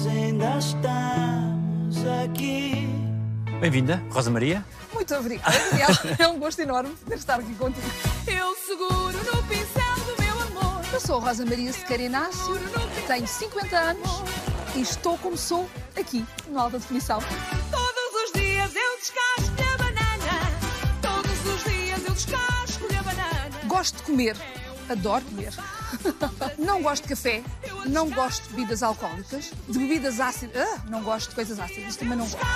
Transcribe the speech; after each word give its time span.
nós 0.00 0.06
ainda 0.06 0.56
estamos 0.56 2.06
aqui. 2.24 2.88
Bem-vinda, 3.60 4.02
Rosa 4.10 4.30
Maria. 4.30 4.64
Muito 4.94 5.14
obrigada. 5.14 5.54
É 6.18 6.26
um 6.26 6.38
gosto 6.38 6.60
enorme 6.60 6.94
poder 6.96 7.16
estar 7.16 7.38
aqui 7.38 7.54
contigo. 7.54 7.86
Eu 8.26 8.54
seguro 8.56 9.18
no 9.18 9.42
pincel 9.42 9.94
do 10.06 10.22
meu 10.22 10.40
amor. 10.40 10.82
Eu 10.90 11.00
sou 11.00 11.18
a 11.18 11.20
Rosa 11.20 11.44
Maria 11.44 11.70
Sequeira 11.72 12.04
Inácio, 12.04 12.58
tenho 13.06 13.26
50 13.26 13.76
anos 13.76 14.10
e 14.74 14.80
estou 14.80 15.18
como 15.18 15.36
sou 15.36 15.68
aqui, 15.98 16.24
no 16.48 16.58
Alta 16.58 16.78
Definição. 16.78 17.20
Todos 17.70 18.24
os 18.24 18.40
dias 18.40 18.72
eu 18.74 18.96
descasco 18.96 19.74
a 19.74 19.76
banana. 19.76 20.50
Todos 21.02 21.54
os 21.54 21.64
dias 21.70 22.00
eu 22.06 22.14
descasco 22.14 22.86
a 22.98 23.02
banana. 23.02 23.50
Gosto 23.66 23.96
de 23.98 24.02
comer, 24.04 24.36
adoro 24.88 25.24
comer. 25.26 25.52
Não 26.58 26.82
gosto 26.82 27.02
de 27.02 27.10
café, 27.10 27.42
não 27.86 28.10
gosto 28.10 28.48
de 28.48 28.54
bebidas 28.54 28.82
alcoólicas, 28.82 29.52
de 29.68 29.78
bebidas 29.78 30.20
ácidas. 30.20 30.56
Ah, 30.62 30.80
não 30.88 31.02
gosto 31.02 31.30
de 31.30 31.34
coisas 31.34 31.58
ácidas, 31.58 31.96
também 31.96 32.16
não 32.16 32.26
gosto. 32.26 32.46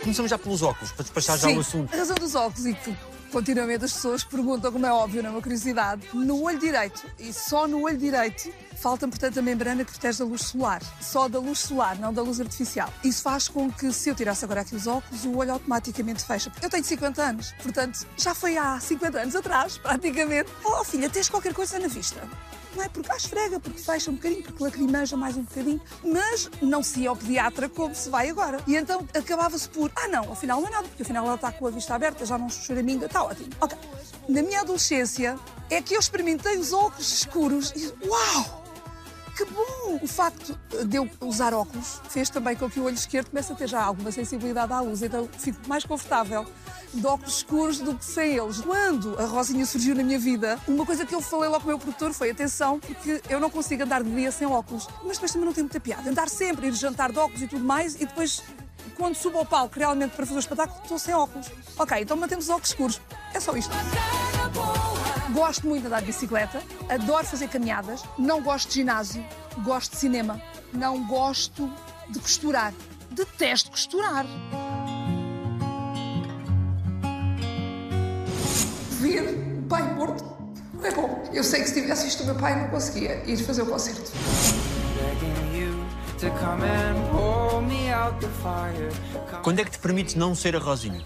Começamos 0.00 0.30
já 0.30 0.38
pelos 0.38 0.62
óculos, 0.62 0.92
para 0.92 1.02
despachar 1.04 1.38
já 1.38 1.48
Sim, 1.48 1.56
o 1.56 1.60
assunto. 1.60 1.94
a 1.94 1.96
razão 1.96 2.16
dos 2.16 2.34
óculos 2.34 2.66
e 2.66 2.74
que 2.74 2.96
continuamente 3.30 3.84
as 3.84 3.92
pessoas 3.92 4.24
perguntam, 4.24 4.70
como 4.72 4.84
é 4.84 4.92
óbvio, 4.92 5.22
não 5.22 5.30
é 5.30 5.32
uma 5.32 5.42
curiosidade, 5.42 6.06
no 6.12 6.42
olho 6.42 6.58
direito 6.58 7.02
e 7.18 7.32
só 7.32 7.66
no 7.66 7.82
olho 7.84 7.96
direito 7.96 8.52
falta, 8.82 9.06
portanto, 9.06 9.38
a 9.38 9.42
membrana 9.42 9.84
que 9.84 9.92
protege 9.92 10.18
da 10.18 10.24
luz 10.24 10.42
solar. 10.42 10.82
Só 11.00 11.28
da 11.28 11.38
luz 11.38 11.60
solar, 11.60 11.96
não 11.98 12.12
da 12.12 12.20
luz 12.20 12.40
artificial. 12.40 12.92
Isso 13.04 13.22
faz 13.22 13.46
com 13.46 13.70
que, 13.70 13.92
se 13.92 14.10
eu 14.10 14.14
tirasse 14.14 14.44
agora 14.44 14.62
aqui 14.62 14.74
os 14.74 14.88
óculos, 14.88 15.24
o 15.24 15.36
olho 15.36 15.52
automaticamente 15.52 16.24
fecha. 16.24 16.52
Eu 16.60 16.68
tenho 16.68 16.84
50 16.84 17.22
anos, 17.22 17.52
portanto, 17.62 18.04
já 18.16 18.34
foi 18.34 18.58
há 18.58 18.80
50 18.80 19.20
anos 19.20 19.36
atrás, 19.36 19.78
praticamente. 19.78 20.50
Oh, 20.64 20.82
filha, 20.84 21.08
tens 21.08 21.28
qualquer 21.28 21.54
coisa 21.54 21.78
na 21.78 21.86
vista? 21.86 22.28
Não 22.74 22.82
é 22.82 22.88
porque 22.88 23.12
ah, 23.12 23.16
esfrega, 23.16 23.60
porque 23.60 23.78
fecha 23.78 24.10
um 24.10 24.14
bocadinho, 24.14 24.42
porque 24.42 24.64
lacrimeja 24.64 25.16
mais 25.16 25.36
um 25.36 25.42
bocadinho, 25.42 25.80
mas 26.02 26.50
não 26.60 26.82
se 26.82 27.00
ia 27.00 27.10
ao 27.10 27.16
pediatra 27.16 27.68
como 27.68 27.94
se 27.94 28.08
vai 28.08 28.30
agora. 28.30 28.58
E 28.66 28.74
então 28.74 29.06
acabava-se 29.14 29.68
por, 29.68 29.92
ah 29.94 30.08
não, 30.08 30.32
afinal 30.32 30.60
não 30.60 30.68
é 30.68 30.70
nada, 30.70 30.88
porque 30.88 31.02
afinal 31.02 31.24
ela 31.26 31.34
está 31.36 31.52
com 31.52 31.66
a 31.66 31.70
vista 31.70 31.94
aberta, 31.94 32.24
já 32.26 32.36
não 32.36 32.48
choraminga, 32.48 33.06
está 33.06 33.22
ótimo. 33.22 33.50
Ok. 33.60 33.78
Na 34.28 34.42
minha 34.42 34.60
adolescência 34.60 35.38
é 35.70 35.82
que 35.82 35.94
eu 35.94 36.00
experimentei 36.00 36.56
os 36.56 36.72
óculos 36.72 37.12
escuros 37.12 37.72
e 37.76 37.92
uau! 38.08 38.61
Que 39.36 39.44
bom! 39.46 39.98
O 40.02 40.06
facto 40.06 40.58
de 40.84 40.96
eu 40.96 41.08
usar 41.20 41.54
óculos 41.54 42.00
fez 42.08 42.28
também 42.28 42.54
com 42.54 42.68
que 42.68 42.78
o 42.78 42.84
olho 42.84 42.94
esquerdo 42.94 43.30
comece 43.30 43.52
a 43.52 43.56
ter 43.56 43.68
já 43.68 43.82
alguma 43.82 44.12
sensibilidade 44.12 44.72
à 44.72 44.80
luz, 44.80 45.02
então 45.02 45.28
fico 45.38 45.58
mais 45.66 45.84
confortável 45.84 46.46
de 46.92 47.06
óculos 47.06 47.36
escuros 47.36 47.78
do 47.78 47.94
que 47.94 48.04
sem 48.04 48.36
eles. 48.36 48.60
Quando 48.60 49.18
a 49.18 49.24
Rosinha 49.24 49.64
surgiu 49.64 49.94
na 49.94 50.02
minha 50.02 50.18
vida, 50.18 50.58
uma 50.68 50.84
coisa 50.84 51.06
que 51.06 51.14
eu 51.14 51.20
falei 51.20 51.48
logo 51.48 51.60
com 51.60 51.66
o 51.66 51.68
meu 51.68 51.78
produtor 51.78 52.12
foi: 52.12 52.30
atenção, 52.30 52.78
porque 52.78 53.22
eu 53.28 53.40
não 53.40 53.48
consigo 53.48 53.82
andar 53.82 54.02
de 54.02 54.10
dia 54.10 54.30
sem 54.30 54.46
óculos. 54.46 54.86
Mas 55.02 55.12
depois 55.16 55.32
também 55.32 55.46
não 55.46 55.54
tem 55.54 55.64
muita 55.64 55.80
piada. 55.80 56.08
Andar 56.08 56.28
sempre, 56.28 56.66
ir 56.66 56.74
jantar 56.74 57.10
de 57.10 57.18
óculos 57.18 57.42
e 57.42 57.46
tudo 57.46 57.64
mais, 57.64 57.94
e 57.94 58.06
depois, 58.06 58.42
quando 58.96 59.14
subo 59.14 59.38
ao 59.38 59.46
palco 59.46 59.78
realmente 59.78 60.14
para 60.14 60.26
fazer 60.26 60.38
o 60.38 60.40
espetáculo, 60.40 60.80
estou 60.82 60.98
sem 60.98 61.14
óculos. 61.14 61.50
Ok, 61.78 61.98
então 62.00 62.16
mantemos 62.16 62.44
os 62.44 62.50
óculos 62.50 62.68
escuros. 62.68 63.00
É 63.32 63.40
só 63.40 63.56
isto. 63.56 63.72
Gosto 65.32 65.66
muito 65.66 65.82
de 65.82 65.86
andar 65.86 66.00
de 66.00 66.06
bicicleta, 66.06 66.62
adoro 66.88 67.26
fazer 67.26 67.48
caminhadas, 67.48 68.02
não 68.18 68.42
gosto 68.42 68.68
de 68.68 68.74
ginásio, 68.74 69.24
gosto 69.64 69.92
de 69.92 69.96
cinema, 69.98 70.40
não 70.72 71.06
gosto 71.06 71.70
de 72.10 72.18
costurar. 72.18 72.74
Detesto 73.10 73.70
costurar. 73.70 74.26
Ver 79.00 79.58
o 79.58 79.62
pai 79.68 79.94
morto 79.94 80.24
não 80.74 80.84
é 80.84 80.90
bom. 80.92 81.22
Eu 81.32 81.42
sei 81.42 81.62
que 81.62 81.68
se 81.68 81.80
tivesse 81.80 82.04
visto 82.04 82.22
o 82.22 82.26
meu 82.26 82.34
pai 82.34 82.60
não 82.60 82.68
conseguia 82.68 83.24
ir 83.24 83.38
fazer 83.38 83.62
o 83.62 83.66
concerto. 83.66 84.12
Quando 89.42 89.58
é 89.60 89.64
que 89.64 89.70
te 89.70 89.78
permites 89.78 90.14
não 90.14 90.34
ser 90.34 90.54
a 90.54 90.58
Rosinha? 90.58 91.02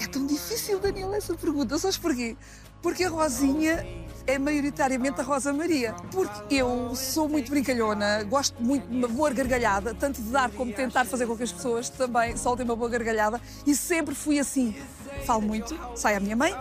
É 0.00 0.06
tão 0.06 0.26
difícil, 0.26 0.78
Daniel, 0.78 1.12
essa 1.14 1.34
pergunta. 1.34 1.78
Sabes 1.78 1.98
porquê? 1.98 2.36
Porque 2.84 3.04
a 3.04 3.08
Rosinha 3.08 3.82
é 4.26 4.38
maioritariamente 4.38 5.18
a 5.18 5.24
Rosa 5.24 5.54
Maria. 5.54 5.94
Porque 6.12 6.56
eu 6.56 6.94
sou 6.94 7.26
muito 7.26 7.50
brincalhona, 7.50 8.22
gosto 8.24 8.62
muito 8.62 8.86
de 8.86 8.94
uma 8.94 9.08
boa 9.08 9.30
gargalhada, 9.30 9.94
tanto 9.94 10.20
de 10.20 10.28
dar 10.28 10.50
como 10.50 10.70
tentar 10.70 11.06
fazer 11.06 11.26
com 11.26 11.34
que 11.34 11.44
as 11.44 11.50
pessoas 11.50 11.88
também 11.88 12.36
soltem 12.36 12.62
uma 12.62 12.76
boa 12.76 12.90
gargalhada. 12.90 13.40
E 13.66 13.74
sempre 13.74 14.14
fui 14.14 14.38
assim. 14.38 14.76
Falo 15.24 15.40
muito, 15.40 15.74
sai 15.96 16.14
a 16.14 16.20
minha 16.20 16.36
mãe. 16.36 16.54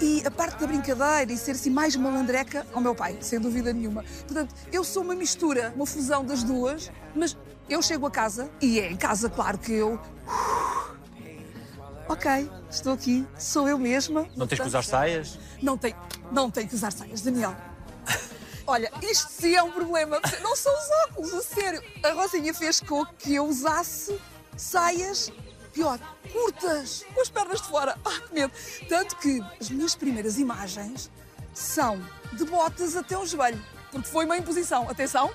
E 0.00 0.22
a 0.24 0.30
parte 0.30 0.58
da 0.58 0.66
brincadeira 0.66 1.30
e 1.30 1.36
ser 1.36 1.50
assim 1.50 1.68
mais 1.68 1.94
malandreca 1.96 2.66
ao 2.72 2.80
meu 2.80 2.94
pai, 2.94 3.18
sem 3.20 3.38
dúvida 3.38 3.74
nenhuma. 3.74 4.06
Portanto, 4.26 4.54
eu 4.72 4.82
sou 4.82 5.02
uma 5.02 5.14
mistura, 5.14 5.70
uma 5.76 5.84
fusão 5.84 6.24
das 6.24 6.42
duas, 6.42 6.90
mas 7.14 7.36
eu 7.68 7.82
chego 7.82 8.06
a 8.06 8.10
casa 8.10 8.50
e 8.58 8.80
é 8.80 8.90
em 8.90 8.96
casa, 8.96 9.28
claro 9.28 9.58
que 9.58 9.72
eu. 9.72 10.00
Ok, 12.12 12.50
estou 12.70 12.92
aqui, 12.92 13.26
sou 13.38 13.66
eu 13.66 13.78
mesma. 13.78 14.28
Não 14.36 14.46
tens 14.46 14.60
que 14.60 14.66
usar 14.66 14.84
saias? 14.84 15.38
Não 15.62 15.78
tem, 15.78 15.96
não 16.30 16.50
tem 16.50 16.66
que 16.66 16.74
usar 16.74 16.92
saias, 16.92 17.22
Daniel. 17.22 17.56
Olha, 18.66 18.92
isto 19.00 19.30
sim 19.30 19.54
é 19.54 19.62
um 19.62 19.72
problema. 19.72 20.20
Não 20.42 20.54
são 20.54 20.74
os 20.74 20.90
óculos, 21.08 21.32
a 21.32 21.40
sério. 21.40 21.82
A 22.04 22.10
Rosinha 22.12 22.52
fez 22.52 22.80
com 22.80 23.06
que 23.06 23.34
eu 23.34 23.46
usasse 23.46 24.20
saias, 24.54 25.32
pior, 25.72 25.98
curtas, 26.30 27.02
com 27.14 27.22
as 27.22 27.30
pernas 27.30 27.62
de 27.62 27.68
fora. 27.68 27.96
Ah, 28.04 28.20
que 28.28 28.34
medo. 28.34 28.52
Tanto 28.90 29.16
que 29.16 29.42
as 29.58 29.70
minhas 29.70 29.94
primeiras 29.94 30.38
imagens 30.38 31.10
são 31.54 31.98
de 32.34 32.44
botas 32.44 32.94
até 32.94 33.16
o 33.16 33.24
joelho. 33.24 33.64
Porque 33.90 34.06
foi 34.06 34.26
uma 34.26 34.36
imposição. 34.36 34.86
Atenção, 34.86 35.32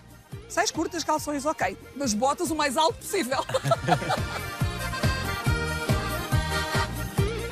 saias 0.48 0.70
curtas, 0.70 1.04
calções, 1.04 1.44
ok. 1.44 1.76
Mas 1.96 2.14
botas 2.14 2.52
o 2.52 2.56
mais 2.56 2.78
alto 2.78 3.00
possível. 3.00 3.44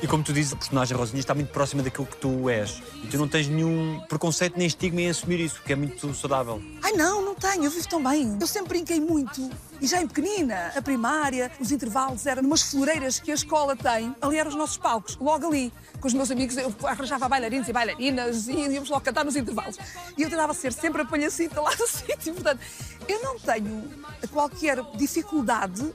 E 0.05 0.07
como 0.07 0.21
tu 0.23 0.31
dizes, 0.31 0.53
a 0.53 0.55
personagem 0.55 0.95
Rosinha 0.95 1.19
está 1.19 1.33
muito 1.33 1.51
próxima 1.51 1.81
daquilo 1.81 2.05
que 2.05 2.17
tu 2.17 2.47
és. 2.47 2.79
E 3.03 3.07
tu 3.07 3.17
não 3.17 3.27
tens 3.27 3.47
nenhum 3.47 3.99
preconceito 4.07 4.55
nem 4.55 4.67
estigma 4.67 5.01
em 5.01 5.09
assumir 5.09 5.39
isso, 5.39 5.59
que 5.63 5.73
é 5.73 5.75
muito 5.75 6.13
saudável. 6.13 6.61
Ai 6.83 6.91
não, 6.91 7.25
não 7.25 7.33
tenho, 7.33 7.63
eu 7.63 7.71
vivo 7.71 7.89
tão 7.89 8.03
bem. 8.03 8.37
Eu 8.39 8.45
sempre 8.45 8.69
brinquei 8.69 8.99
muito. 8.99 9.49
E 9.81 9.87
já 9.87 9.99
em 9.99 10.05
pequenina, 10.07 10.71
a 10.75 10.79
primária, 10.79 11.51
os 11.59 11.71
intervalos 11.71 12.27
eram 12.27 12.43
numas 12.43 12.61
floreiras 12.61 13.19
que 13.19 13.31
a 13.31 13.33
escola 13.33 13.75
tem. 13.75 14.15
Ali 14.21 14.37
eram 14.37 14.51
os 14.51 14.55
nossos 14.55 14.77
palcos, 14.77 15.17
logo 15.17 15.47
ali. 15.47 15.73
Com 15.99 16.07
os 16.07 16.13
meus 16.13 16.29
amigos, 16.29 16.55
eu 16.55 16.71
arranjava 16.83 17.27
bailarinos 17.27 17.67
e 17.67 17.73
bailarinas 17.73 18.47
e 18.47 18.53
íamos 18.53 18.91
logo 18.91 19.03
cantar 19.03 19.25
nos 19.25 19.35
intervalos. 19.35 19.75
E 20.15 20.21
eu 20.21 20.29
tentava 20.29 20.53
ser 20.53 20.71
sempre 20.71 21.01
a 21.01 21.05
palhacita 21.05 21.59
lá 21.59 21.71
do 21.73 21.87
sítio. 21.89 22.35
Portanto, 22.35 22.59
eu 23.07 23.23
não 23.23 23.39
tenho 23.39 23.89
qualquer 24.31 24.83
dificuldade 24.95 25.91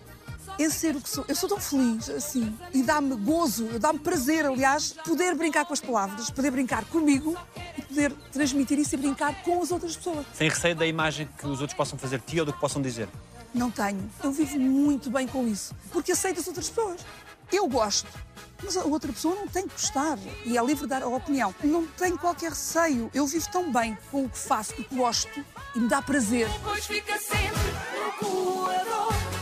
em 0.65 0.71
ser 0.71 0.95
o 0.95 1.01
que 1.01 1.09
sou. 1.09 1.25
Eu 1.27 1.35
sou 1.35 1.49
tão 1.49 1.59
feliz, 1.59 2.09
assim, 2.11 2.55
e 2.73 2.83
dá-me 2.83 3.17
gozo, 3.17 3.79
dá-me 3.79 3.99
prazer, 3.99 4.45
aliás, 4.45 4.93
poder 5.05 5.35
brincar 5.35 5.65
com 5.65 5.73
as 5.73 5.81
palavras, 5.81 6.31
poder 6.31 6.51
brincar 6.51 6.85
comigo 6.85 7.37
e 7.79 7.83
poder 7.83 8.13
transmitir 8.33 8.79
isso 8.79 8.95
e 8.95 8.99
brincar 8.99 9.43
com 9.43 9.63
as 9.63 9.71
outras 9.71 9.97
pessoas. 9.97 10.27
Sem 10.35 10.49
receio 10.49 10.77
da 10.77 10.87
imagem 10.87 11.29
que 11.39 11.47
os 11.47 11.61
outros 11.61 11.77
possam 11.77 11.99
fazer 11.99 12.19
de 12.19 12.27
ti 12.27 12.41
ou 12.41 12.47
do 12.47 12.53
que 12.53 12.61
possam 12.61 12.83
dizer. 12.83 13.09
Não 13.55 13.71
tenho. 13.71 14.09
Eu 14.23 14.31
vivo 14.31 14.61
muito 14.61 15.11
bem 15.11 15.27
com 15.27 15.47
isso, 15.49 15.75
porque 15.91 16.13
aceito 16.13 16.41
as 16.41 16.47
outras 16.47 16.69
pessoas. 16.69 17.01
Eu 17.51 17.67
gosto. 17.67 18.09
Mas 18.63 18.77
a 18.77 18.85
outra 18.85 19.11
pessoa 19.11 19.35
não 19.35 19.49
tem 19.49 19.67
que 19.67 19.73
gostar 19.73 20.19
e 20.45 20.59
é 20.59 20.63
livre 20.63 20.83
de 20.83 20.89
dar 20.89 21.03
a 21.03 21.09
opinião. 21.09 21.55
Não 21.65 21.87
tenho 21.87 22.19
qualquer 22.19 22.51
receio. 22.51 23.11
Eu 23.15 23.27
vivo 23.27 23.51
tão 23.51 23.73
bem 23.73 23.97
com 24.11 24.25
o 24.25 24.29
que 24.29 24.39
faço, 24.39 24.75
o 24.75 24.85
que 24.85 24.95
gosto 24.95 25.43
e 25.75 25.81
me 25.81 25.89
dá 25.89 26.03
prazer. 26.03 26.47
Pois 26.63 26.87
fica 26.87 27.19
sempre. 27.19 27.41
Ai, 28.23 29.40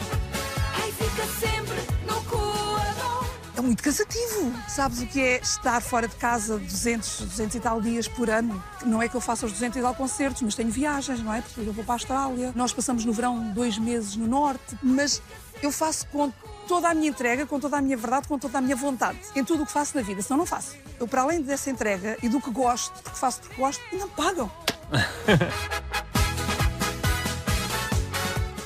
fica 1.19 1.27
sempre 1.27 1.77
no 2.07 2.23
coador. 2.25 3.27
É 3.57 3.61
muito 3.61 3.83
cansativo. 3.83 4.53
Sabes 4.69 5.01
o 5.01 5.07
que 5.07 5.21
é 5.21 5.41
estar 5.41 5.81
fora 5.81 6.07
de 6.07 6.15
casa 6.15 6.59
200, 6.59 7.23
200 7.23 7.57
e 7.57 7.61
tal 7.61 7.81
dias 7.81 8.07
por 8.07 8.31
ano? 8.31 8.63
Não 8.85 9.03
é 9.03 9.09
que 9.09 9.17
eu 9.17 9.21
faça 9.21 9.47
os 9.47 9.53
200 9.53 9.79
e 9.79 9.83
tal 9.83 9.95
concertos, 9.95 10.43
mas 10.43 10.55
tenho 10.55 10.71
viagens, 10.71 11.21
não 11.23 11.35
é? 11.35 11.41
Porque 11.41 11.61
eu 11.61 11.73
vou 11.73 11.85
para 11.85 11.95
a 11.95 11.97
Austrália. 11.97 12.53
Nós 12.55 12.73
passamos 12.73 13.05
no 13.05 13.13
verão 13.13 13.53
dois 13.53 13.79
meses 13.79 14.15
no 14.17 14.29
Norte. 14.29 14.79
Mas 14.83 15.21
eu 15.61 15.73
faço 15.73 16.07
com 16.07 16.33
toda 16.69 16.89
a 16.89 16.95
minha 16.95 17.09
entrega, 17.09 17.47
com 17.47 17.59
toda 17.59 17.79
a 17.79 17.83
minha 17.83 17.97
verdade, 17.97 18.29
com 18.29 18.39
toda 18.39 18.59
a 18.59 18.61
minha 18.61 18.77
vontade. 18.77 19.19
Em 19.35 19.43
tudo 19.43 19.65
o 19.65 19.67
que 19.67 19.73
faço 19.73 19.97
na 19.97 20.03
vida, 20.03 20.23
senão 20.23 20.39
não 20.39 20.47
faço. 20.47 20.77
Eu, 21.01 21.09
para 21.09 21.23
além 21.23 21.43
dessa 21.43 21.71
entrega 21.71 22.17
e 22.23 22.29
do 22.29 22.41
que 22.41 22.51
gosto, 22.51 23.03
porque 23.03 23.19
faço 23.19 23.41
porque 23.41 23.57
gosto, 23.57 23.83
ainda 23.91 24.07
me 24.07 24.13
pagam. 24.13 24.51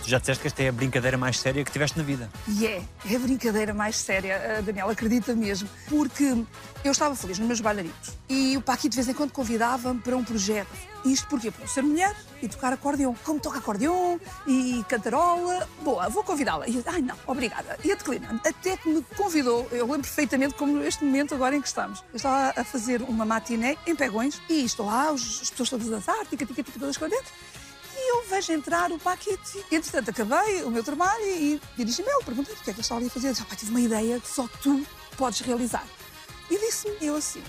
Tu 0.02 0.10
já 0.10 0.18
disseste 0.18 0.40
que 0.42 0.48
esta 0.48 0.62
é 0.62 0.68
a 0.68 0.72
brincadeira 0.72 1.16
mais 1.16 1.38
séria 1.38 1.64
que 1.64 1.70
tiveste 1.70 1.96
na 1.96 2.02
vida. 2.02 2.28
E 2.48 2.66
é, 2.66 2.82
é 3.08 3.16
a 3.16 3.18
brincadeira 3.18 3.72
mais 3.72 3.96
séria, 3.96 4.60
Daniela, 4.64 4.92
acredita 4.92 5.34
mesmo. 5.34 5.68
Porque 5.88 6.24
eu 6.84 6.90
estava 6.90 7.14
feliz 7.14 7.38
nos 7.38 7.46
meus 7.46 7.60
bailarinos 7.60 8.12
e 8.28 8.56
o 8.56 8.62
Paqui 8.62 8.88
de 8.88 8.96
vez 8.96 9.08
em 9.08 9.14
quando 9.14 9.30
convidava-me 9.30 10.00
para 10.00 10.16
um 10.16 10.24
projeto. 10.24 10.68
Isto 11.04 11.28
porquê? 11.28 11.50
Por 11.50 11.68
ser 11.68 11.82
mulher 11.82 12.14
e 12.40 12.48
tocar 12.48 12.72
acordeão. 12.72 13.14
Como 13.24 13.38
toca 13.38 13.58
acordeão 13.58 14.20
e 14.46 14.84
cantarola, 14.88 15.68
boa, 15.82 16.08
vou 16.08 16.24
convidá-la. 16.24 16.68
E 16.68 16.76
eu, 16.76 16.82
ai 16.86 17.00
não, 17.00 17.16
obrigada. 17.26 17.78
E 17.84 17.92
a 17.92 17.94
declinando. 17.94 18.40
Até 18.44 18.76
que 18.76 18.88
me 18.88 19.02
convidou, 19.16 19.68
eu 19.70 19.84
lembro 19.86 20.02
perfeitamente 20.02 20.54
como 20.54 20.82
este 20.82 21.04
momento 21.04 21.34
agora 21.34 21.56
em 21.56 21.60
que 21.60 21.68
estamos. 21.68 22.00
Eu 22.12 22.16
estava 22.16 22.60
a 22.60 22.64
fazer 22.64 23.02
uma 23.02 23.24
matiné 23.24 23.76
em 23.86 23.94
Pegões 23.94 24.40
e 24.48 24.64
estou 24.64 24.86
lá, 24.86 25.10
as 25.10 25.50
pessoas 25.50 25.70
todas 25.70 25.88
a 25.88 25.90
dançar, 25.90 26.26
tica, 26.26 26.44
tica, 26.46 26.62
tica, 26.62 26.78
todas 26.78 26.96
contentes. 26.96 27.32
Eu 28.12 28.24
vejo 28.28 28.52
entrar 28.52 28.92
o 28.92 28.98
Paquito. 28.98 29.64
Entretanto, 29.70 30.10
acabei 30.10 30.62
o 30.64 30.70
meu 30.70 30.84
trabalho 30.84 31.24
e 31.24 31.58
dirigi-me 31.76 32.10
a 32.10 32.14
ele, 32.16 32.24
perguntei 32.24 32.52
o 32.52 32.56
que 32.56 32.62
é 32.62 32.64
que 32.64 32.70
ele 32.72 32.80
estava 32.80 33.00
ali 33.00 33.06
a 33.08 33.10
fazer. 33.10 33.30
Disse, 33.30 33.42
"Ah, 33.42 33.46
pá, 33.48 33.56
tive 33.56 33.70
uma 33.70 33.80
ideia 33.80 34.20
que 34.20 34.28
só 34.28 34.46
tu 34.62 34.86
podes 35.16 35.40
realizar. 35.40 35.86
E 36.50 36.58
disse-me 36.58 36.96
eu 37.00 37.16
assim, 37.16 37.42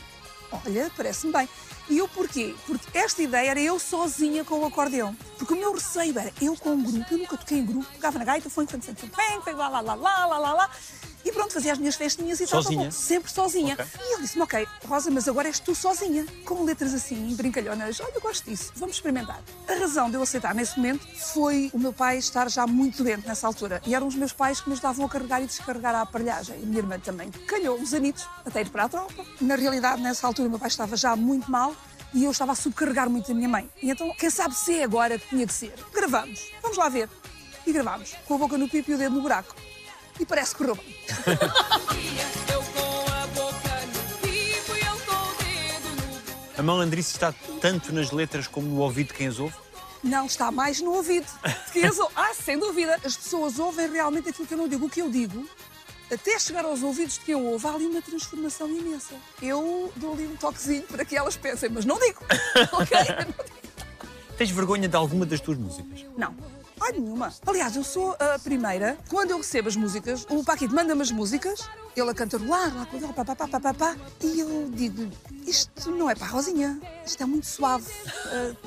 olha, 0.52 0.90
parece-me 0.96 1.34
bem. 1.34 1.50
E 1.90 1.98
eu 1.98 2.08
porquê? 2.08 2.56
Porque 2.66 2.98
esta 2.98 3.22
ideia 3.22 3.52
era 3.52 3.60
eu 3.60 3.78
sozinha 3.78 4.46
com 4.46 4.60
o 4.60 4.66
acordeão. 4.66 5.14
Porque 5.38 5.54
o 5.54 5.58
meu 5.58 5.74
receio 5.74 6.18
era 6.18 6.32
eu 6.42 6.56
com 6.56 6.70
um 6.70 6.84
grupo, 6.84 7.06
eu 7.12 7.18
nunca 7.18 7.38
toquei 7.38 7.60
em 7.60 7.66
grupo, 7.66 7.86
tocava 7.94 8.18
na 8.18 8.24
gaita, 8.24 8.50
foi, 8.50 8.66
foi, 8.66 8.80
foi, 9.44 9.54
lá, 9.54 9.68
lá, 9.68 9.82
lá, 9.82 9.96
lá, 9.96 10.38
lá, 10.38 10.54
lá. 10.54 10.70
E 11.26 11.32
pronto, 11.32 11.54
fazia 11.54 11.72
as 11.72 11.78
minhas 11.78 11.96
festinhas 11.96 12.40
e 12.40 12.44
estava 12.44 12.62
Sozinha? 12.64 12.86
bom. 12.86 12.92
Sempre 12.92 13.32
sozinha. 13.32 13.74
Ok. 13.76 13.86
E 14.00 14.14
ele 14.14 14.22
disse-me, 14.24 14.44
ok, 14.44 14.68
Rosa, 14.86 15.10
mas 15.10 15.28
agora 15.28 15.48
és 15.48 15.60
tu 15.60 15.74
sozinha. 15.74 16.26
Com 16.46 16.64
letras 16.64 16.94
assim, 16.94 17.34
brincalhonas. 17.36 18.00
Olha, 18.02 18.12
eu 18.14 18.22
gosto 18.22 18.50
disso, 18.50 18.74
vamos 18.76 18.98
experimentar. 18.98 19.42
A 19.68 19.74
razão 19.74 20.10
de 20.10 20.16
eu 20.18 20.22
aceitar 20.22 20.54
nesse 20.54 20.76
momento 20.78 21.08
foi 21.34 21.70
o 21.74 21.80
meu 21.80 21.94
pai 21.94 22.18
estar 22.18 22.50
já 22.50 22.68
muito 22.68 23.04
doente 23.04 23.26
nessa 23.26 23.48
altura. 23.48 23.82
E 23.86 23.96
eram 23.96 24.08
os 24.08 24.16
meus 24.16 24.34
pais 24.34 24.60
que 24.60 24.68
me 24.68 24.74
ajudavam 24.74 25.06
a 25.06 25.10
carregar 25.10 25.42
e 25.42 25.46
descarregar 25.46 25.96
a 25.96 26.02
aparelhagem. 26.02 26.60
E 26.60 26.64
a 26.64 26.66
minha 26.66 26.80
irmã 26.80 27.00
também. 27.00 27.32
Calhou 27.48 27.80
uns 27.80 27.94
anitos 27.94 28.28
até 28.46 28.62
ir 28.62 28.70
para 28.70 28.84
a 28.84 28.90
tropa. 28.90 29.26
Na 29.40 29.56
realidade, 29.56 30.02
nessa 30.02 30.28
altura, 30.28 30.48
o 30.48 30.52
meu 30.52 30.60
pai 30.60 30.68
estava 30.68 30.98
já 30.98 31.16
muito 31.16 31.50
mal. 31.50 31.74
E 32.14 32.26
eu 32.26 32.32
estava 32.32 32.52
a 32.52 32.56
subcarregar 32.56 33.10
muito 33.10 33.32
a 33.32 33.36
minha 33.36 33.50
mãe. 33.50 33.68
E 33.82 33.90
então, 33.90 34.14
quem 34.16 34.30
sabe 34.30 34.54
se 34.56 34.78
é 34.78 34.84
agora 34.84 35.18
que 35.18 35.30
tinha 35.30 35.46
de 35.48 35.54
ser? 35.54 35.74
Gravamos. 35.92 36.52
Vamos 36.62 36.78
lá 36.78 36.88
ver. 36.88 37.10
E 37.66 37.72
gravámos. 37.72 38.14
Com 38.28 38.36
a 38.36 38.38
boca 38.38 38.56
no 38.58 38.70
pipo 38.70 38.92
e 38.92 38.94
o 38.94 38.98
dedo 38.98 39.16
no 39.16 39.22
buraco. 39.22 39.56
E 40.20 40.26
parece 40.26 40.56
que 40.56 40.64
com 40.66 40.74
a 46.58 46.62
malandrice 46.62 47.12
está 47.12 47.34
tanto 47.60 47.94
nas 47.94 48.12
letras 48.12 48.48
como 48.48 48.68
no 48.68 48.80
ouvido 48.82 49.08
de 49.08 49.14
quem 49.14 49.28
as 49.28 49.40
ouve? 49.40 49.56
Não, 50.04 50.26
está 50.26 50.52
mais 50.52 50.82
no 50.82 50.92
ouvido. 50.94 51.26
Porque 51.64 51.80
eles 51.80 51.98
ou- 51.98 52.12
ah, 52.16 52.34
sem 52.34 52.60
dúvida. 52.60 53.00
As 53.04 53.16
pessoas 53.16 53.58
ouvem 53.58 53.90
realmente 53.90 54.30
aquilo 54.30 54.46
que 54.48 54.54
eu 54.54 54.58
não 54.58 54.68
digo. 54.68 54.86
O 54.86 54.90
que 54.90 55.02
eu 55.02 55.10
digo, 55.10 55.48
até 56.12 56.38
chegar 56.38 56.66
aos 56.66 56.84
ouvidos 56.84 57.14
de 57.18 57.22
quem 57.22 57.36
ouve, 57.36 57.66
há 57.66 57.72
ali 57.74 57.86
uma 57.86 58.02
transformação 58.02 58.68
imensa. 58.70 59.16
Eu 59.42 59.92
dou 59.96 60.14
ali 60.14 60.28
um 60.28 60.36
toquezinho 60.36 60.84
para 60.84 61.06
que 61.06 61.16
elas 61.16 61.38
pensem, 61.38 61.70
mas 61.70 61.86
não 61.86 61.98
digo. 62.00 62.20
ok? 62.74 62.98
Eu 62.98 63.16
não 63.26 63.46
digo. 63.46 63.64
Tens 64.38 64.50
vergonha 64.52 64.88
de 64.90 64.96
alguma 64.96 65.26
das 65.26 65.40
tuas 65.40 65.58
músicas? 65.58 66.06
Não. 66.18 66.36
Ai, 66.84 66.92
nenhuma. 66.92 67.34
Aliás, 67.48 67.78
eu 67.78 67.84
sou 67.84 68.14
a 68.20 68.38
primeira. 68.38 68.98
Quando 69.10 69.32
eu 69.32 69.38
recebo 69.38 69.70
as 69.70 69.76
músicas, 69.78 70.26
o 70.30 70.44
Paquito 70.44 70.76
manda-me 70.76 71.02
as 71.02 71.12
músicas, 71.12 71.62
ele 71.96 72.10
a 72.10 72.14
cantarolar, 72.14 72.76
lá 72.76 72.86
com 72.86 72.98
ele, 72.98 73.08
pá, 73.14 73.24
pá, 73.24 73.36
pá, 73.36 73.48
pá, 73.48 73.60
pá, 73.60 73.74
pá, 73.74 73.96
e 74.22 74.42
eu 74.42 74.70
digo 74.70 75.10
isto 75.48 75.92
não 75.92 76.10
é 76.10 76.16
para 76.16 76.28
a 76.28 76.30
Rosinha, 76.30 76.80
isto 77.06 77.24
é 77.24 77.26
muito 77.26 77.46
suave. 77.46 77.90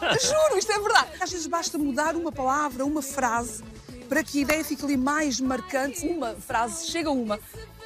Ah, 0.00 0.16
juro, 0.18 0.56
isto 0.56 0.72
é 0.72 0.78
verdade. 0.78 1.08
Às 1.20 1.30
vezes 1.30 1.46
basta 1.46 1.76
mudar 1.76 2.16
uma 2.16 2.32
palavra, 2.32 2.86
uma 2.86 3.02
frase, 3.02 3.62
para 4.08 4.24
que 4.24 4.38
a 4.38 4.42
ideia 4.42 4.64
fique 4.64 4.82
ali 4.82 4.96
mais 4.96 5.38
marcante. 5.38 6.06
Uma 6.06 6.34
frase, 6.34 6.86
chega 6.86 7.10
uma, 7.10 7.38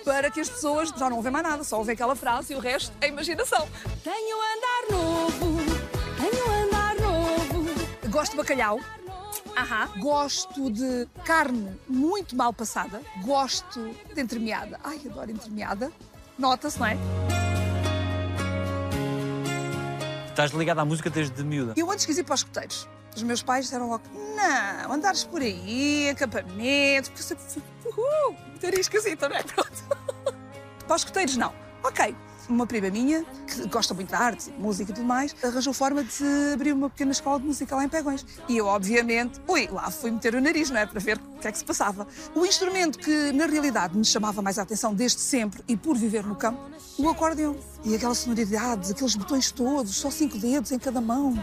para 0.04 0.30
que 0.30 0.40
as 0.40 0.48
pessoas 0.48 0.90
já 0.90 1.10
não 1.10 1.16
ouvem 1.16 1.32
mais 1.32 1.44
nada, 1.44 1.64
só 1.64 1.76
ouvem 1.78 1.94
aquela 1.94 2.14
frase 2.14 2.52
e 2.52 2.56
o 2.56 2.60
resto 2.60 2.92
é 3.00 3.08
imaginação. 3.08 3.68
Tenho 4.04 4.36
andar 4.36 4.96
novo, 4.96 5.56
tenho 6.16 6.66
andar 6.66 6.94
novo. 7.00 8.10
Gosto 8.10 8.32
de 8.32 8.36
bacalhau. 8.36 8.78
Aham. 9.56 9.88
Gosto 9.98 10.70
de 10.70 11.08
carne 11.24 11.76
muito 11.88 12.36
mal 12.36 12.52
passada. 12.52 13.00
Gosto 13.22 13.94
de 14.14 14.20
entremeada. 14.20 14.78
Ai, 14.82 15.00
adoro 15.04 15.30
entremeada. 15.30 15.92
Nota-se, 16.38 16.78
não 16.78 16.86
é? 16.86 16.96
Estás 20.28 20.52
ligada 20.52 20.80
à 20.80 20.84
música 20.84 21.10
desde 21.10 21.42
miúda? 21.44 21.74
Eu 21.76 21.90
antes 21.90 22.06
quis 22.06 22.16
ir 22.16 22.24
para 22.24 22.34
os 22.34 22.40
escuteiros. 22.40 22.88
Os 23.14 23.22
meus 23.22 23.42
pais 23.42 23.64
disseram 23.66 23.88
logo: 23.90 24.04
não, 24.36 24.92
andares 24.92 25.24
por 25.24 25.42
aí, 25.42 26.08
acampamento, 26.10 27.10
porque 27.10 27.22
eu 27.22 27.26
sempre 27.26 27.44
fui, 27.44 27.62
uhul, 27.84 28.36
teria 28.60 28.80
esquisita, 28.80 29.28
não 29.28 29.36
é? 29.36 29.42
Pronto. 29.44 29.84
para 30.86 30.96
os 30.96 31.02
escuteiros, 31.02 31.36
não. 31.36 31.52
Ok. 31.82 32.14
Uma 32.48 32.66
prima 32.66 32.90
minha, 32.90 33.24
que 33.46 33.68
gosta 33.68 33.94
muito 33.94 34.08
de 34.08 34.14
artes, 34.14 34.48
e 34.48 34.50
de 34.50 34.60
música 34.60 34.90
e 34.90 34.94
tudo 34.94 35.06
mais, 35.06 35.34
arranjou 35.42 35.72
forma 35.72 36.02
de 36.02 36.52
abrir 36.52 36.72
uma 36.72 36.90
pequena 36.90 37.12
escola 37.12 37.38
de 37.38 37.46
música 37.46 37.76
lá 37.76 37.84
em 37.84 37.88
Pegões. 37.88 38.24
E 38.48 38.56
eu, 38.56 38.66
obviamente, 38.66 39.40
ui, 39.46 39.68
lá 39.70 39.90
fui 39.90 40.10
meter 40.10 40.34
o 40.34 40.40
nariz, 40.40 40.70
não 40.70 40.78
é? 40.78 40.86
Para 40.86 41.00
ver 41.00 41.18
o 41.18 41.38
que 41.38 41.48
é 41.48 41.52
que 41.52 41.58
se 41.58 41.64
passava. 41.64 42.06
O 42.34 42.44
instrumento 42.44 42.98
que, 42.98 43.32
na 43.32 43.46
realidade, 43.46 43.96
me 43.96 44.04
chamava 44.04 44.42
mais 44.42 44.58
a 44.58 44.62
atenção 44.62 44.94
desde 44.94 45.20
sempre 45.20 45.62
e 45.68 45.76
por 45.76 45.96
viver 45.96 46.24
no 46.24 46.34
campo, 46.34 46.60
o 46.98 47.08
acordeão. 47.08 47.56
E 47.84 47.94
aquela 47.94 48.14
sonoridade, 48.14 48.90
aqueles 48.90 49.14
botões 49.14 49.50
todos, 49.50 49.96
só 49.96 50.10
cinco 50.10 50.38
dedos 50.38 50.72
em 50.72 50.78
cada 50.78 51.00
mão. 51.00 51.34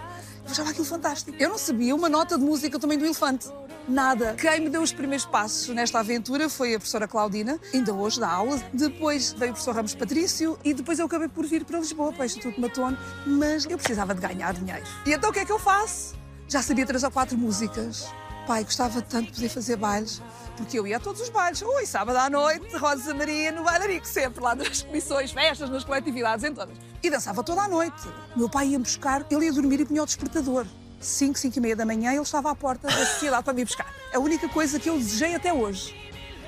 Eu 0.46 0.52
achava 0.52 0.70
aquilo 0.70 0.86
fantástico. 0.86 1.36
Eu 1.40 1.50
não 1.50 1.58
sabia 1.58 1.96
uma 1.96 2.10
nota 2.10 2.38
de 2.38 2.44
música 2.44 2.80
também 2.80 2.98
do 2.98 3.06
elefante. 3.06 3.48
Nada. 3.88 4.34
Quem 4.34 4.60
me 4.60 4.70
deu 4.70 4.82
os 4.82 4.92
primeiros 4.92 5.26
passos 5.26 5.74
nesta 5.74 6.00
aventura 6.00 6.50
foi 6.50 6.76
a 6.76 6.78
professora 6.78 7.08
Claudina, 7.08 7.58
ainda 7.74 7.94
hoje 7.94 8.20
dá 8.20 8.30
aulas. 8.30 8.62
Depois 8.74 9.32
veio 9.32 9.52
o 9.52 9.54
professor 9.54 9.76
Ramos 9.76 9.96
Patrício 9.96 10.60
e 10.62 10.74
depois 10.74 11.00
eu 11.00 11.06
acabei 11.06 11.30
por 11.30 11.46
vir 11.46 11.64
para 11.64 11.80
Lisboa, 11.80 12.12
para 12.12 12.24
o 12.24 12.26
Instituto 12.26 12.60
Matone, 12.60 12.98
mas 13.26 13.64
eu 13.64 13.78
precisava 13.78 14.14
de 14.14 14.20
ganhar 14.20 14.54
dinheiro. 14.54 14.84
E 15.06 15.14
então 15.14 15.30
o 15.30 15.34
que 15.34 15.40
é 15.40 15.46
que 15.46 15.52
eu 15.52 15.60
faço? 15.60 16.16
Já 16.50 16.62
sabia 16.62 16.86
três 16.86 17.02
ou 17.04 17.12
quatro 17.12 17.38
músicas. 17.38 18.12
Pai, 18.46 18.64
gostava 18.66 19.02
tanto 19.02 19.28
de 19.28 19.34
poder 19.34 19.50
fazer 19.50 19.78
bailes, 19.78 20.22
porque 20.58 20.80
eu 20.80 20.86
ia 20.86 20.98
a 20.98 21.00
todos 21.00 21.22
os 21.22 21.30
bailes. 21.30 21.62
Ui, 21.62 21.86
sábado 21.86 22.18
à 22.18 22.30
noite, 22.30 22.76
Rosa 22.76 23.14
Maria 23.14 23.54
no 23.54 23.64
bailarico, 23.64 24.08
sempre 24.08 24.44
lá 24.44 24.54
nas 24.54 24.82
comissões, 24.82 25.32
festas, 25.32 25.70
nas 25.70 25.86
coletividades, 25.86 26.44
em 26.44 26.54
todas. 26.54 26.78
E 27.02 27.10
dançava 27.10 27.42
toda 27.42 27.62
a 27.62 27.68
noite. 27.70 28.08
Meu 28.36 28.50
pai 28.50 28.68
ia-me 28.68 28.84
buscar, 28.84 29.26
ele 29.32 29.46
ia 29.46 29.54
dormir 29.54 29.80
e 29.80 29.86
punha 29.86 30.04
o 30.04 30.06
despertador. 30.06 30.66
5, 31.00 31.38
5 31.38 31.58
e 31.58 31.62
meia 31.62 31.76
da 31.76 31.86
manhã, 31.86 32.12
ele 32.12 32.22
estava 32.22 32.52
à 32.52 32.56
porta 32.56 32.88
da 32.88 33.06
sociedade 33.06 33.44
para 33.44 33.54
me 33.54 33.64
buscar. 33.64 33.92
A 34.14 34.20
única 34.20 34.48
coisa 34.50 34.80
que 34.80 34.90
eu 34.90 34.98
desejei 34.98 35.36
até 35.36 35.54
hoje. 35.54 35.96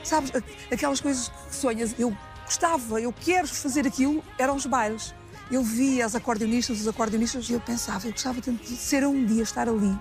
Sabes, 0.04 0.32
aquelas 0.72 1.00
coisas 1.00 1.30
que 1.30 1.56
sonhas, 1.56 1.94
eu 2.00 2.16
gostava, 2.46 3.00
eu 3.00 3.14
quero 3.14 3.48
fazer 3.48 3.86
aquilo, 3.86 4.24
eram 4.38 4.56
os 4.56 4.66
bailes. 4.66 5.14
Eu 5.52 5.64
via 5.64 6.06
as 6.06 6.16
acordeonistas, 6.16 6.80
os 6.82 6.88
acordeonistas, 6.88 7.50
e 7.50 7.54
eu 7.54 7.60
pensava, 7.60 8.08
eu 8.08 8.12
gostava 8.12 8.42
tanto 8.42 8.64
de 8.64 8.76
ser 8.76 9.06
um 9.06 9.26
dia 9.26 9.44
estar 9.44 9.68
ali, 9.68 9.98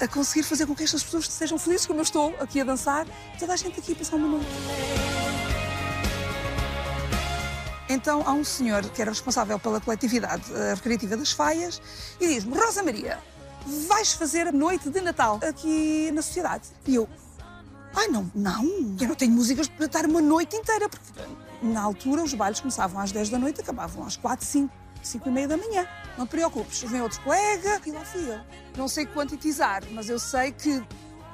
a 0.00 0.06
conseguir 0.06 0.44
fazer 0.44 0.66
com 0.66 0.74
que 0.74 0.84
estas 0.84 1.02
pessoas 1.02 1.28
sejam 1.28 1.58
felizes 1.58 1.86
como 1.86 2.00
eu 2.00 2.04
estou 2.04 2.34
aqui 2.40 2.60
a 2.60 2.64
dançar, 2.64 3.06
toda 3.38 3.52
a 3.52 3.56
gente 3.56 3.78
aqui 3.78 3.92
a 3.92 3.96
passar 3.96 4.16
uma 4.16 4.28
noite. 4.28 4.46
Então 7.88 8.22
há 8.26 8.32
um 8.32 8.44
senhor 8.44 8.84
que 8.90 9.00
era 9.00 9.10
responsável 9.10 9.58
pela 9.58 9.80
coletividade 9.80 10.44
eh, 10.52 10.74
recreativa 10.74 11.16
das 11.16 11.32
Faias 11.32 11.80
e 12.20 12.28
diz-me: 12.28 12.54
Rosa 12.54 12.82
Maria, 12.82 13.18
vais 13.66 14.12
fazer 14.12 14.48
a 14.48 14.52
noite 14.52 14.90
de 14.90 15.00
Natal 15.00 15.38
aqui 15.46 16.10
na 16.12 16.22
sociedade. 16.22 16.68
E 16.86 16.94
eu, 16.94 17.08
ai 17.94 18.08
não, 18.08 18.30
não, 18.34 18.64
eu 19.00 19.08
não 19.08 19.14
tenho 19.14 19.32
músicas 19.32 19.68
para 19.68 19.86
estar 19.86 20.06
uma 20.06 20.20
noite 20.20 20.56
inteira, 20.56 20.88
porque 20.88 21.06
na 21.62 21.82
altura 21.82 22.22
os 22.22 22.34
bailes 22.34 22.60
começavam 22.60 23.00
às 23.00 23.12
10 23.12 23.30
da 23.30 23.38
noite 23.38 23.60
acabavam 23.60 24.04
às 24.06 24.16
4, 24.16 24.44
5, 24.44 24.74
5 25.02 25.28
e 25.28 25.32
meia 25.32 25.48
da 25.48 25.56
manhã. 25.56 25.86
Não 26.16 26.26
te 26.26 26.30
preocupes, 26.30 26.82
vem 26.82 27.00
outro 27.00 27.20
colega 27.22 27.80
e 27.86 27.90
lá 27.90 28.04
fui 28.04 28.30
eu. 28.30 28.40
Não 28.76 28.88
sei 28.88 29.06
quantitizar, 29.06 29.82
mas 29.90 30.08
eu 30.08 30.18
sei 30.18 30.52
que 30.52 30.82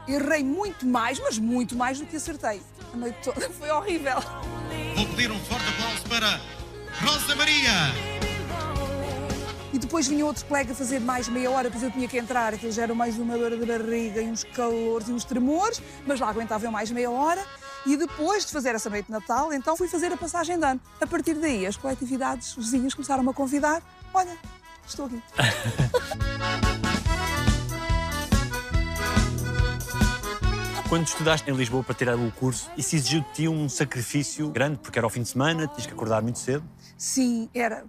errei 0.07 0.45
muito 0.45 0.87
mais, 0.87 1.19
mas 1.19 1.39
muito 1.39 1.77
mais 1.77 1.99
do 1.99 2.07
que 2.07 2.17
acertei. 2.17 2.63
A 2.93 2.97
noite 2.97 3.19
toda 3.23 3.49
foi 3.51 3.71
horrível. 3.71 4.17
Vou 4.97 5.07
pedir 5.09 5.31
um 5.31 5.39
forte 5.41 5.65
aplauso 5.69 6.03
para 6.09 6.41
Rosa 7.01 7.35
Maria. 7.37 8.14
E 9.75 9.79
depois 9.79 10.07
vinha 10.07 10.25
outro 10.25 10.45
colega 10.47 10.73
fazer 10.73 11.01
mais 11.01 11.29
meia 11.29 11.51
hora, 11.51 11.65
depois 11.65 11.83
eu 11.83 11.91
tinha 11.91 12.07
que 12.07 12.17
entrar, 12.17 12.55
aquilo 12.55 12.71
já 12.71 12.85
era 12.85 12.95
mais 12.95 13.19
uma 13.19 13.37
dor 13.37 13.59
de 13.59 13.67
barriga 13.67 14.23
e 14.23 14.31
uns 14.31 14.45
calores 14.45 15.09
e 15.09 15.13
uns 15.13 15.25
tremores, 15.25 15.83
mas 16.07 16.21
lá 16.21 16.29
aguentava 16.29 16.65
eu 16.65 16.71
mais 16.71 16.93
meia 16.93 17.11
hora. 17.11 17.45
E 17.85 17.97
depois 17.97 18.47
de 18.47 18.53
fazer 18.53 18.73
essa 18.77 18.89
noite 18.89 19.07
de 19.07 19.11
Natal, 19.11 19.53
então 19.53 19.77
fui 19.77 19.89
fazer 19.89 20.13
a 20.13 20.17
passagem 20.17 20.61
de 20.61 20.65
ano. 20.65 20.81
A 21.01 21.07
partir 21.09 21.35
daí, 21.35 21.67
as 21.67 21.77
coletividades, 21.77 22.57
os 22.57 22.71
vizinhos 22.71 22.95
começaram-me 22.95 23.31
a 23.31 23.33
convidar. 23.33 23.83
Olha, 24.15 24.39
estou 24.87 25.07
aqui. 25.07 25.21
Quando 30.89 31.09
estudaste 31.09 31.51
em 31.51 31.55
Lisboa 31.55 31.83
para 31.83 31.95
tirar 31.97 32.15
o 32.15 32.31
curso, 32.31 32.71
isso 32.77 32.95
exigiu 32.95 33.23
de 33.23 33.33
ti 33.33 33.49
um 33.49 33.69
sacrifício 33.69 34.49
grande, 34.51 34.79
porque 34.79 34.97
era 34.97 35.05
ao 35.05 35.11
fim 35.11 35.23
de 35.23 35.31
semana, 35.31 35.67
tinhas 35.67 35.87
que 35.87 35.93
acordar 35.93 36.23
muito 36.23 36.39
cedo. 36.39 36.63
Sim, 36.97 37.49
era. 37.55 37.85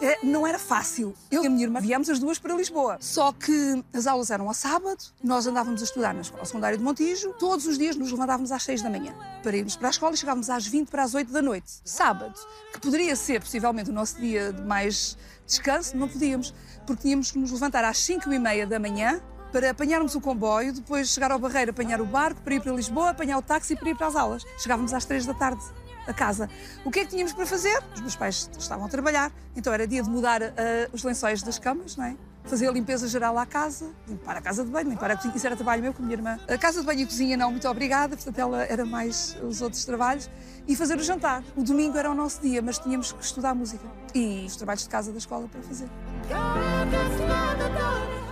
É, 0.00 0.24
não 0.24 0.46
era 0.46 0.58
fácil. 0.58 1.14
Eu 1.30 1.44
e 1.44 1.46
a 1.46 1.50
minha 1.50 1.64
irmã 1.64 1.80
viemos 1.80 2.08
as 2.10 2.18
duas 2.18 2.38
para 2.38 2.54
Lisboa. 2.54 2.98
Só 3.00 3.32
que 3.32 3.82
as 3.92 4.06
aulas 4.06 4.30
eram 4.30 4.48
ao 4.48 4.54
sábado, 4.54 4.98
nós 5.22 5.46
andávamos 5.46 5.80
a 5.80 5.84
estudar 5.84 6.14
na 6.14 6.20
escola 6.20 6.44
secundária 6.44 6.76
de 6.76 6.82
Montijo. 6.82 7.32
Todos 7.38 7.66
os 7.66 7.78
dias 7.78 7.96
nos 7.96 8.10
levantávamos 8.10 8.52
às 8.52 8.62
6 8.64 8.82
da 8.82 8.90
manhã 8.90 9.14
para 9.42 9.56
irmos 9.56 9.76
para 9.76 9.88
a 9.88 9.90
escola 9.90 10.14
e 10.14 10.16
chegávamos 10.16 10.50
às 10.50 10.66
20 10.66 10.88
para 10.88 11.02
as 11.02 11.14
8 11.14 11.32
da 11.32 11.40
noite. 11.40 11.80
Sábado, 11.84 12.34
que 12.72 12.80
poderia 12.80 13.14
ser 13.16 13.40
possivelmente 13.40 13.90
o 13.90 13.92
nosso 13.92 14.20
dia 14.20 14.52
de 14.52 14.62
mais 14.62 15.16
descanso, 15.46 15.96
não 15.96 16.08
podíamos, 16.08 16.52
porque 16.86 17.02
tínhamos 17.02 17.30
que 17.30 17.38
nos 17.38 17.50
levantar 17.50 17.84
às 17.84 17.98
5 17.98 18.32
e 18.32 18.38
meia 18.38 18.66
da 18.66 18.78
manhã 18.78 19.20
para 19.52 19.70
apanharmos 19.70 20.14
o 20.14 20.20
comboio, 20.20 20.74
depois 20.74 21.08
chegar 21.08 21.30
ao 21.30 21.38
Barreiro, 21.38 21.70
apanhar 21.70 22.00
o 22.00 22.06
barco 22.06 22.40
para 22.42 22.54
ir 22.54 22.60
para 22.60 22.72
Lisboa, 22.72 23.10
apanhar 23.10 23.38
o 23.38 23.42
táxi 23.42 23.74
para 23.74 23.88
ir 23.88 23.96
para 23.96 24.08
as 24.08 24.16
aulas. 24.16 24.44
Chegávamos 24.58 24.92
às 24.92 25.06
3 25.06 25.24
da 25.24 25.32
tarde 25.32 25.62
a 26.08 26.14
casa. 26.14 26.48
O 26.84 26.90
que 26.90 27.00
é 27.00 27.04
que 27.04 27.10
tínhamos 27.10 27.32
para 27.32 27.46
fazer? 27.46 27.80
Os 27.94 28.00
meus 28.00 28.16
pais 28.16 28.50
estavam 28.58 28.86
a 28.86 28.88
trabalhar, 28.88 29.30
então 29.54 29.72
era 29.72 29.86
dia 29.86 30.02
de 30.02 30.08
mudar 30.08 30.42
ah, 30.42 30.52
os 30.92 31.04
lençóis 31.04 31.42
das 31.42 31.58
camas, 31.58 31.96
não 31.96 32.04
é? 32.04 32.16
fazer 32.48 32.66
a 32.66 32.72
limpeza 32.72 33.06
geral 33.06 33.38
à 33.38 33.44
casa, 33.44 33.92
limpar 34.08 34.36
a 34.36 34.40
casa 34.40 34.64
de 34.64 34.70
banho, 34.70 34.88
limpar 34.88 35.10
a 35.10 35.16
cozinha. 35.16 35.36
Isso 35.36 35.46
era 35.46 35.54
trabalho 35.54 35.82
meu 35.82 35.92
com 35.92 36.02
a 36.02 36.06
minha 36.06 36.16
irmã. 36.16 36.38
A 36.48 36.56
casa 36.56 36.80
de 36.80 36.86
banho 36.86 37.00
e 37.00 37.06
cozinha 37.06 37.36
não, 37.36 37.50
muito 37.50 37.68
obrigada, 37.68 38.16
portanto 38.16 38.38
ela 38.38 38.64
era 38.64 38.84
mais 38.84 39.36
os 39.42 39.60
outros 39.60 39.84
trabalhos. 39.84 40.30
E 40.66 40.74
fazer 40.74 40.98
o 40.98 41.02
jantar. 41.02 41.42
O 41.54 41.62
domingo 41.62 41.96
era 41.96 42.10
o 42.10 42.14
nosso 42.14 42.40
dia, 42.40 42.60
mas 42.60 42.78
tínhamos 42.78 43.12
que 43.12 43.22
estudar 43.22 43.54
música. 43.54 43.86
E 44.14 44.44
os 44.46 44.56
trabalhos 44.56 44.82
de 44.82 44.88
casa 44.88 45.12
da 45.12 45.18
escola 45.18 45.46
para 45.48 45.62
fazer. 45.62 45.88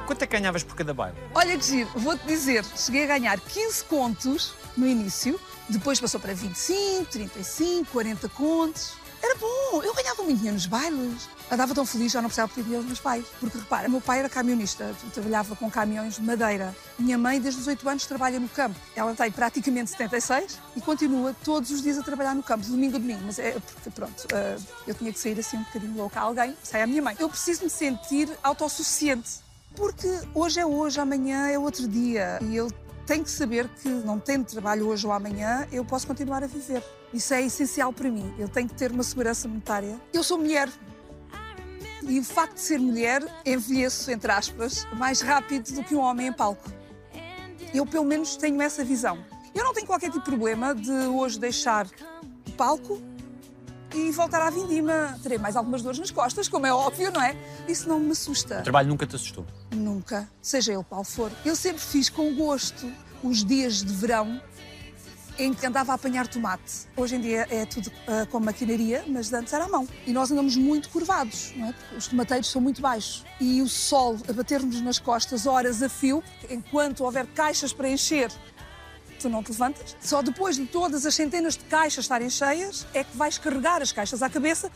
Quanto 0.06 0.22
é 0.22 0.26
que 0.26 0.36
ganhavas 0.36 0.62
por 0.62 0.74
cada 0.76 0.94
baile? 0.94 1.16
Olha 1.34 1.58
que 1.58 1.64
giro, 1.64 1.90
vou-te 1.96 2.26
dizer, 2.26 2.64
cheguei 2.76 3.04
a 3.04 3.06
ganhar 3.06 3.40
15 3.40 3.84
contos 3.84 4.54
no 4.76 4.86
início, 4.86 5.38
depois 5.68 6.00
passou 6.00 6.20
para 6.20 6.34
25, 6.34 7.10
35, 7.10 7.90
40 7.92 8.28
contos. 8.30 8.94
Era 9.22 9.34
bom, 9.36 9.82
eu 9.82 9.94
ganhava 9.94 10.22
muito 10.22 10.36
dinheiro 10.36 10.54
nos 10.54 10.66
bailes. 10.66 11.28
Andava 11.50 11.74
tão 11.74 11.86
feliz, 11.86 12.12
já 12.12 12.20
não 12.20 12.28
precisava 12.28 12.48
pedir 12.48 12.62
dinheiro 12.62 12.82
aos 12.82 12.86
meus 12.86 13.00
pais. 13.00 13.24
Porque 13.40 13.58
repara, 13.58 13.88
meu 13.88 14.00
pai 14.00 14.20
era 14.20 14.28
camionista, 14.28 14.94
trabalhava 15.12 15.56
com 15.56 15.70
caminhões 15.70 16.16
de 16.16 16.22
madeira. 16.22 16.74
Minha 16.98 17.16
mãe, 17.16 17.40
desde 17.40 17.60
os 17.60 17.66
8 17.66 17.88
anos, 17.88 18.06
trabalha 18.06 18.38
no 18.38 18.48
campo. 18.48 18.78
Ela 18.94 19.14
tem 19.14 19.30
praticamente 19.30 19.90
76 19.90 20.58
e 20.76 20.80
continua 20.80 21.34
todos 21.44 21.70
os 21.70 21.82
dias 21.82 21.98
a 21.98 22.02
trabalhar 22.02 22.34
no 22.34 22.42
campo, 22.42 22.66
domingo 22.66 22.96
a 22.96 22.98
domingo. 22.98 23.22
Mas 23.24 23.38
é 23.38 23.52
porque, 23.52 23.90
pronto, 23.90 24.26
eh, 24.32 24.56
eu 24.86 24.94
tinha 24.94 25.12
que 25.12 25.18
sair 25.18 25.38
assim 25.38 25.56
um 25.56 25.62
bocadinho 25.62 25.96
louca 25.96 26.20
alguém, 26.20 26.56
sai 26.62 26.82
a 26.82 26.86
minha 26.86 27.02
mãe. 27.02 27.16
Eu 27.18 27.28
preciso 27.28 27.64
me 27.64 27.70
sentir 27.70 28.28
autossuficiente. 28.42 29.46
Porque 29.74 30.08
hoje 30.34 30.58
é 30.58 30.66
hoje, 30.66 31.00
amanhã 31.00 31.48
é 31.48 31.58
outro 31.58 31.86
dia. 31.86 32.38
E 32.42 32.56
eu 32.56 32.70
tenho 33.06 33.22
que 33.22 33.30
saber 33.30 33.68
que, 33.68 33.88
não 33.88 34.18
tendo 34.18 34.44
trabalho 34.44 34.88
hoje 34.88 35.06
ou 35.06 35.12
amanhã, 35.12 35.66
eu 35.70 35.84
posso 35.84 36.06
continuar 36.06 36.42
a 36.42 36.46
viver. 36.46 36.82
Isso 37.14 37.32
é 37.32 37.42
essencial 37.42 37.92
para 37.92 38.10
mim. 38.10 38.34
Eu 38.36 38.48
tenho 38.48 38.68
que 38.68 38.74
ter 38.74 38.90
uma 38.90 39.04
segurança 39.04 39.46
monetária. 39.46 39.98
Eu 40.12 40.24
sou 40.24 40.36
mulher. 40.36 40.68
E 42.02 42.18
o 42.18 42.24
facto 42.24 42.54
de 42.54 42.60
ser 42.60 42.78
mulher, 42.78 43.24
envelheço, 43.44 44.10
entre 44.10 44.30
aspas, 44.30 44.86
mais 44.92 45.20
rápido 45.20 45.72
do 45.72 45.84
que 45.84 45.94
um 45.94 46.00
homem 46.00 46.28
em 46.28 46.32
palco. 46.32 46.70
Eu, 47.72 47.86
pelo 47.86 48.04
menos, 48.04 48.36
tenho 48.36 48.60
essa 48.60 48.84
visão. 48.84 49.18
Eu 49.54 49.64
não 49.64 49.72
tenho 49.72 49.86
qualquer 49.86 50.06
tipo 50.06 50.18
de 50.18 50.24
problema 50.24 50.74
de 50.74 50.90
hoje 50.90 51.38
deixar 51.38 51.86
o 52.46 52.50
palco 52.52 53.00
e 53.96 54.12
voltar 54.12 54.42
à 54.42 54.50
vindima. 54.50 55.18
Terei 55.22 55.38
mais 55.38 55.56
algumas 55.56 55.80
dores 55.80 55.98
nas 55.98 56.10
costas, 56.10 56.48
como 56.48 56.66
é 56.66 56.72
óbvio, 56.72 57.10
não 57.10 57.22
é? 57.22 57.34
Isso 57.66 57.88
não 57.88 57.98
me 57.98 58.12
assusta. 58.12 58.60
O 58.60 58.62
trabalho 58.62 58.88
nunca 58.88 59.06
te 59.06 59.16
assustou. 59.16 59.46
Nunca, 59.74 60.28
seja 60.42 60.72
ele 60.74 60.84
qual 60.84 61.02
for. 61.02 61.32
Eu 61.44 61.56
sempre 61.56 61.80
fiz 61.80 62.10
com 62.10 62.34
gosto 62.34 62.92
os 63.22 63.42
dias 63.42 63.82
de 63.82 63.92
verão 63.92 64.40
em 65.38 65.52
que 65.52 65.66
andava 65.66 65.92
a 65.92 65.94
apanhar 65.94 66.26
tomate. 66.26 66.86
Hoje 66.96 67.16
em 67.16 67.20
dia 67.20 67.46
é 67.50 67.66
tudo 67.66 67.90
ah, 68.06 68.26
com 68.30 68.40
maquinaria, 68.40 69.04
mas 69.06 69.32
antes 69.32 69.52
era 69.52 69.64
à 69.64 69.68
mão. 69.68 69.86
E 70.06 70.12
nós 70.12 70.30
andamos 70.30 70.56
muito 70.56 70.88
curvados, 70.88 71.52
não 71.56 71.68
é? 71.68 71.72
Porque 71.72 71.96
os 71.96 72.06
tomateiros 72.06 72.50
são 72.50 72.60
muito 72.60 72.80
baixos. 72.80 73.24
E 73.40 73.60
o 73.60 73.68
sol 73.68 74.16
a 74.28 74.32
bater-nos 74.32 74.80
nas 74.80 74.98
costas 74.98 75.46
horas 75.46 75.82
a 75.82 75.88
fio, 75.88 76.22
enquanto 76.50 77.04
houver 77.04 77.26
caixas 77.26 77.72
para 77.72 77.88
encher, 77.88 78.30
tu 79.16 79.28
não 79.28 79.42
te 79.42 79.50
levantas. 79.50 79.96
Só 80.00 80.22
depois 80.22 80.56
de 80.56 80.66
todas 80.66 81.06
as 81.06 81.14
centenas 81.14 81.56
de 81.56 81.64
caixas 81.64 82.04
estarem 82.04 82.30
cheias 82.30 82.86
é 82.94 83.02
que 83.04 83.16
vais 83.16 83.38
carregar 83.38 83.82
as 83.82 83.92
caixas 83.92 84.22
à 84.22 84.28
cabeça 84.28 84.70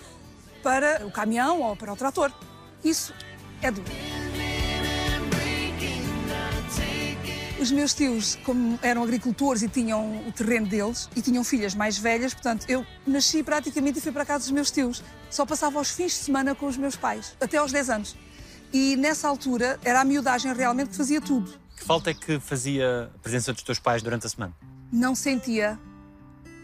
para 0.63 1.07
o 1.07 1.11
caminhão 1.11 1.63
ou 1.63 1.77
para 1.77 1.93
o 1.93 1.97
trator. 1.97 2.33
Isso 2.85 3.15
é 3.63 3.71
duro. 3.71 3.91
Os 7.61 7.71
meus 7.71 7.93
tios, 7.93 8.37
como 8.37 8.79
eram 8.81 9.03
agricultores 9.03 9.61
e 9.61 9.69
tinham 9.69 10.27
o 10.27 10.33
terreno 10.33 10.67
deles 10.67 11.11
e 11.15 11.21
tinham 11.21 11.45
filhas 11.45 11.75
mais 11.75 11.99
velhas, 11.99 12.33
portanto, 12.33 12.65
eu 12.67 12.87
nasci 13.07 13.43
praticamente 13.43 13.99
e 13.99 14.01
fui 14.01 14.11
para 14.13 14.25
casa 14.25 14.45
dos 14.45 14.51
meus 14.51 14.71
tios. 14.71 15.05
Só 15.29 15.45
passava 15.45 15.79
os 15.79 15.91
fins 15.91 16.13
de 16.13 16.19
semana 16.25 16.55
com 16.55 16.65
os 16.67 16.79
meus 16.79 16.97
pais, 16.97 17.37
até 17.39 17.59
aos 17.59 17.71
10 17.71 17.91
anos. 17.91 18.17
E 18.73 18.97
nessa 18.97 19.29
altura 19.29 19.79
era 19.85 20.01
a 20.01 20.05
miudagem 20.07 20.55
realmente 20.55 20.89
que 20.89 20.97
fazia 20.97 21.21
tudo. 21.21 21.53
Que 21.81 21.87
falta 21.87 22.11
é 22.11 22.15
que 22.15 22.39
fazia 22.39 23.11
a 23.15 23.19
presença 23.21 23.55
dos 23.55 23.63
teus 23.63 23.79
pais 23.79 24.03
durante 24.03 24.27
a 24.27 24.29
semana? 24.29 24.55
Não 24.93 25.15
sentia. 25.15 25.81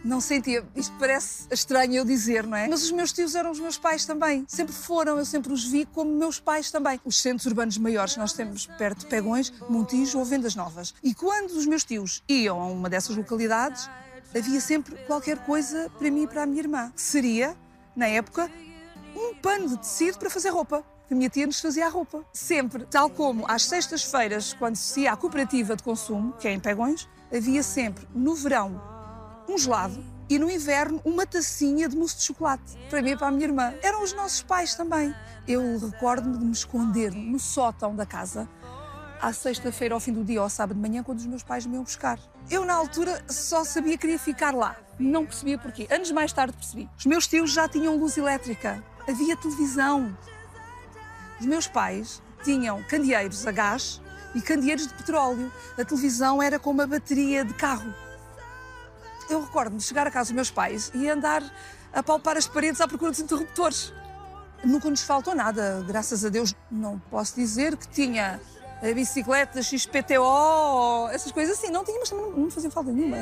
Não 0.04 0.20
sentia. 0.20 0.62
Isto 0.76 0.94
parece 0.98 1.46
estranho 1.50 1.94
eu 1.94 2.04
dizer, 2.04 2.46
não 2.46 2.56
é? 2.56 2.68
Mas 2.68 2.82
os 2.82 2.92
meus 2.92 3.14
tios 3.14 3.34
eram 3.34 3.50
os 3.50 3.58
meus 3.58 3.78
pais 3.78 4.04
também. 4.04 4.44
Sempre 4.46 4.74
foram, 4.74 5.18
eu 5.18 5.24
sempre 5.24 5.50
os 5.54 5.64
vi 5.64 5.86
como 5.86 6.14
meus 6.14 6.38
pais 6.38 6.70
também. 6.70 7.00
Os 7.02 7.18
centros 7.18 7.46
urbanos 7.46 7.78
maiores 7.78 8.14
nós 8.18 8.34
temos 8.34 8.66
perto 8.66 9.00
de 9.00 9.06
Pegões, 9.06 9.50
Montijo 9.70 10.18
ou 10.18 10.24
Vendas 10.24 10.54
Novas. 10.54 10.94
E 11.02 11.14
quando 11.14 11.52
os 11.52 11.64
meus 11.64 11.82
tios 11.82 12.22
iam 12.28 12.60
a 12.60 12.66
uma 12.66 12.90
dessas 12.90 13.16
localidades, 13.16 13.88
havia 14.36 14.60
sempre 14.60 14.96
qualquer 15.06 15.38
coisa 15.46 15.90
para 15.98 16.10
mim 16.10 16.24
e 16.24 16.26
para 16.28 16.42
a 16.42 16.46
minha 16.46 16.60
irmã. 16.60 16.92
Que 16.94 17.00
seria, 17.00 17.56
na 17.96 18.06
época, 18.06 18.50
um 19.16 19.34
pano 19.36 19.66
de 19.66 19.78
tecido 19.78 20.18
para 20.18 20.28
fazer 20.28 20.50
roupa. 20.50 20.84
Que 21.06 21.14
A 21.14 21.16
minha 21.16 21.30
tia 21.30 21.46
nos 21.46 21.60
fazia 21.60 21.86
a 21.86 21.88
roupa. 21.88 22.24
Sempre. 22.32 22.84
Tal 22.86 23.08
como 23.08 23.44
às 23.48 23.64
sextas-feiras, 23.64 24.52
quando 24.54 24.76
se 24.76 25.02
ia 25.02 25.12
à 25.12 25.16
cooperativa 25.16 25.76
de 25.76 25.82
consumo, 25.82 26.32
que 26.34 26.48
é 26.48 26.52
em 26.52 26.60
Pegões, 26.60 27.08
havia 27.34 27.62
sempre, 27.62 28.06
no 28.14 28.34
verão, 28.34 28.80
um 29.48 29.56
gelado 29.56 30.02
e 30.28 30.38
no 30.38 30.50
inverno 30.50 31.00
uma 31.04 31.24
tacinha 31.24 31.88
de 31.88 31.96
mousse 31.96 32.16
de 32.16 32.22
chocolate 32.22 32.76
para 32.90 33.00
mim 33.00 33.10
e 33.10 33.16
para 33.16 33.28
a 33.28 33.30
minha 33.30 33.44
irmã. 33.44 33.74
Eram 33.82 34.02
os 34.02 34.12
nossos 34.12 34.42
pais 34.42 34.74
também. 34.74 35.14
Eu 35.46 35.78
recordo-me 35.78 36.38
de 36.38 36.44
me 36.44 36.52
esconder 36.52 37.12
no 37.12 37.38
sótão 37.38 37.94
da 37.94 38.04
casa 38.04 38.48
à 39.20 39.32
sexta-feira, 39.32 39.94
ao 39.94 40.00
fim 40.00 40.12
do 40.12 40.24
dia, 40.24 40.42
ou 40.42 40.48
sábado 40.48 40.76
de 40.76 40.80
manhã, 40.88 41.02
quando 41.02 41.18
os 41.18 41.26
meus 41.26 41.42
pais 41.42 41.66
me 41.66 41.74
iam 41.74 41.82
buscar. 41.82 42.18
Eu, 42.50 42.64
na 42.64 42.74
altura, 42.74 43.24
só 43.28 43.64
sabia 43.64 43.92
que 43.92 43.98
queria 43.98 44.18
ficar 44.18 44.54
lá. 44.54 44.76
Não 44.98 45.24
percebia 45.24 45.58
porquê. 45.58 45.86
Anos 45.90 46.10
mais 46.10 46.32
tarde 46.32 46.56
percebi. 46.56 46.88
Os 46.98 47.06
meus 47.06 47.26
tios 47.26 47.52
já 47.52 47.68
tinham 47.68 47.96
luz 47.96 48.16
elétrica. 48.16 48.82
Havia 49.08 49.36
televisão. 49.36 50.16
Os 51.38 51.46
meus 51.46 51.66
pais 51.66 52.22
tinham 52.42 52.82
candeeiros 52.84 53.46
a 53.46 53.52
gás 53.52 54.00
e 54.34 54.40
candeeiros 54.40 54.86
de 54.86 54.94
petróleo. 54.94 55.52
A 55.78 55.84
televisão 55.84 56.42
era 56.42 56.58
com 56.58 56.70
uma 56.70 56.86
bateria 56.86 57.44
de 57.44 57.54
carro. 57.54 57.92
Eu 59.28 59.42
recordo-me 59.42 59.78
de 59.78 59.84
chegar 59.84 60.06
a 60.06 60.10
casa 60.10 60.26
dos 60.26 60.34
meus 60.34 60.50
pais 60.50 60.90
e 60.94 61.08
andar 61.08 61.42
a 61.92 62.02
palpar 62.02 62.36
as 62.36 62.46
paredes 62.46 62.80
à 62.80 62.86
procura 62.86 63.10
dos 63.10 63.20
interruptores. 63.20 63.92
Nunca 64.64 64.88
nos 64.88 65.02
faltou 65.02 65.34
nada, 65.34 65.84
graças 65.86 66.24
a 66.24 66.28
Deus. 66.28 66.54
Não 66.70 66.98
posso 67.10 67.34
dizer 67.34 67.76
que 67.76 67.88
tinha 67.88 68.40
a 68.82 68.94
bicicleta 68.94 69.62
XPTO, 69.62 70.22
ou 70.22 71.08
essas 71.10 71.32
coisas 71.32 71.58
assim. 71.58 71.70
Não 71.70 71.84
tinha, 71.84 71.98
mas 71.98 72.10
também 72.10 72.30
não 72.32 72.50
fazia 72.50 72.70
falta 72.70 72.92
nenhuma. 72.92 73.16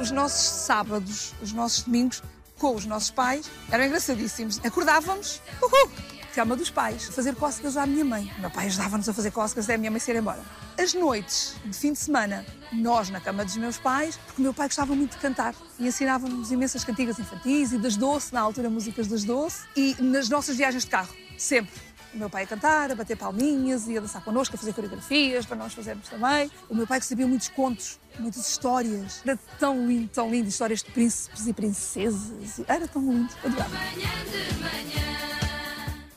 Os 0.00 0.10
nossos 0.10 0.46
sábados, 0.46 1.34
os 1.40 1.52
nossos 1.52 1.82
domingos, 1.84 2.22
com 2.58 2.74
os 2.74 2.86
nossos 2.86 3.10
pais, 3.10 3.50
eram 3.70 3.84
engraçadíssimos. 3.84 4.60
Acordávamos, 4.64 5.40
uhul, 5.62 5.90
cama 6.34 6.54
dos 6.54 6.70
pais, 6.70 7.06
fazer 7.06 7.34
cócegas 7.34 7.76
à 7.76 7.86
minha 7.86 8.04
mãe. 8.04 8.30
O 8.36 8.40
meu 8.42 8.50
pai 8.50 8.66
ajudava-nos 8.66 9.08
a 9.08 9.14
fazer 9.14 9.30
cócegas 9.30 9.64
até 9.64 9.74
a 9.74 9.78
minha 9.78 9.90
mãe 9.90 9.98
se 9.98 10.12
embora. 10.12 10.40
As 10.78 10.92
noites 10.92 11.54
de 11.64 11.72
fim 11.72 11.92
de 11.92 11.98
semana, 11.98 12.44
nós 12.70 13.08
na 13.08 13.20
cama 13.20 13.42
dos 13.42 13.56
meus 13.56 13.78
pais, 13.78 14.18
porque 14.18 14.42
o 14.42 14.44
meu 14.44 14.52
pai 14.52 14.68
gostava 14.68 14.94
muito 14.94 15.12
de 15.12 15.18
cantar 15.18 15.54
e 15.78 15.86
ensinava-nos 15.86 16.52
imensas 16.52 16.84
cantigas 16.84 17.18
infantis 17.18 17.72
e 17.72 17.78
das 17.78 17.96
doce, 17.96 18.34
na 18.34 18.40
altura 18.40 18.68
músicas 18.68 19.06
das 19.06 19.24
doce, 19.24 19.64
e 19.74 19.96
nas 19.98 20.28
nossas 20.28 20.56
viagens 20.56 20.84
de 20.84 20.90
carro, 20.90 21.14
sempre. 21.38 21.72
O 22.14 22.18
meu 22.18 22.30
pai 22.30 22.44
a 22.44 22.46
cantar, 22.46 22.90
a 22.90 22.94
bater 22.94 23.16
palminhas 23.16 23.86
e 23.88 23.96
a 23.96 24.00
dançar 24.00 24.22
connosco, 24.22 24.54
a 24.54 24.58
fazer 24.58 24.72
coreografias 24.72 25.44
para 25.44 25.56
nós 25.56 25.74
fazermos 25.74 26.08
também. 26.08 26.50
O 26.68 26.74
meu 26.74 26.86
pai 26.86 27.00
que 27.00 27.06
sabia 27.06 27.26
muitos 27.26 27.48
contos, 27.48 28.00
muitas 28.18 28.48
histórias. 28.48 29.20
Era 29.24 29.38
tão 29.58 29.86
lindo, 29.86 30.08
tão 30.08 30.30
lindo, 30.30 30.48
histórias 30.48 30.82
de 30.82 30.90
príncipes 30.90 31.46
e 31.46 31.52
princesas. 31.52 32.60
Era 32.66 32.88
tão 32.88 33.02
lindo, 33.02 33.32
adorava. 33.44 33.76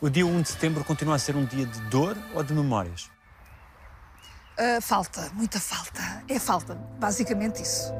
O 0.01 0.09
dia 0.09 0.25
1 0.25 0.41
de 0.41 0.49
setembro 0.49 0.83
continua 0.85 1.15
a 1.15 1.19
ser 1.19 1.35
um 1.35 1.45
dia 1.45 1.65
de 1.65 1.81
dor 1.89 2.17
ou 2.33 2.41
de 2.41 2.53
memórias? 2.53 3.09
Ah, 4.57 4.79
falta, 4.81 5.29
muita 5.33 5.59
falta. 5.59 6.23
É 6.27 6.37
falta, 6.37 6.75
basicamente 6.99 7.61
isso. 7.61 7.93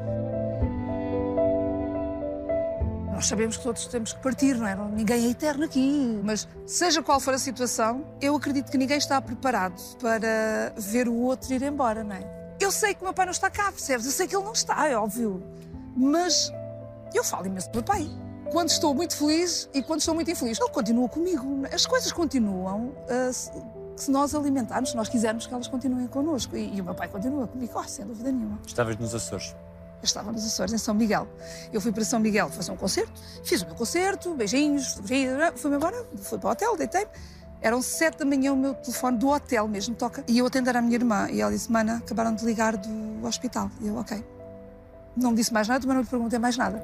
Nós 3.20 3.26
sabemos 3.26 3.58
que 3.58 3.62
todos 3.62 3.86
temos 3.86 4.14
que 4.14 4.22
partir, 4.22 4.56
não 4.56 4.66
é? 4.66 4.74
Ninguém 4.74 5.26
é 5.26 5.28
eterno 5.28 5.66
aqui. 5.66 6.18
Mas, 6.24 6.48
seja 6.64 7.02
qual 7.02 7.20
for 7.20 7.34
a 7.34 7.38
situação, 7.38 8.02
eu 8.18 8.34
acredito 8.34 8.70
que 8.70 8.78
ninguém 8.78 8.96
está 8.96 9.20
preparado 9.20 9.78
para 10.00 10.72
ver 10.78 11.06
o 11.06 11.14
outro 11.14 11.52
ir 11.52 11.60
embora, 11.60 12.02
não 12.02 12.16
é? 12.16 12.56
Eu 12.58 12.72
sei 12.72 12.94
que 12.94 13.02
o 13.02 13.04
meu 13.04 13.12
pai 13.12 13.26
não 13.26 13.32
está 13.32 13.50
cá, 13.50 13.64
percebes? 13.64 14.06
Eu 14.06 14.12
sei 14.12 14.26
que 14.26 14.34
ele 14.34 14.42
não 14.42 14.54
está, 14.54 14.88
é 14.88 14.96
óbvio. 14.96 15.42
Mas 15.94 16.50
eu 17.12 17.22
falo 17.22 17.44
imenso 17.44 17.68
do 17.68 17.74
meu 17.74 17.82
pai. 17.82 18.08
Quando 18.50 18.70
estou 18.70 18.94
muito 18.94 19.14
feliz 19.14 19.68
e 19.74 19.82
quando 19.82 20.00
estou 20.00 20.14
muito 20.14 20.30
infeliz, 20.30 20.58
ele 20.58 20.70
continua 20.70 21.06
comigo. 21.06 21.66
As 21.70 21.84
coisas 21.84 22.10
continuam 22.12 22.94
se, 23.34 23.50
se 23.96 24.10
nós 24.10 24.34
alimentarmos, 24.34 24.92
se 24.92 24.96
nós 24.96 25.10
quisermos 25.10 25.46
que 25.46 25.52
elas 25.52 25.68
continuem 25.68 26.06
connosco. 26.06 26.56
E, 26.56 26.74
e 26.74 26.80
o 26.80 26.84
meu 26.84 26.94
pai 26.94 27.08
continua 27.08 27.46
comigo, 27.46 27.70
oh, 27.76 27.84
sem 27.84 28.06
dúvida 28.06 28.32
nenhuma. 28.32 28.58
Estavas 28.66 28.96
nos 28.96 29.14
Açores. 29.14 29.54
Eu 30.00 30.04
estava 30.04 30.32
nos 30.32 30.46
Açores, 30.46 30.72
em 30.72 30.78
São 30.78 30.94
Miguel. 30.94 31.28
Eu 31.72 31.80
fui 31.80 31.92
para 31.92 32.04
São 32.04 32.18
Miguel 32.18 32.48
fazer 32.48 32.72
um 32.72 32.76
concerto, 32.76 33.12
fiz 33.44 33.60
o 33.62 33.66
meu 33.66 33.74
concerto, 33.74 34.34
beijinhos, 34.34 34.98
fui-me 35.56 35.76
embora, 35.76 36.06
fui 36.16 36.38
para 36.38 36.48
o 36.48 36.52
hotel, 36.52 36.76
deitei-me. 36.76 37.10
Eram 37.62 37.82
sete 37.82 38.18
da 38.18 38.24
manhã, 38.24 38.54
o 38.54 38.56
meu 38.56 38.72
telefone 38.72 39.18
do 39.18 39.28
hotel 39.28 39.68
mesmo 39.68 39.94
toca. 39.94 40.24
E 40.26 40.38
eu 40.38 40.46
atender 40.46 40.74
à 40.74 40.80
minha 40.80 40.94
irmã. 40.94 41.28
E 41.30 41.42
ela 41.42 41.52
disse: 41.52 41.70
Mana, 41.70 41.98
acabaram 41.98 42.34
de 42.34 42.42
ligar 42.46 42.74
do 42.74 43.26
hospital. 43.26 43.70
E 43.82 43.88
eu, 43.88 43.96
ok. 43.96 44.24
Não 45.14 45.34
disse 45.34 45.52
mais 45.52 45.68
nada, 45.68 45.86
mas 45.86 45.94
não 45.94 46.02
lhe 46.02 46.08
perguntei 46.08 46.38
mais 46.38 46.56
nada. 46.56 46.82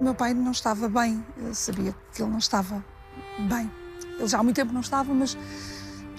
O 0.00 0.04
meu 0.04 0.14
pai 0.14 0.34
não 0.34 0.50
estava 0.50 0.88
bem. 0.88 1.24
Eu 1.36 1.54
sabia 1.54 1.94
que 2.12 2.20
ele 2.20 2.30
não 2.32 2.38
estava 2.38 2.84
bem. 3.38 3.70
Ele 4.18 4.26
já 4.26 4.40
há 4.40 4.42
muito 4.42 4.56
tempo 4.56 4.72
não 4.72 4.80
estava, 4.80 5.14
mas 5.14 5.38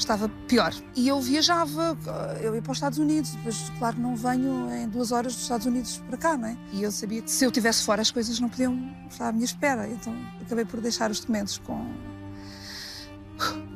estava 0.01 0.29
pior. 0.47 0.73
E 0.95 1.07
eu 1.07 1.19
viajava, 1.19 1.97
eu 2.41 2.55
ia 2.55 2.61
para 2.61 2.71
os 2.71 2.77
Estados 2.77 2.97
Unidos, 2.97 3.31
depois, 3.35 3.71
claro, 3.77 3.99
não 3.99 4.15
venho 4.15 4.71
em 4.73 4.87
duas 4.87 5.11
horas 5.11 5.33
dos 5.33 5.43
Estados 5.43 5.65
Unidos 5.65 6.01
para 6.07 6.17
cá, 6.17 6.37
não 6.37 6.47
é? 6.47 6.57
E 6.73 6.83
eu 6.83 6.91
sabia 6.91 7.21
que 7.21 7.29
se 7.29 7.45
eu 7.45 7.49
estivesse 7.49 7.83
fora 7.83 8.01
as 8.01 8.11
coisas 8.11 8.39
não 8.39 8.49
podiam 8.49 8.77
estar 9.09 9.29
à 9.29 9.31
minha 9.31 9.45
espera, 9.45 9.87
então 9.87 10.15
acabei 10.41 10.65
por 10.65 10.81
deixar 10.81 11.11
os 11.11 11.19
documentos 11.19 11.57
com, 11.59 11.85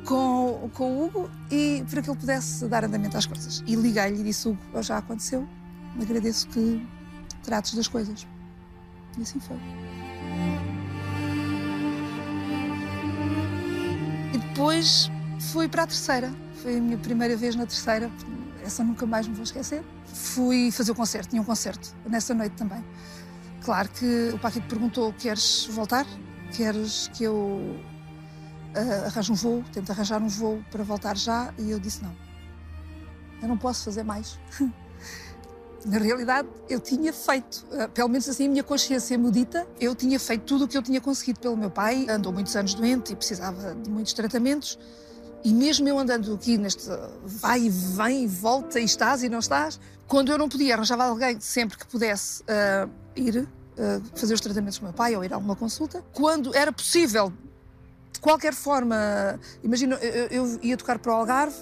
com, 0.06 0.70
com 0.74 0.98
o 0.98 1.06
Hugo 1.06 1.30
e 1.52 1.84
para 1.90 2.02
que 2.02 2.10
ele 2.10 2.20
pudesse 2.20 2.68
dar 2.68 2.84
andamento 2.84 3.18
às 3.18 3.26
coisas. 3.26 3.64
E 3.68 3.76
liguei-lhe 3.76 4.22
e 4.22 4.24
disse: 4.24 4.48
Hugo, 4.48 4.82
já 4.82 4.98
aconteceu, 4.98 5.48
agradeço 6.02 6.48
que 6.50 6.86
trates 7.44 7.74
das 7.76 7.88
coisas. 7.88 8.26
E 9.18 9.22
assim 9.22 9.40
foi. 9.40 9.58
E 14.34 14.38
depois 14.38 15.12
fui 15.52 15.68
para 15.68 15.84
a 15.84 15.88
terceira. 15.88 16.32
Foi 16.62 16.78
a 16.78 16.82
minha 16.82 16.98
primeira 16.98 17.36
vez 17.36 17.56
na 17.56 17.66
terceira. 17.66 18.12
Essa 18.64 18.84
nunca 18.84 19.06
mais 19.06 19.28
me 19.28 19.34
vou 19.34 19.44
esquecer. 19.44 19.84
Fui 20.06 20.72
fazer 20.72 20.92
o 20.92 20.96
concerto, 20.96 21.30
tinha 21.30 21.42
um 21.42 21.46
concerto 21.46 21.94
nessa 22.06 22.34
noite 22.34 22.56
também. 22.56 22.84
Claro 23.64 23.90
que 23.90 24.30
o 24.34 24.40
Paquito 24.40 24.68
perguntou: 24.68 25.14
queres 25.14 25.66
voltar? 25.72 26.06
Queres 26.56 27.10
que 27.14 27.24
eu 27.24 27.36
uh, 27.36 29.06
arranje 29.08 29.32
um 29.32 29.36
voo? 29.36 29.64
Tento 29.72 29.92
arranjar 29.92 30.22
um 30.22 30.28
voo 30.28 30.64
para 30.72 30.84
voltar 30.84 31.18
já? 31.18 31.54
E 31.58 31.72
eu 31.72 31.80
disse: 31.80 32.04
não. 32.04 32.16
Eu 33.42 33.48
não 33.48 33.58
posso 33.58 33.86
fazer 33.86 34.04
mais. 34.04 34.40
Na 35.86 35.98
realidade, 35.98 36.48
eu 36.70 36.80
tinha 36.80 37.12
feito, 37.12 37.66
uh, 37.72 37.90
pelo 37.90 38.08
menos 38.08 38.30
assim 38.30 38.46
a 38.46 38.50
minha 38.50 38.64
consciência 38.64 39.18
medita, 39.18 39.68
eu 39.82 39.94
tinha 39.94 40.18
feito 40.18 40.44
tudo 40.44 40.64
o 40.64 40.68
que 40.68 40.78
eu 40.78 40.82
tinha 40.82 41.02
conseguido 41.02 41.42
pelo 41.42 41.58
meu 41.58 41.70
pai. 41.70 42.06
Andou 42.10 42.32
muitos 42.32 42.56
anos 42.56 42.74
doente 42.74 43.12
e 43.12 43.16
precisava 43.16 43.76
de 43.76 43.90
muitos 43.90 44.14
tratamentos. 44.14 44.80
E 45.44 45.54
mesmo 45.54 45.88
eu 45.88 46.00
andando 46.00 46.34
aqui 46.34 46.58
neste 46.58 46.88
vai 47.26 47.64
e 47.64 47.70
vem, 47.70 48.28
volta 48.28 48.80
e 48.80 48.86
estás 48.86 49.24
e 49.24 49.30
não 49.30 49.40
estás, 49.40 49.80
quando 50.08 50.32
eu 50.32 50.38
não 50.38 50.48
podia, 50.48 50.76
arranjava 50.76 51.04
alguém 51.04 51.40
sempre 51.40 51.78
que 51.78 51.86
pudesse 51.86 52.44
uh, 52.44 52.90
ir 53.16 53.38
uh, 53.40 53.48
fazer 54.16 54.34
os 54.34 54.42
tratamentos 54.42 54.78
com 54.78 54.86
o 54.86 54.88
meu 54.88 54.94
pai 54.94 55.16
ou 55.16 55.24
ir 55.24 55.34
a 55.34 55.36
alguma 55.36 55.56
consulta. 55.56 56.04
Quando 56.14 56.56
era 56.56 56.72
possível, 56.72 57.34
de 58.12 58.20
qualquer 58.22 58.54
forma, 58.54 58.96
imagina, 59.62 59.96
eu, 59.96 60.28
eu 60.28 60.60
ia 60.62 60.78
tocar 60.78 60.98
para 60.98 61.12
o 61.12 61.16
Algarve 61.16 61.58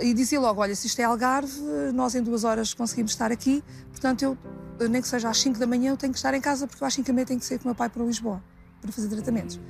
e 0.00 0.14
dizia 0.14 0.40
logo: 0.40 0.60
Olha, 0.60 0.74
se 0.74 0.86
isto 0.86 1.00
é 1.00 1.04
Algarve, 1.04 1.60
nós 1.92 2.14
em 2.14 2.22
duas 2.22 2.44
horas 2.44 2.72
conseguimos 2.72 3.12
estar 3.12 3.30
aqui, 3.30 3.62
portanto, 3.90 4.22
eu, 4.22 4.88
nem 4.88 5.02
que 5.02 5.08
seja 5.08 5.28
às 5.28 5.38
5 5.38 5.58
da 5.58 5.66
manhã, 5.66 5.90
eu 5.90 5.96
tenho 5.96 6.12
que 6.12 6.18
estar 6.18 6.32
em 6.32 6.40
casa 6.40 6.66
porque 6.66 6.82
eu 6.82 6.86
às 6.86 6.94
5 6.94 7.06
da 7.06 7.12
manhã 7.12 7.26
tenho 7.26 7.40
que 7.40 7.46
sair 7.46 7.58
com 7.58 7.64
o 7.64 7.68
meu 7.68 7.74
pai 7.74 7.88
para 7.88 8.02
Lisboa 8.04 8.42
para 8.80 8.90
fazer 8.90 9.08
tratamentos. 9.08 9.60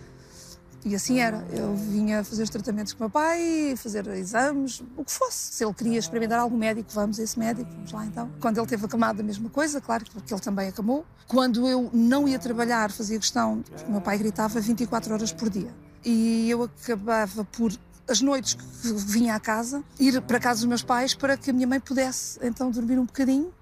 E 0.85 0.95
assim 0.97 1.21
era. 1.21 1.47
Eu 1.53 1.77
vinha 1.77 2.25
fazer 2.25 2.43
os 2.43 2.51
tratamentos 2.51 2.93
com 2.93 3.01
o 3.01 3.03
meu 3.05 3.11
pai, 3.11 3.75
fazer 3.77 4.07
exames, 4.09 4.83
o 4.97 5.05
que 5.05 5.13
fosse. 5.13 5.55
Se 5.55 5.65
ele 5.65 5.73
queria 5.73 5.99
experimentar 5.99 6.41
algum 6.41 6.57
médico, 6.57 6.91
vamos 6.93 7.21
a 7.21 7.23
esse 7.23 7.39
médico, 7.39 7.71
vamos 7.71 7.93
lá 7.93 8.05
então. 8.05 8.31
Quando 8.41 8.59
ele 8.59 8.67
teve 8.67 8.85
acamado, 8.85 9.21
a 9.21 9.23
mesma 9.23 9.49
coisa, 9.49 9.81
claro, 9.81 10.05
porque 10.13 10.35
ele 10.35 10.41
também 10.41 10.69
acamou. 10.69 11.07
Quando 11.29 11.69
eu 11.69 11.89
não 11.93 12.27
ia 12.27 12.39
trabalhar, 12.39 12.91
fazia 12.91 13.19
questão, 13.19 13.63
porque 13.63 13.85
o 13.85 13.93
meu 13.93 14.01
pai 14.01 14.19
gritava 14.19 14.61
24 14.61 15.15
horas 15.15 15.33
por 15.33 15.49
dia. 15.49 15.73
E 16.05 16.51
eu 16.51 16.65
acabava 16.65 17.45
por 17.45 17.73
as 18.09 18.21
noites 18.21 18.55
que 18.55 18.93
vinha 18.93 19.37
à 19.37 19.41
casa, 19.41 19.85
ir 20.01 20.21
para 20.23 20.41
casa 20.41 20.61
dos 20.61 20.67
meus 20.67 20.83
pais 20.83 21.15
para 21.15 21.37
que 21.37 21.51
a 21.51 21.53
minha 21.53 21.67
mãe 21.67 21.79
pudesse 21.79 22.41
então 22.43 22.71
dormir 22.71 22.99
um 22.99 23.05
bocadinho. 23.05 23.53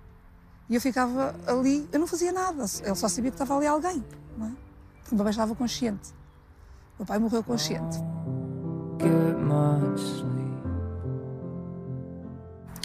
E 0.70 0.74
eu 0.74 0.80
ficava 0.80 1.34
ali, 1.46 1.86
eu 1.92 2.00
não 2.00 2.06
fazia 2.06 2.32
nada, 2.32 2.64
ele 2.82 2.94
só 2.94 3.08
sabia 3.08 3.30
que 3.30 3.34
estava 3.34 3.56
ali 3.56 3.66
alguém, 3.66 4.02
não 4.38 4.46
é? 4.46 4.52
Porque 5.00 5.12
o 5.12 5.14
meu 5.16 5.24
pai 5.24 5.32
estava 5.32 5.54
consciente. 5.54 6.14
Meu 7.00 7.07
pai 7.07 7.19
morreu 7.19 7.42
consciente. 7.42 7.97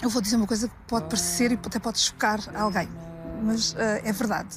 Eu 0.02 0.08
vou 0.08 0.22
dizer 0.22 0.36
uma 0.36 0.46
coisa 0.46 0.68
que 0.68 0.74
pode 0.88 1.04
parecer 1.04 1.52
e 1.52 1.54
até 1.54 1.78
pode 1.78 1.98
chocar 1.98 2.40
alguém, 2.56 2.88
mas 3.42 3.74
uh, 3.74 4.00
é 4.02 4.10
verdade. 4.12 4.56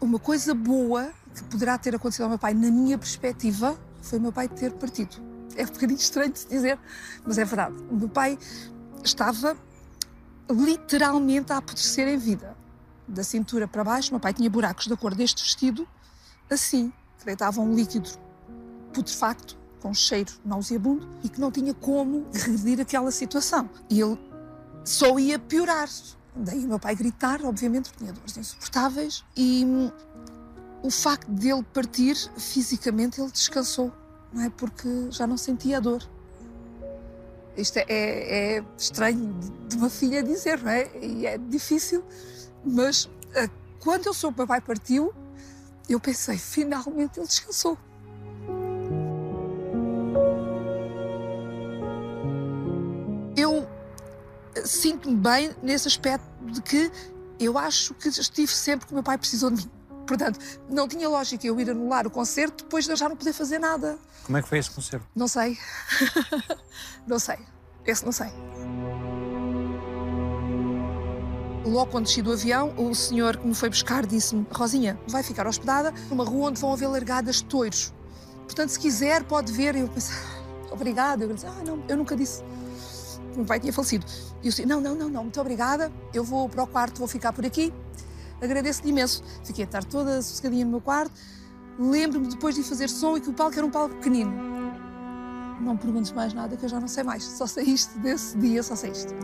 Uma 0.00 0.20
coisa 0.20 0.54
boa 0.54 1.12
que 1.34 1.42
poderá 1.42 1.76
ter 1.76 1.96
acontecido 1.96 2.22
ao 2.22 2.28
meu 2.28 2.38
pai, 2.38 2.54
na 2.54 2.70
minha 2.70 2.96
perspectiva, 2.96 3.76
foi 4.00 4.20
o 4.20 4.22
meu 4.22 4.32
pai 4.32 4.46
ter 4.46 4.70
partido. 4.70 5.16
É 5.56 5.64
um 5.64 5.66
bocadinho 5.66 5.98
estranho 5.98 6.30
de 6.30 6.38
se 6.38 6.48
dizer, 6.48 6.78
mas 7.26 7.38
é 7.38 7.44
verdade. 7.44 7.74
O 7.90 7.96
meu 7.96 8.08
pai 8.08 8.38
estava 9.02 9.56
literalmente 10.48 11.52
a 11.52 11.56
apodrecer 11.56 12.06
em 12.06 12.18
vida. 12.18 12.56
Da 13.08 13.24
cintura 13.24 13.66
para 13.66 13.82
baixo, 13.82 14.10
o 14.10 14.12
meu 14.12 14.20
pai 14.20 14.32
tinha 14.32 14.48
buracos 14.48 14.86
da 14.86 14.96
cor 14.96 15.12
deste 15.12 15.42
vestido, 15.42 15.88
assim, 16.48 16.92
que 17.22 17.26
deitava 17.26 17.60
um 17.60 17.74
líquido 17.74 18.10
putrefacto, 18.92 19.56
com 19.80 19.94
cheiro 19.94 20.32
nauseabundo, 20.44 21.08
e 21.22 21.28
que 21.28 21.40
não 21.40 21.50
tinha 21.50 21.72
como 21.72 22.26
regredir 22.32 22.80
aquela 22.80 23.10
situação. 23.10 23.68
E 23.88 24.00
ele 24.00 24.18
só 24.84 25.18
ia 25.18 25.38
piorar. 25.38 25.88
Daí 26.34 26.64
o 26.64 26.68
meu 26.68 26.78
pai 26.78 26.94
gritar, 26.94 27.44
obviamente, 27.44 27.90
porque 27.90 28.04
tinha 28.04 28.12
dores 28.12 28.36
insuportáveis, 28.36 29.24
e 29.36 29.64
hum, 29.64 29.90
o 30.82 30.90
facto 30.90 31.28
de 31.30 31.50
ele 31.50 31.62
partir, 31.62 32.16
fisicamente, 32.36 33.20
ele 33.20 33.30
descansou, 33.30 33.92
não 34.32 34.42
é? 34.42 34.50
Porque 34.50 34.88
já 35.10 35.26
não 35.26 35.36
sentia 35.36 35.76
a 35.76 35.80
dor. 35.80 36.02
Isto 37.56 37.78
é, 37.78 37.84
é, 37.88 38.64
estranho 38.78 39.34
de 39.68 39.76
uma 39.76 39.90
filha 39.90 40.22
dizer, 40.22 40.62
não 40.62 40.70
é? 40.70 40.90
E 40.98 41.26
é 41.26 41.36
difícil, 41.38 42.02
mas 42.64 43.10
ah, 43.36 43.48
quando 43.78 44.06
o 44.06 44.30
meu 44.36 44.46
pai 44.46 44.60
partiu, 44.60 45.12
eu 45.88 46.00
pensei, 46.00 46.38
finalmente 46.38 47.18
ele 47.18 47.26
descansou. 47.26 47.76
Eu 53.36 53.68
sinto-me 54.64 55.16
bem 55.16 55.54
nesse 55.62 55.88
aspecto 55.88 56.26
de 56.42 56.62
que 56.62 56.90
eu 57.40 57.58
acho 57.58 57.94
que 57.94 58.08
estive 58.08 58.52
sempre 58.52 58.86
que 58.86 58.92
o 58.92 58.94
meu 58.94 59.02
pai 59.02 59.18
precisou 59.18 59.50
de 59.50 59.64
mim. 59.64 59.70
Portanto, 60.06 60.38
não 60.68 60.88
tinha 60.88 61.08
lógica 61.08 61.46
eu 61.46 61.58
ir 61.60 61.70
anular 61.70 62.06
o 62.06 62.10
concerto 62.10 62.64
depois 62.64 62.84
de 62.84 62.90
eu 62.90 62.96
já 62.96 63.08
não 63.08 63.16
poder 63.16 63.32
fazer 63.32 63.58
nada. 63.58 63.98
Como 64.24 64.36
é 64.36 64.42
que 64.42 64.48
foi 64.48 64.58
esse 64.58 64.70
concerto? 64.70 65.06
Não 65.14 65.26
sei. 65.26 65.58
não 67.06 67.18
sei. 67.18 67.38
Esse 67.86 68.04
não 68.04 68.12
sei. 68.12 68.28
Logo 71.64 71.92
quando 71.92 72.06
desci 72.06 72.20
do 72.22 72.32
avião, 72.32 72.74
o 72.76 72.92
senhor 72.92 73.36
que 73.36 73.46
me 73.46 73.54
foi 73.54 73.68
buscar 73.68 74.04
disse-me: 74.04 74.44
Rosinha, 74.50 74.98
vai 75.06 75.22
ficar 75.22 75.46
hospedada 75.46 75.94
numa 76.10 76.24
rua 76.24 76.48
onde 76.48 76.60
vão 76.60 76.72
haver 76.72 76.88
largadas 76.88 77.36
de 77.36 77.44
touros. 77.44 77.92
Portanto, 78.44 78.70
se 78.70 78.78
quiser, 78.78 79.22
pode 79.22 79.52
ver. 79.52 79.76
Eu 79.76 79.86
pensei: 79.88 80.14
Obrigada. 80.72 81.24
Eu 81.24 81.32
disse: 81.32 81.46
Ah, 81.46 81.62
não, 81.64 81.82
eu 81.88 81.96
nunca 81.96 82.16
disse. 82.16 82.42
O 83.32 83.36
meu 83.36 83.44
pai 83.44 83.60
tinha 83.60 83.72
falecido. 83.72 84.04
E 84.42 84.46
eu 84.46 84.50
disse: 84.50 84.66
Não, 84.66 84.80
não, 84.80 84.96
não, 84.96 85.08
não, 85.08 85.22
muito 85.22 85.40
obrigada. 85.40 85.92
Eu 86.12 86.24
vou 86.24 86.48
para 86.48 86.64
o 86.64 86.66
quarto, 86.66 86.98
vou 86.98 87.06
ficar 87.06 87.32
por 87.32 87.46
aqui. 87.46 87.72
Agradeço-lhe 88.40 88.90
imenso. 88.90 89.22
Fiquei 89.44 89.64
a 89.64 89.66
estar 89.66 89.84
toda 89.84 90.20
sossegadinha 90.20 90.64
no 90.64 90.72
meu 90.72 90.80
quarto. 90.80 91.12
Lembro-me 91.78 92.26
depois 92.26 92.56
de 92.56 92.64
fazer 92.64 92.88
som 92.88 93.16
e 93.16 93.20
que 93.20 93.30
o 93.30 93.32
palco 93.32 93.56
era 93.56 93.64
um 93.64 93.70
palco 93.70 93.94
pequenino. 93.94 94.32
Não 95.60 95.76
perguntes 95.76 96.10
mais 96.10 96.34
nada 96.34 96.56
que 96.56 96.64
eu 96.64 96.68
já 96.68 96.80
não 96.80 96.88
sei 96.88 97.04
mais. 97.04 97.22
Só 97.22 97.46
sei 97.46 97.64
isto 97.66 97.96
desse 98.00 98.36
dia, 98.36 98.64
só 98.64 98.74
sei 98.74 98.90
isto. 98.90 99.14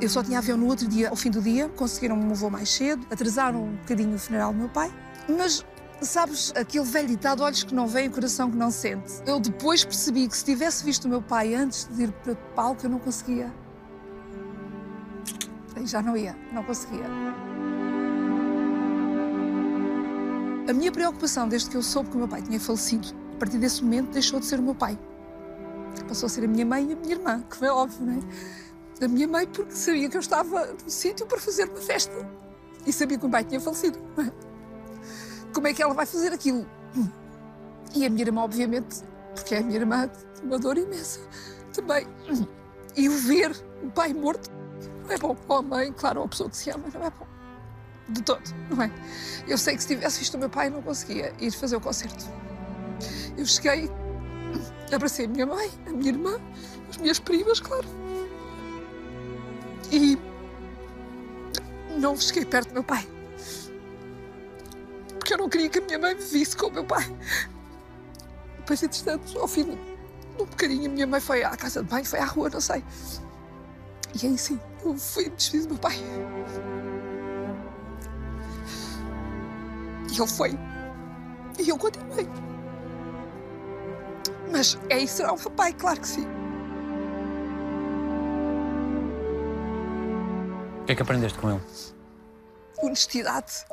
Eu 0.00 0.08
só 0.08 0.22
tinha 0.22 0.38
avião 0.38 0.56
no 0.56 0.66
outro 0.66 0.86
dia, 0.86 1.10
ao 1.10 1.16
fim 1.16 1.28
do 1.28 1.42
dia, 1.42 1.68
conseguiram-me 1.70 2.24
um 2.24 2.32
voo 2.32 2.48
mais 2.48 2.70
cedo, 2.70 3.04
atrasaram 3.10 3.64
um 3.64 3.76
bocadinho 3.76 4.14
o 4.14 4.18
funeral 4.18 4.52
do 4.52 4.58
meu 4.58 4.68
pai, 4.68 4.92
mas 5.28 5.64
sabes, 6.00 6.52
aquele 6.54 6.84
velho 6.84 7.08
ditado, 7.08 7.42
olhos 7.42 7.64
que 7.64 7.74
não 7.74 7.88
veem, 7.88 8.08
coração 8.08 8.48
que 8.48 8.56
não 8.56 8.70
sente. 8.70 9.14
Eu 9.26 9.40
depois 9.40 9.84
percebi 9.84 10.28
que 10.28 10.36
se 10.36 10.44
tivesse 10.44 10.84
visto 10.84 11.06
o 11.06 11.08
meu 11.08 11.20
pai 11.20 11.52
antes 11.52 11.88
de 11.90 12.04
ir 12.04 12.12
para 12.12 12.32
o 12.32 12.36
palco, 12.54 12.86
eu 12.86 12.90
não 12.90 13.00
conseguia. 13.00 13.52
Aí 15.74 15.84
já 15.84 16.00
não 16.00 16.16
ia, 16.16 16.36
não 16.52 16.62
conseguia. 16.62 17.04
A 20.68 20.72
minha 20.72 20.92
preocupação, 20.92 21.48
desde 21.48 21.70
que 21.70 21.76
eu 21.76 21.82
soube 21.82 22.10
que 22.10 22.14
o 22.14 22.18
meu 22.20 22.28
pai 22.28 22.40
tinha 22.40 22.60
falecido, 22.60 23.08
a 23.34 23.38
partir 23.38 23.58
desse 23.58 23.82
momento 23.82 24.12
deixou 24.12 24.38
de 24.38 24.46
ser 24.46 24.60
o 24.60 24.62
meu 24.62 24.76
pai. 24.76 24.96
Passou 26.06 26.28
a 26.28 26.30
ser 26.30 26.44
a 26.44 26.48
minha 26.48 26.64
mãe 26.64 26.88
e 26.88 26.92
a 26.92 26.96
minha 26.96 27.14
irmã, 27.14 27.42
que 27.42 27.64
é 27.64 27.72
óbvio, 27.72 28.06
não 28.06 28.12
é? 28.12 28.67
A 29.00 29.08
minha 29.08 29.28
mãe, 29.28 29.46
porque 29.46 29.72
sabia 29.72 30.08
que 30.08 30.16
eu 30.16 30.20
estava 30.20 30.66
no 30.66 30.90
sítio 30.90 31.26
para 31.26 31.38
fazer 31.38 31.68
uma 31.68 31.80
festa. 31.80 32.12
E 32.84 32.92
sabia 32.92 33.18
que 33.18 33.26
o 33.26 33.30
pai 33.30 33.44
tinha 33.44 33.60
falecido. 33.60 33.98
Como 35.52 35.66
é 35.66 35.74
que 35.74 35.82
ela 35.82 35.94
vai 35.94 36.06
fazer 36.06 36.32
aquilo? 36.32 36.66
E 37.94 38.04
a 38.04 38.10
minha 38.10 38.22
irmã, 38.22 38.42
obviamente, 38.42 39.02
porque 39.34 39.54
é 39.54 39.58
a 39.58 39.62
minha 39.62 39.78
irmã, 39.78 40.10
uma 40.42 40.58
dor 40.58 40.76
imensa 40.76 41.20
também. 41.72 42.06
E 42.96 43.08
o 43.08 43.12
ver 43.12 43.52
o 43.82 43.90
pai 43.90 44.12
morto 44.12 44.50
não 45.04 45.14
é 45.14 45.18
bom. 45.18 45.36
Ou 45.48 45.56
a 45.56 45.62
mãe, 45.62 45.92
claro, 45.92 46.20
ou 46.20 46.26
a 46.26 46.28
pessoa 46.28 46.50
que 46.50 46.56
se 46.56 46.70
ama, 46.70 46.84
não 46.92 47.04
é 47.04 47.10
bom. 47.10 47.26
De 48.08 48.22
todo, 48.22 48.42
não 48.70 48.82
é? 48.82 48.90
Eu 49.46 49.58
sei 49.58 49.76
que 49.76 49.82
se 49.82 49.88
tivesse 49.88 50.18
visto 50.18 50.34
o 50.34 50.38
meu 50.38 50.48
pai, 50.48 50.70
não 50.70 50.82
conseguia 50.82 51.32
ir 51.38 51.50
fazer 51.52 51.76
o 51.76 51.80
concerto. 51.80 52.24
Eu 53.36 53.46
cheguei, 53.46 53.90
abracei 54.92 55.26
a 55.26 55.28
minha 55.28 55.46
mãe, 55.46 55.70
a 55.86 55.90
minha 55.90 56.08
irmã, 56.08 56.40
as 56.88 56.96
minhas 56.96 57.18
primas, 57.18 57.60
claro. 57.60 57.86
E 59.90 60.18
não 61.98 62.16
cheguei 62.16 62.44
perto 62.44 62.68
do 62.68 62.74
meu 62.74 62.84
pai. 62.84 63.06
porque 65.18 65.34
eu 65.34 65.38
não 65.38 65.48
queria 65.48 65.68
que 65.68 65.78
a 65.78 65.82
minha 65.82 65.98
mãe 65.98 66.14
me 66.14 66.22
visse 66.22 66.56
com 66.56 66.66
o 66.68 66.70
meu 66.72 66.84
pai. 66.84 67.04
Depois, 68.58 68.82
entretanto, 68.82 69.38
ao 69.38 69.46
fim 69.48 69.64
de 69.64 69.70
um 70.42 70.46
bocadinho, 70.46 70.90
a 70.90 70.94
minha 70.94 71.06
mãe 71.06 71.20
foi 71.20 71.42
à 71.42 71.56
casa 71.56 71.82
de 71.82 71.88
banho, 71.88 72.04
foi 72.04 72.18
à 72.18 72.24
rua, 72.24 72.48
não 72.48 72.60
sei. 72.60 72.82
E 74.22 74.26
aí 74.26 74.38
sim, 74.38 74.58
eu 74.84 74.96
fui 74.96 75.28
desfiz 75.30 75.66
do 75.66 75.74
meu 75.74 75.78
pai. 75.78 75.96
E 80.10 80.18
ele 80.18 80.26
foi. 80.28 80.58
E 81.58 81.68
eu 81.68 81.76
continuei. 81.76 82.28
Mas 84.50 84.78
é 84.88 84.98
isso, 85.00 85.16
será 85.16 85.32
o 85.32 85.38
meu 85.38 85.50
pai, 85.50 85.72
claro 85.74 86.00
que 86.00 86.08
sim. 86.08 86.26
Que 90.88 90.92
é 90.92 90.94
que 90.94 91.02
aprendeste 91.02 91.38
com 91.38 91.50
ele? 91.50 91.60
honestidade. 92.80 93.66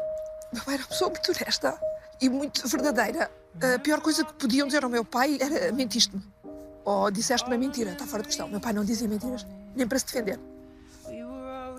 Meu 0.51 0.61
pai 0.63 0.73
era 0.73 0.83
uma 0.83 0.89
pessoa 0.89 1.09
muito 1.09 1.31
honesta 1.31 1.79
e 2.19 2.27
muito 2.27 2.67
verdadeira. 2.67 3.31
A 3.75 3.79
pior 3.79 4.01
coisa 4.01 4.25
que 4.25 4.33
podiam 4.33 4.67
dizer 4.67 4.83
ao 4.83 4.89
meu 4.89 5.05
pai 5.05 5.37
era 5.39 5.71
mentiste-me. 5.71 6.21
Ou 6.83 7.09
disseste 7.09 7.47
uma 7.47 7.57
mentira, 7.57 7.91
está 7.91 8.05
fora 8.05 8.21
de 8.21 8.27
questão. 8.27 8.49
Meu 8.49 8.59
pai 8.59 8.73
não 8.73 8.83
dizia 8.83 9.07
mentiras, 9.07 9.47
nem 9.73 9.87
para 9.87 9.97
se 9.97 10.07
defender. 10.07 10.37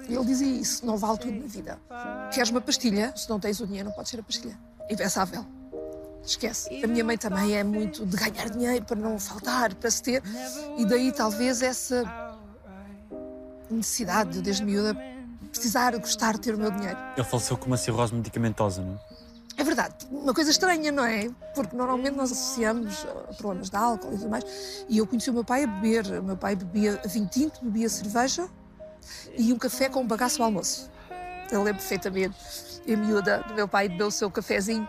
Ele 0.09 0.25
dizia 0.25 0.47
isso, 0.47 0.87
não 0.87 0.97
vale 0.97 1.19
tudo 1.19 1.39
na 1.39 1.47
vida. 1.47 1.79
Queres 2.33 2.49
uma 2.49 2.63
pastilha? 2.63 3.13
Se 3.15 3.29
não 3.29 3.39
tens 3.39 3.61
o 3.61 3.67
dinheiro, 3.67 3.91
não 3.91 3.95
pode 3.95 4.09
ser 4.09 4.21
a 4.21 4.23
pastilha. 4.23 4.59
Impensável. 4.89 5.45
Esquece. 6.25 6.83
A 6.83 6.87
minha 6.87 7.05
mãe 7.05 7.19
também 7.19 7.57
é 7.57 7.63
muito 7.63 8.07
de 8.07 8.17
ganhar 8.17 8.49
dinheiro 8.49 8.87
para 8.87 8.97
não 8.97 9.19
faltar, 9.19 9.75
para 9.75 9.91
se 9.91 10.03
ter. 10.03 10.23
E 10.79 10.87
daí 10.87 11.13
talvez 11.13 11.61
essa 11.61 12.05
necessidade 13.71 14.41
desde 14.41 14.65
miúda, 14.65 14.97
precisar, 15.57 15.97
gostar 15.99 16.35
de 16.35 16.41
ter 16.41 16.55
o 16.55 16.59
meu 16.59 16.71
dinheiro. 16.71 16.99
Ele 17.17 17.25
faleceu 17.25 17.57
com 17.57 17.67
uma 17.67 17.77
cirrose 17.77 18.15
medicamentosa, 18.15 18.83
não 18.83 18.95
é? 18.95 19.17
É 19.59 19.65
verdade, 19.65 19.95
uma 20.11 20.35
coisa 20.35 20.51
estranha, 20.51 20.93
não 20.93 21.05
é? 21.05 21.31
Porque 21.55 21.75
normalmente 21.75 22.15
nós 22.15 22.31
associamos 22.31 23.07
a 23.31 23.33
problemas 23.33 23.71
de 23.71 23.77
álcool 23.77 24.13
e 24.13 24.19
tudo 24.19 24.29
mais. 24.29 24.45
E 24.87 24.99
eu 24.99 25.07
conheci 25.07 25.31
o 25.31 25.33
meu 25.33 25.45
pai 25.45 25.65
a 25.65 25.67
beber. 25.67 26.07
O 26.21 26.23
meu 26.23 26.37
pai 26.37 26.55
bebia 26.55 27.01
vinho 27.07 27.27
tinto, 27.27 27.65
bebia 27.65 27.89
cerveja 27.89 28.49
e 29.35 29.53
um 29.53 29.59
café 29.59 29.89
com 29.89 30.01
um 30.01 30.07
bagaço 30.07 30.43
ao 30.43 30.47
almoço. 30.47 30.91
Eu 31.51 31.63
lembro 31.63 31.81
perfeitamente. 31.81 32.37
E 32.87 32.93
a 32.93 32.97
miúda 32.99 33.43
do 33.49 33.55
meu 33.55 33.67
pai 33.67 33.89
bebeu 33.89 34.09
o 34.09 34.11
seu 34.11 34.31
cafezinho 34.31 34.87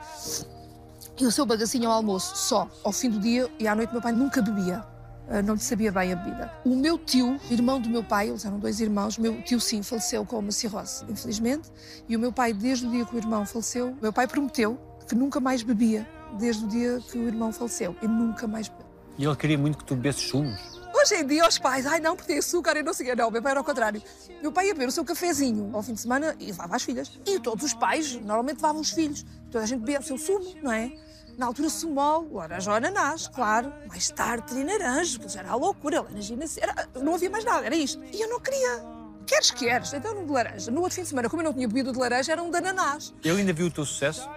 e 1.18 1.26
o 1.26 1.32
seu 1.32 1.46
bagacinho 1.46 1.90
ao 1.90 1.96
almoço, 1.96 2.36
só, 2.36 2.70
ao 2.84 2.92
fim 2.92 3.10
do 3.10 3.20
dia. 3.20 3.50
E 3.58 3.68
à 3.70 3.74
noite 3.74 3.94
meu 3.94 4.02
pai 4.02 4.12
nunca 4.12 4.42
bebia. 4.42 4.84
Ah, 5.30 5.42
Não 5.42 5.56
lhe 5.56 5.60
sabia 5.60 5.92
bem 5.92 6.14
a 6.14 6.16
bebida. 6.16 6.52
O 6.64 6.76
meu 6.76 6.98
tio, 6.98 7.40
irmão 7.50 7.80
do 7.80 7.90
meu 7.90 8.04
pai, 8.04 8.30
eles 8.30 8.46
eram 8.46 8.60
dois 8.60 8.80
irmãos, 8.80 9.18
meu 9.18 9.42
tio 9.42 9.60
sim 9.60 9.84
faleceu 9.84 10.26
com 10.26 10.40
uma 10.40 10.52
cirrose, 10.52 11.04
infelizmente. 11.10 11.70
E 12.08 12.16
o 12.16 12.20
meu 12.20 12.32
pai, 12.32 12.54
desde 12.54 12.88
o 12.88 12.90
dia 12.92 13.06
que 13.06 13.16
o 13.16 13.18
irmão 13.18 13.46
faleceu, 13.46 13.96
meu 14.02 14.14
pai 14.14 14.28
prometeu 14.28 14.80
que 15.08 15.16
nunca 15.16 15.40
mais 15.40 15.64
bebia, 15.64 16.08
desde 16.38 16.66
o 16.66 16.68
dia 16.68 17.00
que 17.00 17.18
o 17.18 17.28
irmão 17.28 17.52
faleceu. 17.52 17.96
E 18.02 18.08
nunca 18.08 18.48
mais 18.48 18.68
bebeu. 18.70 18.86
E 19.18 19.26
ele 19.26 19.36
queria 19.36 19.58
muito 19.58 19.78
que 19.80 19.84
tu 19.84 19.96
bebesses 19.96 20.30
sumos. 20.30 20.78
Hoje 20.94 21.16
em 21.16 21.28
dia, 21.28 21.48
os 21.48 21.58
pais, 21.58 21.86
ai 21.86 22.00
não, 22.00 22.16
porque 22.16 22.28
tem 22.28 22.40
açúcar 22.40 22.76
e 22.78 22.84
não 22.84 22.94
sei 22.94 23.12
o. 23.12 23.16
Não, 23.16 23.30
meu 23.32 23.42
pai 23.42 23.52
era 23.52 23.60
ao 23.60 23.64
contrário. 23.64 24.02
Meu 24.42 24.52
pai 24.52 24.68
ia 24.68 24.74
beber 24.74 24.88
o 24.88 24.92
seu 24.92 25.06
cafezinho 25.06 25.70
ao 25.74 25.84
fim 25.84 25.94
de 25.94 26.02
semana 26.02 26.36
e 26.40 26.48
levava 26.48 26.76
as 26.76 26.84
filhas. 26.84 27.12
E 27.26 27.40
todos 27.40 27.64
os 27.64 27.74
pais, 27.74 28.16
normalmente, 28.16 28.58
levavam 28.58 28.82
os 28.82 28.90
filhos. 28.92 29.26
Toda 29.52 29.64
a 29.64 29.68
gente 29.68 29.80
bebia 29.82 30.00
o 30.00 30.04
seu 30.04 30.18
sumo, 30.18 30.46
não 30.62 30.72
é? 30.72 30.92
Na 31.38 31.46
altura, 31.46 31.70
sumol, 31.70 32.28
laranja 32.34 32.72
ou 32.72 32.78
ananás, 32.78 33.28
claro. 33.28 33.72
Mais 33.88 34.10
tarde, 34.10 34.48
teria 34.48 34.80
porque 35.20 35.30
já 35.30 35.42
era 35.42 35.52
a 35.52 35.56
loucura, 35.56 36.02
laranja 36.02 36.36
era, 36.60 36.90
Não 37.00 37.14
havia 37.14 37.30
mais 37.30 37.46
nada, 37.46 37.64
era 37.64 37.76
isto. 37.76 38.04
E 38.12 38.20
eu 38.20 38.28
não 38.28 38.40
queria. 38.40 38.84
Queres, 39.28 39.52
queres. 39.52 39.94
Então, 39.94 40.18
um 40.18 40.26
de 40.26 40.32
laranja. 40.32 40.72
No 40.72 40.82
outro 40.82 40.96
fim 40.96 41.04
de 41.04 41.10
semana, 41.10 41.30
como 41.30 41.44
eu 41.44 41.46
não 41.46 41.54
tinha 41.54 41.68
bebido 41.68 41.92
de 41.92 42.00
laranja, 42.00 42.32
era 42.32 42.42
um 42.42 42.50
de 42.50 42.58
ananás. 42.58 43.14
Ele 43.24 43.42
ainda 43.42 43.54
viu 43.54 43.68
o 43.68 43.72
teu 43.72 43.86
sucesso? 43.86 44.28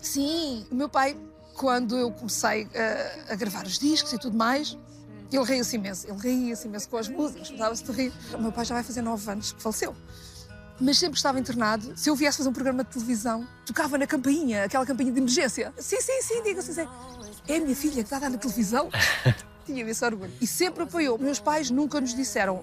Sim, 0.00 0.66
o 0.70 0.74
meu 0.74 0.88
pai, 0.88 1.14
quando 1.54 1.96
eu 1.96 2.10
comecei 2.10 2.66
eh, 2.72 3.24
a 3.28 3.34
gravar 3.34 3.66
os 3.66 3.78
discos 3.78 4.12
e 4.14 4.18
tudo 4.18 4.36
mais, 4.36 4.78
ele 5.30 5.44
ria-se 5.44 5.76
imenso. 5.76 6.06
Ele 6.08 6.18
ria-se 6.18 6.66
imenso 6.66 6.88
com 6.88 6.96
as 6.96 7.08
músicas, 7.08 7.50
gostava-se 7.50 7.84
de 7.84 7.92
rir. 7.92 8.12
O 8.32 8.40
meu 8.40 8.52
pai 8.52 8.64
já 8.64 8.74
vai 8.74 8.84
fazer 8.84 9.02
nove 9.02 9.30
anos 9.30 9.52
que 9.52 9.60
faleceu. 9.60 9.94
Mas 10.80 10.98
sempre 10.98 11.12
que 11.12 11.18
estava 11.18 11.40
internado, 11.40 11.92
se 11.96 12.10
eu 12.10 12.14
viesse 12.14 12.38
fazer 12.38 12.48
um 12.48 12.52
programa 12.52 12.84
de 12.84 12.90
televisão, 12.90 13.46
tocava 13.64 13.96
na 13.96 14.06
campainha, 14.06 14.64
aquela 14.64 14.84
campainha 14.84 15.12
de 15.12 15.18
emergência. 15.18 15.72
Sim, 15.78 16.00
sim, 16.00 16.22
sim, 16.22 16.42
diga 16.42 16.60
se 16.60 16.78
é. 16.80 16.88
É 17.48 17.56
a 17.56 17.60
minha 17.60 17.74
filha 17.74 17.94
que 17.94 18.00
está 18.00 18.16
a 18.16 18.20
dar 18.20 18.30
na 18.30 18.38
televisão. 18.38 18.90
Tinha 19.64 19.84
esse 19.84 20.04
orgulho. 20.04 20.32
E 20.40 20.46
sempre 20.46 20.84
apoiou. 20.84 21.18
Meus 21.18 21.40
pais 21.40 21.70
nunca 21.70 22.00
nos 22.00 22.14
disseram 22.14 22.62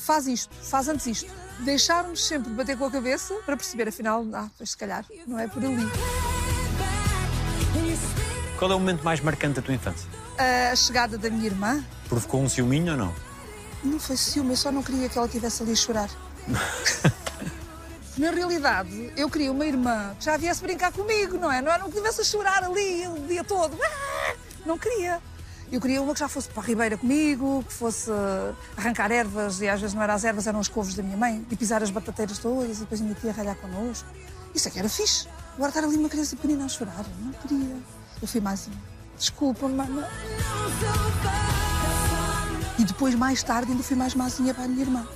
faz 0.00 0.26
isto, 0.26 0.54
faz 0.54 0.88
antes 0.88 1.06
isto. 1.06 1.30
Deixaram-nos 1.60 2.26
sempre 2.26 2.50
bater 2.50 2.76
com 2.76 2.86
a 2.86 2.90
cabeça 2.90 3.34
para 3.44 3.56
perceber, 3.56 3.88
afinal, 3.88 4.26
ah, 4.32 4.48
pois 4.56 4.70
se 4.70 4.76
calhar, 4.76 5.04
não 5.26 5.38
é 5.38 5.46
por 5.46 5.62
ali. 5.62 5.86
Qual 8.58 8.70
é 8.70 8.74
o 8.74 8.78
momento 8.78 9.02
mais 9.04 9.20
marcante 9.20 9.56
da 9.56 9.62
tua 9.62 9.74
infância? 9.74 10.08
A 10.70 10.74
chegada 10.74 11.18
da 11.18 11.30
minha 11.30 11.46
irmã, 11.46 11.84
Provocou 12.08 12.42
um 12.42 12.48
ciúminho 12.48 12.92
ou 12.92 12.98
não? 12.98 13.14
não 13.84 13.98
foi 13.98 14.16
ciúme, 14.16 14.50
eu 14.50 14.56
só 14.56 14.70
não 14.72 14.82
queria 14.82 15.08
que 15.08 15.16
ela 15.16 15.26
estivesse 15.26 15.62
ali 15.62 15.72
a 15.72 15.76
chorar. 15.76 16.10
Na 18.18 18.30
realidade, 18.30 19.12
eu 19.16 19.30
queria 19.30 19.50
uma 19.50 19.64
irmã 19.64 20.14
que 20.18 20.24
já 20.24 20.36
viesse 20.36 20.62
brincar 20.62 20.92
comigo, 20.92 21.38
não 21.38 21.50
é? 21.50 21.62
Não 21.62 21.72
era 21.72 21.82
que 21.84 21.88
estivesse 21.88 22.20
a 22.20 22.24
chorar 22.24 22.64
ali 22.64 23.06
o 23.08 23.26
dia 23.26 23.42
todo. 23.42 23.78
Ah! 23.82 24.34
Não 24.66 24.76
queria. 24.76 25.20
Eu 25.72 25.80
queria 25.80 26.02
uma 26.02 26.12
que 26.12 26.20
já 26.20 26.28
fosse 26.28 26.48
para 26.48 26.62
a 26.62 26.66
Ribeira 26.66 26.98
comigo, 26.98 27.64
que 27.66 27.72
fosse 27.72 28.10
arrancar 28.76 29.10
ervas, 29.12 29.60
e 29.60 29.68
às 29.68 29.80
vezes 29.80 29.94
não 29.94 30.02
eram 30.02 30.14
as 30.14 30.24
ervas, 30.24 30.46
eram 30.46 30.58
os 30.58 30.68
couves 30.68 30.94
da 30.94 31.02
minha 31.02 31.16
mãe, 31.16 31.46
e 31.48 31.56
pisar 31.56 31.82
as 31.82 31.90
batateiras 31.90 32.38
todas, 32.38 32.78
e 32.78 32.80
depois 32.80 33.00
a 33.00 33.04
minha 33.04 33.14
tia 33.14 33.32
ralhar 33.32 33.56
connosco. 33.56 34.08
Isso 34.52 34.66
é 34.66 34.70
que 34.70 34.78
era 34.80 34.88
fixe. 34.88 35.28
Agora 35.54 35.70
estar 35.70 35.84
ali 35.84 35.96
uma 35.96 36.08
criança 36.08 36.34
pequenina 36.34 36.64
a 36.64 36.68
chorar, 36.68 37.04
não 37.20 37.32
queria. 37.32 37.76
Eu 38.20 38.26
fui 38.26 38.40
mais 38.40 38.66
uma. 38.66 38.76
Desculpa, 39.16 39.68
mamãe. 39.68 40.04
E 42.78 42.84
depois, 42.84 43.14
mais 43.14 43.42
tarde, 43.42 43.70
ainda 43.70 43.84
fui 43.84 43.96
mais 43.96 44.14
mazinha 44.14 44.52
para 44.52 44.64
a 44.64 44.68
minha 44.68 44.82
irmã. 44.82 45.06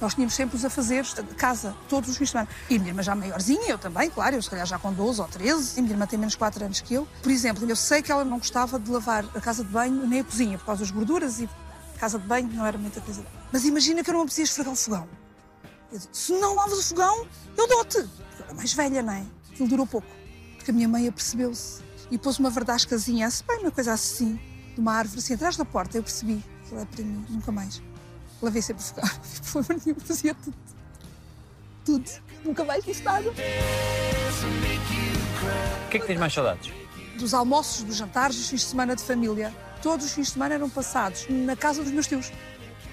Nós 0.00 0.14
tínhamos 0.14 0.34
sempre 0.34 0.56
os 0.56 0.64
afazeres 0.64 1.14
de 1.14 1.22
casa, 1.34 1.74
todos 1.88 2.10
os 2.10 2.16
fins 2.16 2.26
de 2.26 2.32
semana. 2.32 2.48
E 2.68 2.76
a 2.76 2.78
minha 2.78 2.90
irmã 2.90 3.02
já 3.02 3.14
maiorzinha, 3.14 3.68
eu 3.68 3.78
também, 3.78 4.10
claro, 4.10 4.36
eu 4.36 4.42
se 4.42 4.50
calhar 4.50 4.66
já 4.66 4.78
com 4.78 4.92
12 4.92 5.20
ou 5.20 5.28
13. 5.28 5.76
E 5.76 5.78
a 5.78 5.82
minha 5.82 5.94
irmã 5.94 6.06
tem 6.06 6.18
menos 6.18 6.34
4 6.34 6.64
anos 6.64 6.80
que 6.80 6.94
eu. 6.94 7.08
Por 7.22 7.30
exemplo, 7.30 7.68
eu 7.68 7.76
sei 7.76 8.02
que 8.02 8.10
ela 8.10 8.24
não 8.24 8.38
gostava 8.38 8.78
de 8.78 8.90
lavar 8.90 9.24
a 9.34 9.40
casa 9.40 9.64
de 9.64 9.70
banho 9.70 10.06
nem 10.06 10.20
a 10.20 10.24
cozinha, 10.24 10.58
por 10.58 10.66
causa 10.66 10.80
das 10.80 10.90
gorduras 10.90 11.40
e 11.40 11.48
a 11.94 11.98
casa 11.98 12.18
de 12.18 12.26
banho 12.26 12.48
não 12.52 12.66
era 12.66 12.76
muita 12.76 13.00
coisa. 13.00 13.24
Mas 13.52 13.64
imagina 13.64 14.02
que 14.02 14.10
eu 14.10 14.14
não 14.14 14.20
me 14.20 14.26
precisas 14.26 14.50
esfregar 14.50 14.72
o 14.72 14.76
fogão. 14.76 15.08
Disse, 15.92 16.08
se 16.12 16.32
não 16.32 16.54
lavas 16.54 16.78
o 16.78 16.82
fogão, 16.82 17.26
eu 17.56 17.68
dou-te. 17.68 17.98
Eu 17.98 18.08
era 18.44 18.54
mais 18.54 18.72
velha, 18.72 19.02
não 19.02 19.12
é? 19.12 19.24
Aquilo 19.52 19.68
durou 19.68 19.86
pouco. 19.86 20.08
Porque 20.56 20.70
a 20.70 20.74
minha 20.74 20.88
mãe 20.88 21.06
apercebeu-se 21.06 21.82
e 22.10 22.18
pôs 22.18 22.38
uma 22.38 22.50
verdascazinha, 22.50 23.26
assim, 23.26 23.44
bem, 23.46 23.60
uma 23.60 23.70
coisa 23.70 23.92
assim, 23.92 24.40
de 24.74 24.80
uma 24.80 24.92
árvore, 24.92 25.20
assim, 25.20 25.34
atrás 25.34 25.56
da 25.56 25.64
porta. 25.64 25.96
Eu 25.96 26.02
percebi. 26.02 26.44
Aquilo 26.64 26.80
é 26.80 26.84
para 26.84 27.04
mim, 27.04 27.24
nunca 27.28 27.52
mais. 27.52 27.80
Lavei 28.44 28.60
sempre 28.60 28.82
o 28.82 28.86
fogão, 28.86 29.08
não 29.54 29.64
problema 29.64 29.82
nenhum, 29.86 29.98
fazia 30.00 30.34
tudo. 30.34 30.56
Tudo. 31.82 32.10
Nunca 32.44 32.62
mais 32.62 32.84
disse 32.84 33.02
nada. 33.02 33.30
O 33.30 33.34
que 35.88 35.96
é 35.96 36.00
que 36.00 36.06
tens 36.06 36.18
mais 36.18 36.34
saudades? 36.34 36.70
Dos 37.18 37.32
almoços, 37.32 37.84
dos 37.84 37.96
jantares, 37.96 38.36
dos 38.36 38.50
fins 38.50 38.60
de 38.60 38.66
semana 38.66 38.94
de 38.94 39.02
família. 39.02 39.50
Todos 39.80 40.04
os 40.04 40.12
fins 40.12 40.26
de 40.26 40.32
semana 40.34 40.56
eram 40.56 40.68
passados 40.68 41.26
na 41.30 41.56
casa 41.56 41.82
dos 41.82 41.90
meus 41.90 42.06
tios. 42.06 42.30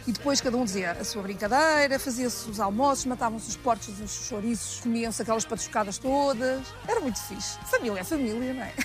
E 0.07 0.13
depois 0.13 0.39
cada 0.39 0.55
um 0.55 0.63
dizia 0.63 0.93
a 0.93 1.03
sua 1.03 1.21
brincadeira, 1.21 1.99
fazia-se 1.99 2.49
os 2.49 2.61
almoços, 2.61 3.05
matavam-se 3.05 3.49
os 3.49 3.57
porcos, 3.57 3.89
os 3.99 4.27
chouriços, 4.27 4.79
comiam-se 4.79 5.21
aquelas 5.21 5.43
patuscadas 5.43 5.97
todas. 5.97 6.61
Era 6.87 7.01
muito 7.01 7.19
fixe. 7.19 7.59
Família 7.65 7.99
é 7.99 8.03
família, 8.05 8.53
não 8.53 8.63
é? 8.63 8.73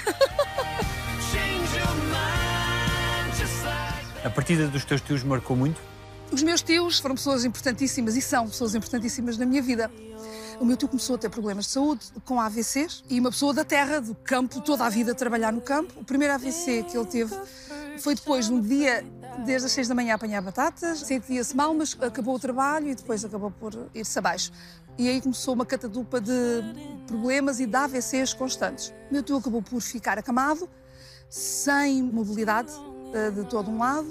A 4.25 4.31
partida 4.31 4.67
dos 4.67 4.85
teus 4.85 5.01
tios 5.01 5.23
marcou 5.23 5.57
muito? 5.57 5.81
Os 6.33 6.43
meus 6.43 6.61
tios 6.61 6.99
foram 6.99 7.15
pessoas 7.15 7.45
importantíssimas 7.45 8.17
e 8.17 8.21
são 8.21 8.49
pessoas 8.49 8.75
importantíssimas 8.75 9.39
na 9.39 9.47
minha 9.47 9.63
vida. 9.63 9.91
O 10.59 10.65
meu 10.65 10.77
tio 10.77 10.89
começou 10.89 11.17
a 11.17 11.19
ter 11.19 11.29
problemas 11.29 11.67
de 11.67 11.73
saúde 11.73 12.07
com 12.25 12.41
AVCs 12.41 13.05
e 13.09 13.21
uma 13.21 13.31
pessoa 13.31 13.55
da 13.55 13.65
terra, 13.65 14.01
do 14.01 14.15
campo, 14.15 14.61
toda 14.61 14.85
a 14.85 14.89
vida 14.89 15.13
a 15.13 15.15
trabalhar 15.15 15.53
no 15.53 15.61
campo. 15.61 16.01
O 16.01 16.05
primeiro 16.05 16.35
AVC 16.35 16.83
que 16.85 16.97
ele 16.97 17.07
teve 17.07 17.35
foi 17.99 18.15
depois 18.15 18.47
de 18.47 18.53
um 18.53 18.61
dia, 18.61 19.05
desde 19.45 19.67
as 19.67 19.73
seis 19.73 19.87
da 19.87 19.95
manhã, 19.95 20.13
a 20.13 20.17
apanhar 20.17 20.43
batatas. 20.43 21.01
Sentia-se 21.01 21.55
mal, 21.55 21.73
mas 21.75 21.97
acabou 22.01 22.35
o 22.35 22.39
trabalho 22.39 22.89
e 22.89 22.95
depois 22.95 23.25
acabou 23.25 23.51
por 23.51 23.89
ir-se 23.95 24.19
abaixo. 24.19 24.51
E 24.99 25.09
aí 25.09 25.21
começou 25.21 25.55
uma 25.55 25.67
catadupa 25.67 26.21
de 26.21 26.33
problemas 27.07 27.61
e 27.61 27.67
de 27.67 27.77
AVCs 27.77 28.33
constantes. 28.35 28.95
O 29.11 29.13
meu 29.13 29.23
tio 29.23 29.37
acabou 29.37 29.63
por 29.63 29.81
ficar 29.81 30.19
acamado, 30.19 30.69
sem 31.29 32.03
mobilidade 32.03 32.73
eh, 33.13 33.31
de 33.31 33.45
todo 33.45 33.71
um 33.71 33.79
lado, 33.79 34.09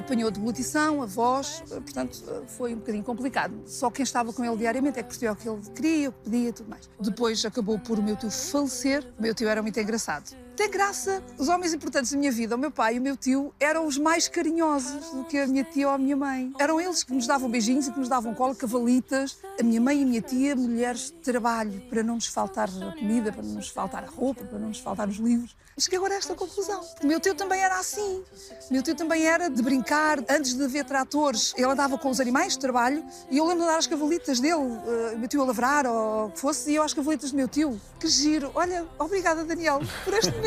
apanhou 0.00 0.30
deglutição, 0.30 1.02
a 1.02 1.06
voz, 1.06 1.62
eh, 1.70 1.80
portanto 1.80 2.22
eh, 2.28 2.42
foi 2.46 2.74
um 2.74 2.78
bocadinho 2.78 3.04
complicado. 3.04 3.54
Só 3.66 3.90
quem 3.90 4.02
estava 4.02 4.32
com 4.32 4.44
ele 4.44 4.56
diariamente 4.56 4.98
é 4.98 5.02
que 5.02 5.08
percebeu 5.08 5.32
o 5.32 5.36
que 5.36 5.48
ele 5.48 5.60
queria, 5.74 6.08
o 6.08 6.12
que 6.12 6.30
pedia 6.30 6.48
e 6.48 6.52
tudo 6.52 6.68
mais. 6.68 6.90
Depois 7.00 7.44
acabou 7.44 7.78
por 7.78 7.98
o 7.98 8.02
meu 8.02 8.16
tio 8.16 8.30
falecer. 8.30 9.04
O 9.18 9.22
meu 9.22 9.34
tio 9.34 9.48
era 9.48 9.62
muito 9.62 9.78
engraçado. 9.78 10.45
Tem 10.56 10.70
graça. 10.70 11.22
Os 11.38 11.48
homens 11.48 11.74
importantes 11.74 12.10
da 12.10 12.18
minha 12.18 12.32
vida, 12.32 12.56
o 12.56 12.58
meu 12.58 12.70
pai 12.70 12.96
e 12.96 12.98
o 12.98 13.02
meu 13.02 13.14
tio, 13.14 13.52
eram 13.60 13.86
os 13.86 13.98
mais 13.98 14.26
carinhosos 14.26 15.10
do 15.10 15.24
que 15.24 15.36
a 15.36 15.46
minha 15.46 15.62
tia 15.62 15.86
ou 15.86 15.94
a 15.94 15.98
minha 15.98 16.16
mãe. 16.16 16.50
Eram 16.58 16.80
eles 16.80 17.04
que 17.04 17.12
nos 17.12 17.26
davam 17.26 17.50
beijinhos 17.50 17.86
e 17.88 17.92
que 17.92 17.98
nos 17.98 18.08
davam 18.08 18.34
colo, 18.34 18.54
cavalitas. 18.54 19.36
A 19.60 19.62
minha 19.62 19.80
mãe 19.80 20.00
e 20.00 20.02
a 20.02 20.06
minha 20.06 20.22
tia, 20.22 20.56
mulheres 20.56 21.10
de 21.10 21.18
trabalho, 21.18 21.78
para 21.90 22.02
não 22.02 22.14
nos 22.14 22.26
faltar 22.26 22.70
a 22.70 22.92
comida, 22.92 23.30
para 23.30 23.42
não 23.42 23.54
nos 23.54 23.68
faltar 23.68 24.04
a 24.04 24.06
roupa, 24.06 24.44
para 24.44 24.58
não 24.58 24.68
nos 24.68 24.78
faltar 24.78 25.06
os 25.08 25.16
livros. 25.16 25.54
Cheguei 25.78 25.98
agora 25.98 26.14
a 26.14 26.16
esta 26.16 26.34
conclusão. 26.34 26.80
O 27.02 27.06
meu 27.06 27.20
tio 27.20 27.34
também 27.34 27.60
era 27.60 27.78
assim. 27.78 28.24
O 28.70 28.72
meu 28.72 28.82
tio 28.82 28.94
também 28.94 29.26
era 29.26 29.50
de 29.50 29.62
brincar. 29.62 30.20
Antes 30.26 30.54
de 30.54 30.66
ver 30.66 30.86
tratores, 30.86 31.52
ele 31.54 31.66
andava 31.66 31.98
com 31.98 32.08
os 32.08 32.18
animais 32.18 32.54
de 32.54 32.60
trabalho 32.60 33.04
e 33.30 33.36
eu 33.36 33.44
lembro 33.44 33.64
de 33.64 33.70
dar 33.70 33.76
as 33.76 33.86
cavalitas 33.86 34.40
dele, 34.40 34.54
eh, 34.54 35.14
o 35.14 35.18
meu 35.18 35.28
tio 35.28 35.42
a 35.42 35.44
lavrar 35.44 35.86
ou 35.86 36.28
o 36.28 36.30
que 36.30 36.40
fosse, 36.40 36.70
e 36.70 36.76
eu 36.76 36.82
às 36.82 36.94
cavalitas 36.94 37.30
do 37.30 37.36
meu 37.36 37.46
tio. 37.46 37.78
Que 38.00 38.08
giro. 38.08 38.50
Olha, 38.54 38.86
obrigada, 38.98 39.44
Daniel, 39.44 39.80
por 40.02 40.14
este 40.14 40.30
momento. 40.30 40.45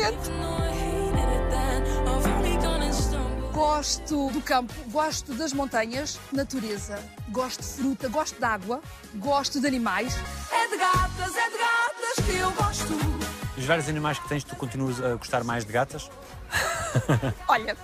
Gosto 3.52 4.30
do 4.30 4.40
campo, 4.42 4.74
gosto 4.88 5.34
das 5.34 5.52
montanhas, 5.52 6.18
natureza, 6.32 6.98
gosto 7.28 7.60
de 7.60 7.68
fruta, 7.68 8.08
gosto 8.08 8.38
de 8.38 8.44
água, 8.44 8.80
gosto 9.14 9.60
de 9.60 9.66
animais. 9.66 10.16
É 10.52 10.68
de 10.68 10.76
gatas, 10.76 11.36
é 11.36 11.50
de 11.50 11.58
gatas 11.58 12.24
que 12.24 12.36
eu 12.36 12.50
gosto. 12.52 12.94
Dos 13.56 13.64
vários 13.64 13.88
animais 13.88 14.18
que 14.18 14.28
tens, 14.28 14.44
tu 14.44 14.56
continuas 14.56 15.02
a 15.02 15.14
gostar 15.16 15.44
mais 15.44 15.64
de 15.64 15.72
gatas? 15.72 16.10
Olha, 17.48 17.76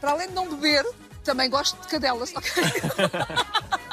para 0.00 0.10
além 0.10 0.28
de 0.28 0.34
não 0.34 0.48
beber, 0.48 0.84
também 1.24 1.48
gosto 1.48 1.80
de 1.80 1.88
cadelas, 1.88 2.32
ok? 2.34 2.62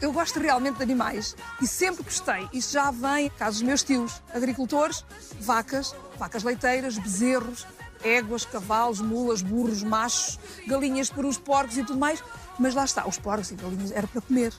Eu 0.00 0.12
gosto 0.12 0.38
realmente 0.38 0.76
de 0.76 0.82
animais 0.82 1.34
e 1.60 1.66
sempre 1.66 2.04
gostei. 2.04 2.48
Isto 2.52 2.72
já 2.72 2.90
vem, 2.90 3.30
caso 3.30 3.58
dos 3.58 3.62
meus 3.62 3.82
tios, 3.82 4.22
agricultores, 4.32 5.04
vacas, 5.40 5.94
vacas 6.16 6.44
leiteiras, 6.44 6.96
bezerros, 6.96 7.66
éguas, 8.04 8.44
cavalos, 8.44 9.00
mulas, 9.00 9.42
burros, 9.42 9.82
machos, 9.82 10.38
galinhas, 10.66 11.10
perus, 11.10 11.36
porcos 11.36 11.76
e 11.76 11.84
tudo 11.84 11.98
mais. 11.98 12.22
Mas 12.58 12.74
lá 12.74 12.84
está, 12.84 13.06
os 13.08 13.18
porcos 13.18 13.50
e 13.50 13.54
galinhas 13.54 13.90
era 13.90 14.06
para 14.06 14.20
comer. 14.20 14.52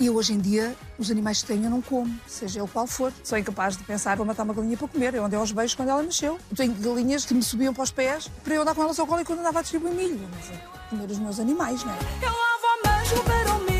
E 0.00 0.06
eu, 0.06 0.16
hoje 0.16 0.32
em 0.32 0.38
dia, 0.38 0.74
os 0.98 1.10
animais 1.10 1.42
que 1.42 1.48
tenho 1.48 1.64
eu 1.64 1.70
não 1.70 1.82
como, 1.82 2.18
seja 2.26 2.60
ele 2.60 2.68
qual 2.68 2.86
for. 2.86 3.12
Sou 3.22 3.36
incapaz 3.36 3.76
de 3.76 3.84
pensar, 3.84 4.16
vou 4.16 4.24
matar 4.24 4.42
uma 4.42 4.54
galinha 4.54 4.76
para 4.76 4.88
comer. 4.88 5.14
Eu 5.14 5.24
andei 5.24 5.38
aos 5.38 5.52
beijos 5.52 5.74
quando 5.74 5.90
ela 5.90 6.02
nasceu. 6.02 6.38
Eu 6.50 6.56
tenho 6.56 6.72
galinhas 6.74 7.26
que 7.26 7.34
me 7.34 7.42
subiam 7.42 7.74
para 7.74 7.84
os 7.84 7.90
pés 7.90 8.28
para 8.42 8.54
eu 8.54 8.62
andar 8.62 8.74
com 8.74 8.82
elas 8.82 8.98
ao 8.98 9.06
colo 9.06 9.20
e 9.20 9.24
quando 9.24 9.40
andava 9.40 9.58
a 9.58 9.62
distribuir 9.62 9.92
milho. 9.92 10.28
Mas 10.34 10.50
é 10.50 10.88
comer 10.88 11.10
os 11.10 11.18
meus 11.18 11.38
animais, 11.38 11.84
não 11.84 11.92
é? 11.92 11.98
Eu 12.22 12.32
lavo 12.32 12.66
a 12.66 12.98
mesma 12.98 13.24
para 13.24 13.54
o 13.54 13.64
meu 13.64 13.71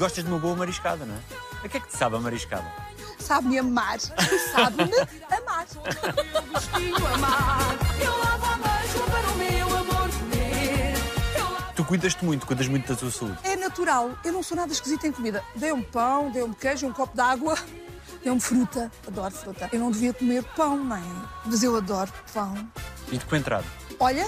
gostas 0.00 0.24
de 0.24 0.30
uma 0.30 0.38
boa 0.38 0.56
mariscada, 0.56 1.04
não 1.04 1.14
é? 1.14 1.18
A 1.62 1.68
que 1.68 1.76
é 1.76 1.80
que 1.80 1.88
te 1.88 1.96
sabe 1.96 2.16
a 2.16 2.20
mariscada? 2.20 2.64
Sabe-me 3.18 3.58
amar 3.58 3.98
sabe-me 4.00 4.90
amar. 7.14 7.60
Tu 11.76 11.84
cuidas-te 11.84 12.24
muito, 12.24 12.46
cuidas 12.46 12.66
muito 12.66 12.88
da 12.88 12.96
tua 12.96 13.10
saúde. 13.10 13.38
É 13.44 13.56
natural. 13.56 14.10
Eu 14.24 14.32
não 14.32 14.42
sou 14.42 14.56
nada 14.56 14.72
esquisita 14.72 15.06
em 15.06 15.12
comida. 15.12 15.44
Dei-me 15.54 15.82
pão, 15.82 16.30
dei-me 16.30 16.54
queijo, 16.54 16.86
um 16.86 16.92
copo 16.92 17.14
de 17.14 17.20
água, 17.20 17.58
dei-me 18.24 18.40
fruta. 18.40 18.90
Adoro 19.06 19.34
fruta. 19.34 19.68
Eu 19.70 19.80
não 19.80 19.90
devia 19.90 20.14
comer 20.14 20.42
pão, 20.56 20.82
não 20.82 20.96
é? 20.96 21.02
Mas 21.44 21.62
eu 21.62 21.76
adoro 21.76 22.10
pão. 22.32 22.54
E 23.12 23.18
de 23.18 23.24
coentrado? 23.26 23.66
Olha, 23.98 24.26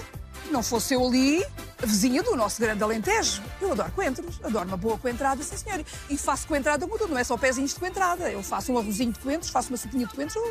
não 0.50 0.62
fosse 0.62 0.94
eu 0.94 1.06
ali, 1.06 1.44
vizinha 1.86 2.22
do 2.22 2.36
nosso 2.36 2.60
grande 2.60 2.82
Alentejo. 2.82 3.42
Eu 3.60 3.72
adoro 3.72 3.92
coentros, 3.92 4.40
adoro 4.42 4.66
uma 4.68 4.76
boa 4.76 4.98
coentrada, 4.98 5.42
sim 5.42 5.56
senhor. 5.56 5.84
E 6.08 6.16
faço 6.16 6.46
coentrada 6.46 6.86
muda, 6.86 7.06
não 7.06 7.18
é 7.18 7.24
só 7.24 7.36
pezinhos 7.36 7.74
de 7.74 7.80
coentrada. 7.80 8.30
Eu 8.30 8.42
faço 8.42 8.72
um 8.72 8.78
arrozinho 8.78 9.12
de 9.12 9.18
coentros, 9.18 9.50
faço 9.50 9.68
uma 9.68 9.76
sopinha 9.76 10.06
de 10.06 10.14
coentros, 10.14 10.42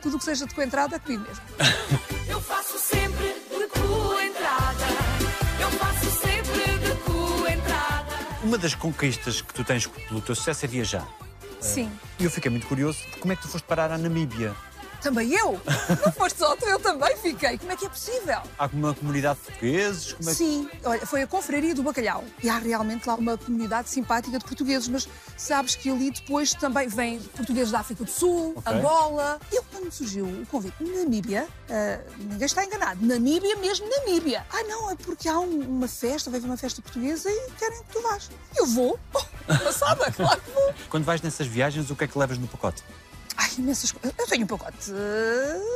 tudo 0.00 0.16
o 0.16 0.18
que 0.18 0.24
seja 0.24 0.46
de 0.46 0.54
coentrada, 0.54 0.98
comigo 0.98 1.24
mesmo. 1.26 1.42
Eu 2.28 2.40
faço 2.40 2.78
sempre 2.78 3.34
de 3.50 3.66
coentrada. 3.68 4.84
Eu 5.60 5.70
faço 5.72 6.10
sempre 6.10 6.78
de 6.78 6.94
coentrada. 7.02 8.14
Uma 8.42 8.58
das 8.58 8.74
conquistas 8.74 9.40
que 9.40 9.52
tu 9.52 9.64
tens 9.64 9.86
pelo 9.86 10.20
teu 10.20 10.34
sucesso 10.34 10.64
é 10.64 10.68
viajar. 10.68 11.08
Sim. 11.60 11.90
E 12.18 12.24
eu 12.24 12.30
fiquei 12.30 12.50
muito 12.50 12.66
curioso 12.66 12.98
de 12.98 13.16
como 13.18 13.32
é 13.32 13.36
que 13.36 13.42
tu 13.42 13.48
foste 13.48 13.66
parar 13.66 13.90
à 13.90 13.98
Namíbia. 13.98 14.54
Também 15.00 15.32
eu? 15.32 15.60
Não 16.04 16.12
foste 16.12 16.38
só 16.38 16.56
tu, 16.56 16.64
eu 16.66 16.78
também 16.80 17.16
fiquei. 17.18 17.56
Como 17.58 17.70
é 17.72 17.76
que 17.76 17.86
é 17.86 17.88
possível? 17.88 18.40
Há 18.58 18.66
uma 18.72 18.92
comunidade 18.94 19.38
de 19.38 19.44
portugueses? 19.46 20.12
É 20.12 20.16
que... 20.16 20.34
Sim, 20.34 20.68
olha, 20.84 21.06
foi 21.06 21.22
a 21.22 21.26
Confraria 21.26 21.74
do 21.74 21.82
Bacalhau. 21.82 22.24
E 22.42 22.48
há 22.50 22.58
realmente 22.58 23.06
lá 23.06 23.14
uma 23.14 23.38
comunidade 23.38 23.88
simpática 23.90 24.38
de 24.38 24.44
portugueses, 24.44 24.88
mas 24.88 25.08
sabes 25.36 25.74
que 25.76 25.88
ali 25.90 26.10
depois 26.10 26.52
também 26.54 26.88
vêm 26.88 27.20
portugueses 27.20 27.70
da 27.70 27.80
África 27.80 28.04
do 28.04 28.10
Sul, 28.10 28.54
Ok. 28.56 28.72
Angola. 28.72 29.40
Eu, 29.52 29.62
quando 29.70 29.84
me 29.84 29.92
surgiu 29.92 30.24
o 30.26 30.46
convite, 30.46 30.74
Namíbia, 30.82 31.46
ah, 31.70 32.00
ninguém 32.18 32.46
está 32.46 32.64
enganado, 32.64 33.04
Namíbia 33.04 33.56
mesmo, 33.56 33.88
Namíbia. 33.88 34.44
Ah, 34.50 34.62
não, 34.64 34.90
é 34.90 34.94
porque 34.96 35.28
há 35.28 35.38
um- 35.38 35.60
uma 35.60 35.88
festa, 35.88 36.30
vai 36.30 36.38
haver 36.38 36.48
uma 36.48 36.56
festa 36.56 36.82
portuguesa 36.82 37.30
e 37.30 37.50
querem 37.58 37.82
que 37.84 37.92
tu 37.92 38.02
vás. 38.02 38.30
Eu 38.56 38.66
vou, 38.66 38.98
oh, 39.14 39.22
passada, 39.46 40.10
claro 40.12 40.40
que 40.40 40.50
vou. 40.50 40.74
Quando 40.90 41.04
vais 41.04 41.22
nessas 41.22 41.46
viagens, 41.46 41.90
o 41.90 41.96
que 41.96 42.04
é 42.04 42.08
que 42.08 42.18
levas 42.18 42.36
no 42.38 42.48
pacote? 42.48 42.82
Ai, 43.38 43.50
imensas 43.56 43.92
coisas. 43.92 44.12
Eu 44.18 44.26
tenho 44.26 44.44
um 44.44 44.46
pacote 44.48 44.92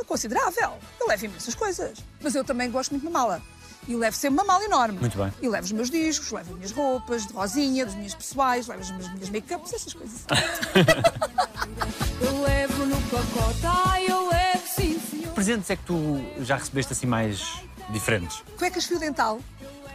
considerável. 0.07 0.73
Eu 1.01 1.07
levo 1.07 1.25
imensas 1.27 1.55
coisas. 1.55 1.97
Mas 2.21 2.35
eu 2.35 2.45
também 2.45 2.71
gosto 2.71 2.91
muito 2.91 3.03
de 3.03 3.09
uma 3.09 3.19
mala. 3.21 3.41
E 3.87 3.95
levo 3.95 4.17
sempre 4.17 4.35
uma 4.41 4.45
mala 4.45 4.65
enorme. 4.65 4.99
Muito 4.99 5.17
bem. 5.17 5.33
E 5.41 5.49
levo 5.49 5.65
os 5.65 5.73
meus 5.73 5.91
discos, 5.91 6.31
levo 6.33 6.51
as 6.51 6.57
minhas 6.57 6.73
roupas 6.73 7.27
de 7.27 7.33
rosinha, 7.33 7.85
das 7.87 7.95
minhas 7.95 8.15
pessoais, 8.15 8.67
levo 8.67 8.81
as 8.81 8.91
minhas, 8.91 9.13
minhas 9.13 9.31
make-ups, 9.31 9.73
essas 9.73 9.95
coisas. 9.95 10.25
Eu 12.21 12.41
levo 12.43 12.87
no 12.87 12.97
pacote. 13.03 13.61
Ai, 13.65 14.07
eu 14.09 14.29
levo 14.29 14.63
sim, 14.69 15.01
senhor. 15.11 15.29
Que 15.29 15.35
presentes 15.35 15.69
é 15.71 15.77
que 15.77 15.83
tu 15.83 16.25
já 16.41 16.57
recebeste 16.57 16.93
assim 16.93 17.07
mais 17.07 17.61
diferentes? 17.91 18.45
Cuecas 18.57 18.85
fio 18.85 18.99
dental. 19.01 19.41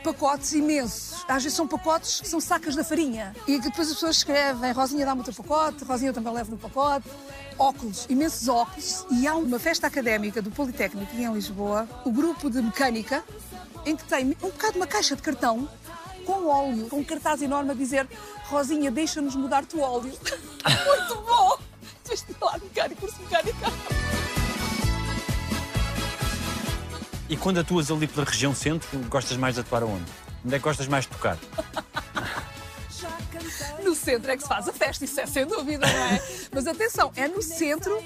Pacotes 0.07 0.53
imensos. 0.53 1.25
Às 1.27 1.43
vezes 1.43 1.57
são 1.57 1.67
pacotes 1.67 2.21
que 2.21 2.29
são 2.29 2.39
sacas 2.39 2.77
da 2.77 2.83
farinha. 2.83 3.35
E 3.45 3.59
que 3.59 3.69
depois 3.69 3.89
as 3.89 3.95
pessoas 3.95 4.15
escrevem: 4.15 4.71
Rosinha, 4.71 5.05
dá-me 5.05 5.19
o 5.19 5.23
teu 5.23 5.33
pacote, 5.33 5.83
Rosinha, 5.83 6.11
eu 6.11 6.13
também 6.13 6.31
levo 6.31 6.51
no 6.51 6.57
pacote. 6.57 7.09
Óculos, 7.59 8.05
imensos 8.07 8.47
óculos. 8.47 9.05
E 9.11 9.27
há 9.27 9.35
uma 9.35 9.59
festa 9.59 9.85
académica 9.85 10.41
do 10.41 10.49
Politécnico 10.49 11.13
em 11.13 11.29
Lisboa, 11.33 11.89
o 12.05 12.11
grupo 12.11 12.49
de 12.49 12.61
mecânica, 12.61 13.21
em 13.85 13.97
que 13.97 14.05
tem 14.05 14.27
um 14.41 14.47
bocado 14.47 14.77
uma 14.77 14.87
caixa 14.87 15.13
de 15.13 15.21
cartão 15.21 15.67
com 16.25 16.47
óleo, 16.47 16.87
com 16.87 16.99
um 16.99 17.03
cartaz 17.03 17.41
enorme 17.41 17.71
a 17.71 17.73
dizer: 17.73 18.07
Rosinha, 18.45 18.89
deixa-nos 18.89 19.35
mudar-te 19.35 19.75
o 19.75 19.81
óleo. 19.81 20.13
Muito 20.87 21.21
bom! 21.21 21.57
Vestibular 22.07 22.57
mecânico, 22.61 23.01
curso 23.01 23.21
mecânico. 23.23 24.36
E 27.29 27.35
quando 27.35 27.59
atuas 27.59 27.91
ali 27.91 28.07
pela 28.07 28.25
região 28.25 28.55
centro, 28.55 28.87
gostas 29.09 29.37
mais 29.37 29.55
de 29.55 29.61
atuar 29.61 29.83
aonde? 29.83 30.05
Onde 30.45 30.55
é 30.55 30.57
que 30.57 30.63
gostas 30.63 30.87
mais 30.87 31.05
de 31.05 31.11
tocar? 31.11 31.37
No 33.83 33.93
centro 33.93 34.31
é 34.31 34.37
que 34.37 34.43
se 34.43 34.49
faz 34.49 34.67
a 34.67 34.73
festa, 34.73 35.03
isso 35.03 35.19
é 35.19 35.25
sem 35.25 35.45
dúvida, 35.45 35.85
não 35.85 36.05
é? 36.05 36.21
Mas 36.53 36.67
atenção, 36.67 37.11
é 37.15 37.27
no 37.27 37.41
centro 37.41 38.01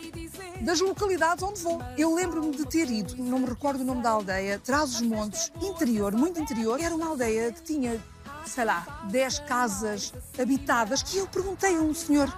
das 0.61 0.79
localidades 0.79 1.43
onde 1.43 1.61
vou. 1.61 1.79
Eu 1.97 2.15
lembro-me 2.15 2.55
de 2.55 2.65
ter 2.65 2.89
ido, 2.89 3.15
não 3.17 3.39
me 3.39 3.45
recordo 3.45 3.81
o 3.81 3.83
nome 3.83 4.01
da 4.01 4.09
aldeia, 4.09 4.59
Trás-os-Montes, 4.59 5.51
interior, 5.61 6.13
muito 6.13 6.39
interior. 6.41 6.79
Era 6.79 6.95
uma 6.95 7.07
aldeia 7.07 7.51
que 7.51 7.61
tinha, 7.61 7.99
sei 8.45 8.65
lá, 8.65 9.05
10 9.11 9.39
casas 9.39 10.13
habitadas. 10.39 11.03
E 11.13 11.19
eu 11.19 11.27
perguntei 11.27 11.75
a 11.75 11.81
um 11.81 11.93
senhor: 11.93 12.31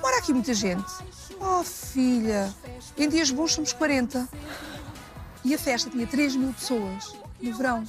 mora 0.00 0.18
aqui 0.18 0.32
muita 0.32 0.54
gente? 0.54 0.90
Oh, 1.40 1.62
filha, 1.62 2.52
em 2.96 3.08
dias 3.08 3.30
bons 3.30 3.52
somos 3.52 3.72
40. 3.72 4.28
E 5.44 5.54
a 5.54 5.58
festa 5.58 5.90
tinha 5.90 6.06
3 6.06 6.36
mil 6.36 6.52
pessoas 6.52 7.14
no 7.40 7.54
verão. 7.56 7.84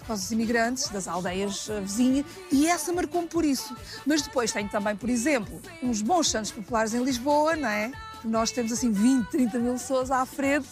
Por 0.00 0.08
causa 0.08 0.22
dos 0.22 0.32
imigrantes, 0.32 0.88
das 0.90 1.08
aldeias 1.08 1.68
eh, 1.70 1.80
vizinhas, 1.80 2.26
e 2.52 2.66
essa 2.66 2.92
marcou-me 2.92 3.26
por 3.26 3.42
isso. 3.42 3.74
Mas 4.04 4.20
depois 4.20 4.52
tenho 4.52 4.68
também, 4.68 4.94
por 4.94 5.08
exemplo, 5.08 5.58
uns 5.82 6.02
bons 6.02 6.30
santos 6.30 6.50
populares 6.50 6.92
em 6.92 7.02
Lisboa, 7.02 7.56
não 7.56 7.68
é? 7.68 7.90
Nós 8.22 8.50
temos 8.50 8.70
assim 8.70 8.92
20, 8.92 9.28
30 9.28 9.58
mil 9.58 9.72
pessoas 9.72 10.10
à 10.10 10.24
frente 10.26 10.68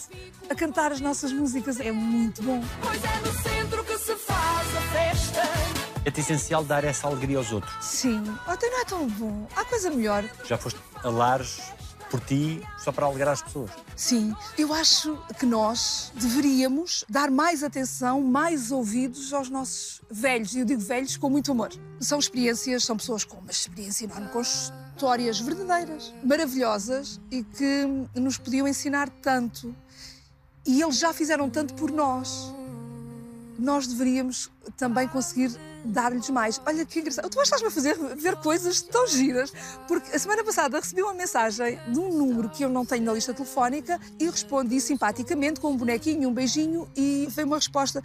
a 0.50 0.54
cantar 0.54 0.92
as 0.92 1.00
nossas 1.00 1.32
músicas. 1.32 1.80
É 1.80 1.90
muito 1.90 2.42
bom. 2.42 2.62
Pois 2.82 3.02
é 3.02 3.20
no 3.20 3.32
centro 3.42 3.84
que 3.84 3.98
se 3.98 4.14
faz 4.16 4.76
a 4.76 4.80
festa. 4.92 5.42
É-te 6.04 6.20
essencial 6.20 6.62
dar 6.64 6.84
essa 6.84 7.06
alegria 7.06 7.38
aos 7.38 7.52
outros. 7.52 7.72
Sim, 7.80 8.22
até 8.46 8.68
não 8.68 8.80
é 8.80 8.84
tão 8.84 9.06
bom. 9.08 9.46
Há 9.56 9.64
coisa 9.64 9.90
melhor. 9.90 10.24
Já 10.44 10.58
foste 10.58 10.78
a 11.02 11.08
lares 11.08 11.60
por 12.12 12.20
ti, 12.20 12.62
só 12.76 12.92
para 12.92 13.06
alegrar 13.06 13.32
as 13.32 13.40
pessoas. 13.40 13.70
Sim, 13.96 14.34
eu 14.58 14.74
acho 14.74 15.16
que 15.40 15.46
nós 15.46 16.12
deveríamos 16.14 17.06
dar 17.08 17.30
mais 17.30 17.64
atenção, 17.64 18.20
mais 18.20 18.70
ouvidos 18.70 19.32
aos 19.32 19.48
nossos 19.48 20.02
velhos. 20.10 20.54
E 20.54 20.58
eu 20.58 20.66
digo 20.66 20.82
velhos 20.82 21.16
com 21.16 21.30
muito 21.30 21.50
amor. 21.52 21.70
São 22.00 22.18
experiências, 22.18 22.84
são 22.84 22.98
pessoas 22.98 23.24
com 23.24 23.38
uma 23.38 23.50
experiência 23.50 24.04
enorme, 24.04 24.28
com 24.28 24.42
histórias 24.42 25.40
verdadeiras, 25.40 26.12
maravilhosas 26.22 27.18
e 27.30 27.42
que 27.42 27.86
nos 28.14 28.36
podiam 28.36 28.68
ensinar 28.68 29.08
tanto. 29.08 29.74
E 30.66 30.82
eles 30.82 30.98
já 30.98 31.14
fizeram 31.14 31.48
tanto 31.48 31.72
por 31.72 31.90
nós. 31.90 32.54
Nós 33.58 33.86
deveríamos 33.86 34.50
também 34.76 35.08
conseguir 35.08 35.50
dar-lhes 35.84 36.30
mais. 36.30 36.60
Olha 36.66 36.84
que 36.84 37.00
engraçado. 37.00 37.28
Tu 37.28 37.40
estás-me 37.40 37.68
a 37.68 37.70
fazer 37.70 37.96
ver 38.16 38.36
coisas 38.36 38.80
tão 38.82 39.06
giras, 39.06 39.52
porque 39.88 40.14
a 40.14 40.18
semana 40.18 40.44
passada 40.44 40.78
recebi 40.78 41.02
uma 41.02 41.14
mensagem 41.14 41.78
de 41.88 41.98
um 41.98 42.08
número 42.12 42.48
que 42.48 42.64
eu 42.64 42.68
não 42.68 42.84
tenho 42.86 43.04
na 43.04 43.12
lista 43.12 43.34
telefónica 43.34 44.00
e 44.18 44.26
respondi 44.26 44.80
simpaticamente 44.80 45.60
com 45.60 45.72
um 45.72 45.76
bonequinho, 45.76 46.28
um 46.28 46.32
beijinho 46.32 46.88
e 46.96 47.26
veio 47.30 47.46
uma 47.46 47.56
resposta. 47.56 48.02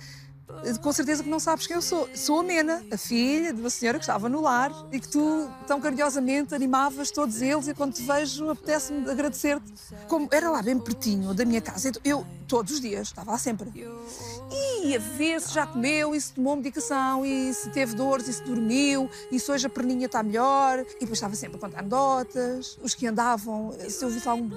Com 0.82 0.94
certeza 0.94 1.24
que 1.24 1.30
não 1.30 1.40
sabes 1.40 1.68
quem 1.68 1.76
eu 1.76 1.82
sou. 1.82 2.10
Sou 2.16 2.40
a 2.40 2.44
Mena, 2.44 2.84
a 2.92 2.98
filha 2.98 3.54
de 3.54 3.60
uma 3.60 3.70
senhora 3.70 3.98
que 3.98 4.04
estava 4.04 4.30
no 4.30 4.42
lar 4.42 4.72
e 4.92 5.00
que 5.00 5.08
tu 5.08 5.50
tão 5.68 5.82
carinhosamente 5.82 6.56
animavas 6.56 7.12
todos 7.12 7.42
eles 7.42 7.68
e 7.68 7.74
quando 7.74 7.94
te 7.94 8.02
vejo 8.02 8.50
apetece-me 8.50 9.10
agradecer-te. 9.10 9.74
Como 10.08 10.28
era 10.32 10.50
lá 10.50 10.62
bem 10.62 10.80
pertinho 10.80 11.34
da 11.34 11.44
minha 11.44 11.62
casa, 11.62 11.90
então 11.90 12.02
eu 12.06 12.26
todos 12.48 12.74
os 12.74 12.80
dias 12.80 13.10
estava 13.10 13.32
lá 13.32 13.38
sempre. 13.38 13.70
E 14.84 14.96
a 14.96 15.00
ver 15.00 15.42
se 15.42 15.54
já 15.54 15.68
comeu, 15.68 16.16
e 16.16 16.22
se 16.22 16.32
tomou 16.32 16.56
medicação, 16.56 17.26
e 17.26 17.54
se 17.54 17.70
teve 17.70 17.94
dores, 17.94 18.28
e 18.30 18.34
se 18.34 18.44
dormiu, 18.44 19.10
e 19.30 19.40
se 19.40 19.52
hoje 19.52 19.68
a 19.68 19.70
perninha 19.70 20.06
está 20.06 20.24
melhor. 20.24 20.80
E 20.80 21.00
depois 21.00 21.14
estava 21.14 21.36
sempre 21.36 21.58
a 21.58 21.60
contar 21.60 21.80
anedotas. 21.80 22.80
Os 22.82 22.96
que 22.96 23.06
andavam, 23.06 23.74
se 23.90 24.02
eu 24.02 24.08
ouvisse 24.08 24.26
lá 24.26 24.34
um 24.34 24.50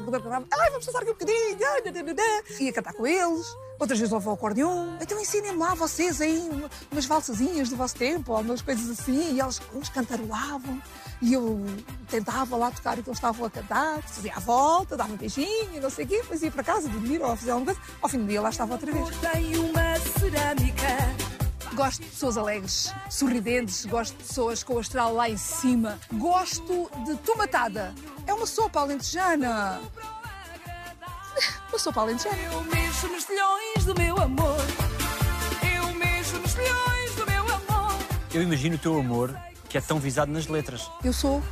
ai, 0.52 0.70
vamos 0.70 0.86
passar 0.86 1.00
aqui 1.00 1.10
um 1.10 1.14
bocadinho, 1.14 2.14
dá. 2.14 2.42
ia 2.60 2.72
cantar 2.72 2.92
com 2.92 3.06
eles. 3.06 3.46
Outras 3.80 3.98
vezes 3.98 4.12
levava 4.12 4.30
o 4.30 4.34
acordeão. 4.34 4.98
Então 5.00 5.18
ensinem-me 5.18 5.58
lá 5.58 5.74
vocês 5.74 6.20
aí 6.20 6.38
uma- 6.50 6.70
umas 6.92 7.06
valsazinhas 7.06 7.70
do 7.70 7.76
vosso 7.76 7.96
tempo, 7.96 8.32
ou 8.32 8.40
umas 8.40 8.60
coisas 8.60 8.90
assim. 8.90 9.32
E 9.34 9.40
eles 9.40 9.58
uns 9.74 9.88
cantaroavam. 9.88 10.80
E 11.22 11.32
eu 11.32 11.64
tentava 12.08 12.56
lá 12.56 12.70
tocar 12.70 12.98
o 12.98 13.02
que 13.02 13.08
eles 13.08 13.16
estavam 13.18 13.46
a 13.46 13.50
cantar, 13.50 14.02
fazia 14.02 14.34
a 14.36 14.40
volta, 14.40 14.96
dava 14.96 15.12
um 15.12 15.16
beijinho, 15.16 15.80
não 15.80 15.90
sei 15.90 16.04
o 16.04 16.08
quê, 16.08 16.18
depois 16.20 16.42
ia 16.42 16.50
para 16.50 16.62
casa 16.62 16.88
dormir 16.88 17.20
ou 17.22 17.34
fazer 17.36 17.50
alguma 17.52 17.74
coisa. 17.74 17.80
Ao 18.02 18.08
fim 18.08 18.18
do 18.18 18.26
dia 18.26 18.40
lá 18.42 18.50
estava 18.50 18.72
outra 18.74 18.92
vez. 18.92 19.08
Tem 19.18 19.56
uma 19.56 19.96
cerâmica. 20.18 21.30
Gosto 21.74 22.02
de 22.02 22.08
pessoas 22.08 22.36
alegres, 22.36 22.92
sorridentes, 23.08 23.86
gosto 23.86 24.16
de 24.16 24.24
pessoas 24.24 24.62
com 24.62 24.74
o 24.74 24.78
astral 24.80 25.14
lá 25.14 25.30
em 25.30 25.36
cima. 25.38 25.98
Gosto 26.14 26.90
de 27.06 27.16
tomatada. 27.18 27.94
É 28.26 28.34
uma 28.34 28.44
sopa 28.46 28.80
alentejana. 28.80 29.80
Uma 31.68 31.78
sopa 31.78 32.00
alentejana. 32.00 32.36
Eu 32.42 32.62
mexo 32.64 33.08
nos 33.08 33.24
telhões 33.24 33.84
do 33.84 33.94
meu 33.94 34.18
amor. 34.20 34.58
Eu 35.74 35.94
mexo 35.94 36.38
nos 36.38 36.54
telhões 36.54 37.14
do 37.14 37.26
meu 37.26 37.42
amor. 37.42 37.94
Eu 38.32 38.42
imagino 38.42 38.76
o 38.76 38.78
teu 38.78 38.98
amor 38.98 39.36
que 39.68 39.78
é 39.78 39.80
tão 39.80 39.98
visado 39.98 40.32
nas 40.32 40.46
letras. 40.46 40.90
Eu 41.04 41.12
sou 41.12 41.42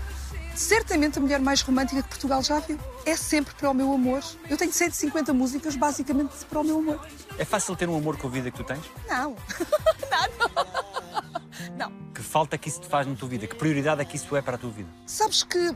certamente 0.55 1.19
a 1.19 1.21
mulher 1.21 1.41
mais 1.41 1.63
romântica 1.63 2.03
que 2.03 2.09
Portugal 2.09 2.43
já 2.43 2.59
viu. 2.59 2.79
É 3.07 3.17
sempre 3.17 3.55
para 3.55 3.71
o 3.71 3.75
meu 3.75 3.93
amor. 3.93 4.23
Eu 4.51 4.57
tenho 4.57 4.73
150 4.73 5.33
músicas 5.33 5.77
basicamente 5.77 6.45
para 6.47 6.61
o 6.61 6.65
meu 6.65 6.79
amor. 6.79 7.01
É 7.39 7.45
fácil 7.45 7.77
ter 7.77 7.89
um 7.89 7.97
amor 7.97 8.17
com 8.17 8.27
a 8.27 8.31
vida 8.31 8.51
que 8.51 8.57
tu 8.57 8.65
tens? 8.65 8.83
Não. 9.09 9.37
Não. 11.77 11.93
Que 12.13 12.23
falta 12.23 12.57
é 12.57 12.59
que 12.59 12.69
isso 12.69 12.81
te 12.81 12.89
faz 12.89 13.07
na 13.07 13.15
tua 13.15 13.29
vida? 13.29 13.47
Que 13.47 13.55
prioridade 13.55 14.01
é 14.01 14.05
que 14.05 14.17
isso 14.17 14.37
é 14.37 14.43
para 14.43 14.57
a 14.57 14.59
tua 14.59 14.71
vida? 14.71 14.89
Sabes 15.07 15.45
que 15.45 15.75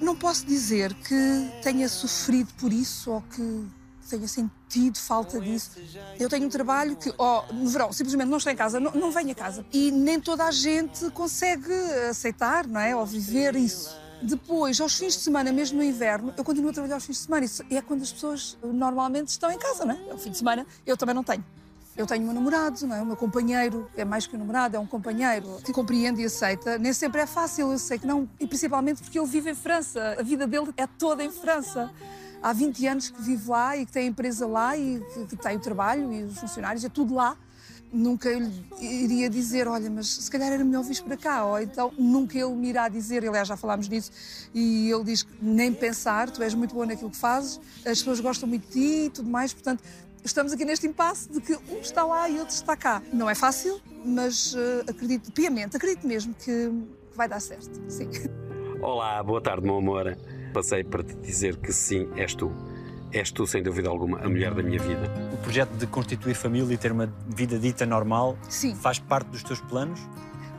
não 0.00 0.16
posso 0.16 0.44
dizer 0.46 0.94
que 0.94 1.50
tenha 1.62 1.88
sofrido 1.88 2.52
por 2.54 2.72
isso 2.72 3.10
ou 3.10 3.22
que 3.22 3.66
tenha 4.08 4.28
sentido 4.28 4.98
falta 4.98 5.40
disso. 5.40 5.72
Eu 6.18 6.28
tenho 6.28 6.46
um 6.46 6.48
trabalho 6.48 6.96
que, 6.96 7.12
ó, 7.18 7.44
no 7.52 7.68
verão, 7.68 7.92
simplesmente 7.92 8.28
não 8.28 8.38
estou 8.38 8.52
em 8.52 8.56
casa, 8.56 8.78
não, 8.78 8.92
não 8.92 9.10
venho 9.10 9.30
a 9.30 9.34
casa. 9.34 9.64
E 9.72 9.90
nem 9.90 10.20
toda 10.20 10.44
a 10.44 10.50
gente 10.50 11.10
consegue 11.10 11.72
aceitar, 12.08 12.66
não 12.66 12.80
é? 12.80 12.94
Ou 12.94 13.04
viver 13.06 13.56
isso. 13.56 13.96
Depois, 14.22 14.80
aos 14.80 14.94
fins 14.96 15.14
de 15.14 15.20
semana, 15.20 15.52
mesmo 15.52 15.78
no 15.78 15.84
inverno, 15.84 16.32
eu 16.36 16.44
continuo 16.44 16.70
a 16.70 16.72
trabalhar 16.72 16.94
aos 16.94 17.04
fins 17.04 17.16
de 17.16 17.22
semana. 17.24 17.44
Isso 17.44 17.62
é 17.70 17.82
quando 17.82 18.02
as 18.02 18.12
pessoas 18.12 18.56
normalmente 18.62 19.28
estão 19.28 19.50
em 19.50 19.58
casa, 19.58 19.84
não 19.84 19.94
é? 19.94 20.10
É 20.10 20.14
o 20.14 20.18
fim 20.18 20.30
de 20.30 20.38
semana, 20.38 20.66
eu 20.86 20.96
também 20.96 21.14
não 21.14 21.24
tenho. 21.24 21.44
Eu 21.96 22.06
tenho 22.06 22.28
um 22.28 22.32
namorado, 22.32 22.84
não 22.86 22.96
é? 22.96 23.02
O 23.02 23.06
meu 23.06 23.16
companheiro, 23.16 23.88
é 23.96 24.04
mais 24.04 24.26
que 24.26 24.34
um 24.34 24.38
namorado, 24.38 24.76
é 24.76 24.80
um 24.80 24.86
companheiro 24.86 25.58
que 25.64 25.72
compreende 25.72 26.22
e 26.22 26.24
aceita. 26.24 26.76
Nem 26.76 26.92
sempre 26.92 27.20
é 27.20 27.26
fácil, 27.26 27.70
eu 27.70 27.78
sei 27.78 28.00
que 28.00 28.06
não. 28.06 28.28
E 28.40 28.48
principalmente 28.48 29.00
porque 29.00 29.16
ele 29.16 29.28
vive 29.28 29.50
em 29.50 29.54
França. 29.54 30.16
A 30.18 30.22
vida 30.22 30.44
dele 30.44 30.72
é 30.76 30.88
toda 30.88 31.22
em 31.22 31.30
França. 31.30 31.92
Há 32.42 32.52
20 32.52 32.86
anos 32.88 33.10
que 33.10 33.22
vive 33.22 33.48
lá 33.48 33.76
e 33.76 33.86
que 33.86 33.92
tem 33.92 34.06
a 34.06 34.10
empresa 34.10 34.46
lá 34.46 34.76
e 34.76 35.00
que, 35.14 35.26
que 35.28 35.36
tem 35.36 35.56
o 35.56 35.60
trabalho 35.60 36.12
e 36.12 36.24
os 36.24 36.36
funcionários, 36.36 36.84
é 36.84 36.88
tudo 36.88 37.14
lá. 37.14 37.36
Nunca 37.92 38.28
eu 38.28 38.40
lhe 38.40 38.66
iria 38.80 39.30
dizer, 39.30 39.68
olha, 39.68 39.88
mas 39.88 40.08
se 40.08 40.28
calhar 40.28 40.52
era 40.52 40.64
melhor 40.64 40.82
vir 40.82 41.00
para 41.00 41.16
cá. 41.16 41.44
Ou 41.44 41.60
então 41.60 41.92
nunca 41.96 42.36
ele 42.36 42.52
me 42.54 42.70
irá 42.70 42.88
dizer, 42.88 43.24
aliás, 43.24 43.46
já 43.46 43.56
falámos 43.56 43.88
disso, 43.88 44.10
e 44.52 44.90
ele 44.90 45.04
diz 45.04 45.22
que 45.22 45.32
nem 45.40 45.72
pensar, 45.72 46.28
tu 46.28 46.42
és 46.42 46.54
muito 46.54 46.74
boa 46.74 46.86
naquilo 46.86 47.08
que 47.08 47.16
fazes, 47.16 47.60
as 47.78 47.98
pessoas 47.98 48.18
gostam 48.18 48.48
muito 48.48 48.66
de 48.66 48.72
ti 48.72 49.06
e 49.06 49.10
tudo 49.10 49.30
mais, 49.30 49.54
portanto, 49.54 49.84
estamos 50.24 50.52
aqui 50.52 50.64
neste 50.64 50.86
impasse 50.86 51.30
de 51.30 51.40
que 51.40 51.54
um 51.70 51.78
está 51.80 52.04
lá 52.04 52.28
e 52.28 52.38
outro 52.38 52.54
está 52.54 52.74
cá. 52.76 53.02
Não 53.12 53.28
é 53.28 53.34
fácil, 53.34 53.80
mas 54.04 54.54
eh, 54.56 54.90
acredito 54.90 55.30
piamente, 55.30 55.76
acredito 55.76 56.06
mesmo 56.06 56.34
que 56.34 56.72
vai 57.14 57.28
dar 57.28 57.40
certo. 57.40 57.70
Sim. 57.88 58.08
Olá, 58.80 59.22
boa 59.22 59.40
tarde, 59.40 59.64
meu 59.64 59.76
amor. 59.76 60.16
Passei 60.52 60.82
para 60.82 61.02
te 61.02 61.14
dizer 61.16 61.56
que 61.58 61.72
sim, 61.72 62.08
és 62.16 62.34
tu. 62.34 62.50
És 63.12 63.30
tu, 63.30 63.46
sem 63.46 63.62
dúvida 63.62 63.88
alguma, 63.88 64.18
a 64.20 64.28
mulher 64.28 64.54
da 64.54 64.62
minha 64.62 64.80
vida. 64.80 65.12
O 65.32 65.36
projeto 65.36 65.70
de 65.76 65.86
constituir 65.86 66.34
família 66.34 66.74
e 66.74 66.78
ter 66.78 66.90
uma 66.90 67.06
vida 67.28 67.58
dita 67.58 67.86
normal 67.86 68.36
Sim. 68.48 68.74
faz 68.74 68.98
parte 68.98 69.28
dos 69.28 69.42
teus 69.42 69.60
planos? 69.60 70.00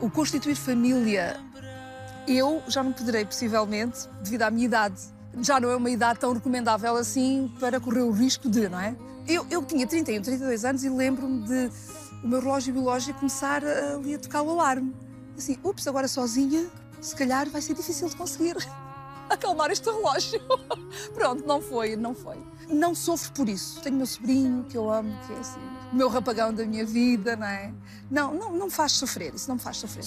O 0.00 0.08
constituir 0.08 0.54
família, 0.54 1.38
eu 2.26 2.62
já 2.66 2.82
não 2.82 2.92
poderei, 2.92 3.26
possivelmente, 3.26 4.08
devido 4.22 4.42
à 4.42 4.50
minha 4.50 4.64
idade. 4.64 5.02
Já 5.42 5.60
não 5.60 5.70
é 5.70 5.76
uma 5.76 5.90
idade 5.90 6.18
tão 6.18 6.32
recomendável 6.32 6.96
assim 6.96 7.52
para 7.60 7.78
correr 7.78 8.00
o 8.00 8.10
risco 8.10 8.48
de, 8.48 8.68
não 8.70 8.80
é? 8.80 8.96
Eu, 9.26 9.46
eu 9.50 9.62
tinha 9.64 9.86
31, 9.86 10.22
32 10.22 10.64
anos 10.64 10.84
e 10.84 10.88
lembro-me 10.88 11.42
de 11.46 11.70
o 12.22 12.28
meu 12.28 12.40
relógio 12.40 12.72
biológico 12.72 13.18
começar 13.18 13.64
a- 13.64 13.94
ali 13.96 14.14
a 14.14 14.18
tocar 14.18 14.42
o 14.42 14.50
alarme. 14.50 14.94
Assim, 15.36 15.58
ups, 15.64 15.86
agora 15.86 16.08
sozinha, 16.08 16.66
se 17.00 17.14
calhar 17.14 17.48
vai 17.50 17.60
ser 17.60 17.74
difícil 17.74 18.08
de 18.08 18.16
conseguir 18.16 18.56
acalmar 19.28 19.70
este 19.70 19.84
relógio. 19.90 20.40
Pronto, 21.14 21.46
não 21.46 21.60
foi, 21.60 21.96
não 21.96 22.14
foi. 22.14 22.36
Não 22.68 22.94
sofro 22.94 23.32
por 23.32 23.48
isso. 23.48 23.80
Tenho 23.80 23.96
meu 23.96 24.06
sobrinho 24.06 24.64
que 24.68 24.76
eu 24.76 24.90
amo, 24.90 25.12
que 25.26 25.32
é 25.32 25.38
assim, 25.38 25.60
o 25.92 25.96
meu 25.96 26.08
rapagão 26.08 26.52
da 26.52 26.64
minha 26.64 26.84
vida, 26.84 27.36
não 27.36 27.46
é? 27.46 27.72
Não, 28.10 28.32
não, 28.34 28.52
não 28.52 28.70
faz 28.70 28.92
sofrer, 28.92 29.34
isso 29.34 29.48
não 29.48 29.56
me 29.56 29.60
faz 29.62 29.76
sofrer. 29.78 30.04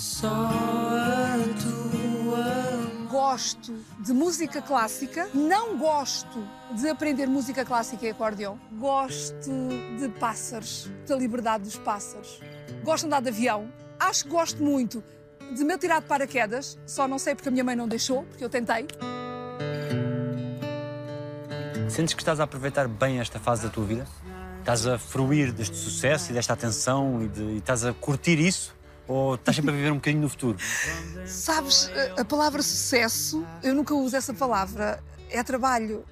Gosto 3.09 3.73
de 3.99 4.13
música 4.13 4.61
clássica, 4.61 5.27
não 5.33 5.77
gosto 5.77 6.47
de 6.79 6.87
aprender 6.89 7.25
música 7.27 7.65
clássica 7.65 8.05
e 8.05 8.09
acordeão. 8.11 8.59
Gosto 8.73 9.49
de 9.99 10.09
pássaros, 10.19 10.89
da 11.07 11.15
liberdade 11.15 11.63
dos 11.63 11.75
pássaros. 11.77 12.39
Gosto 12.83 13.01
de 13.03 13.07
andar 13.07 13.21
de 13.21 13.29
avião. 13.29 13.71
Acho 13.99 14.25
que 14.25 14.29
gosto 14.29 14.61
muito 14.63 15.03
de 15.55 15.63
me 15.63 15.73
atirar 15.73 16.01
de 16.01 16.07
paraquedas, 16.07 16.77
só 16.85 17.07
não 17.07 17.17
sei 17.17 17.33
porque 17.33 17.49
a 17.49 17.51
minha 17.51 17.63
mãe 17.63 17.75
não 17.75 17.87
deixou, 17.87 18.23
porque 18.25 18.43
eu 18.43 18.49
tentei. 18.49 18.85
Sentes 21.89 22.13
que 22.13 22.21
estás 22.21 22.39
a 22.39 22.43
aproveitar 22.43 22.87
bem 22.87 23.19
esta 23.19 23.39
fase 23.39 23.63
da 23.63 23.69
tua 23.69 23.85
vida? 23.85 24.05
Estás 24.59 24.85
a 24.85 24.99
fruir 24.99 25.51
deste 25.51 25.75
sucesso 25.75 26.29
e 26.29 26.33
desta 26.35 26.53
atenção 26.53 27.23
e, 27.23 27.27
de- 27.27 27.41
e 27.41 27.57
estás 27.57 27.83
a 27.83 27.91
curtir 27.93 28.37
isso? 28.39 28.77
Ou 29.09 29.33
estás 29.35 29.55
sempre 29.55 29.71
a 29.71 29.73
viver 29.75 29.91
um 29.91 29.95
bocadinho 29.95 30.21
no 30.21 30.29
futuro? 30.29 30.57
Sabes, 31.25 31.89
a- 32.15 32.23
palavra 32.23 32.61
sucesso, 32.61 33.43
eu 33.63 33.73
nunca 33.73 33.93
uso 33.95 34.15
essa 34.15 34.33
palavra. 34.33 35.03
É 35.31 35.41
trabalho. 35.43 36.05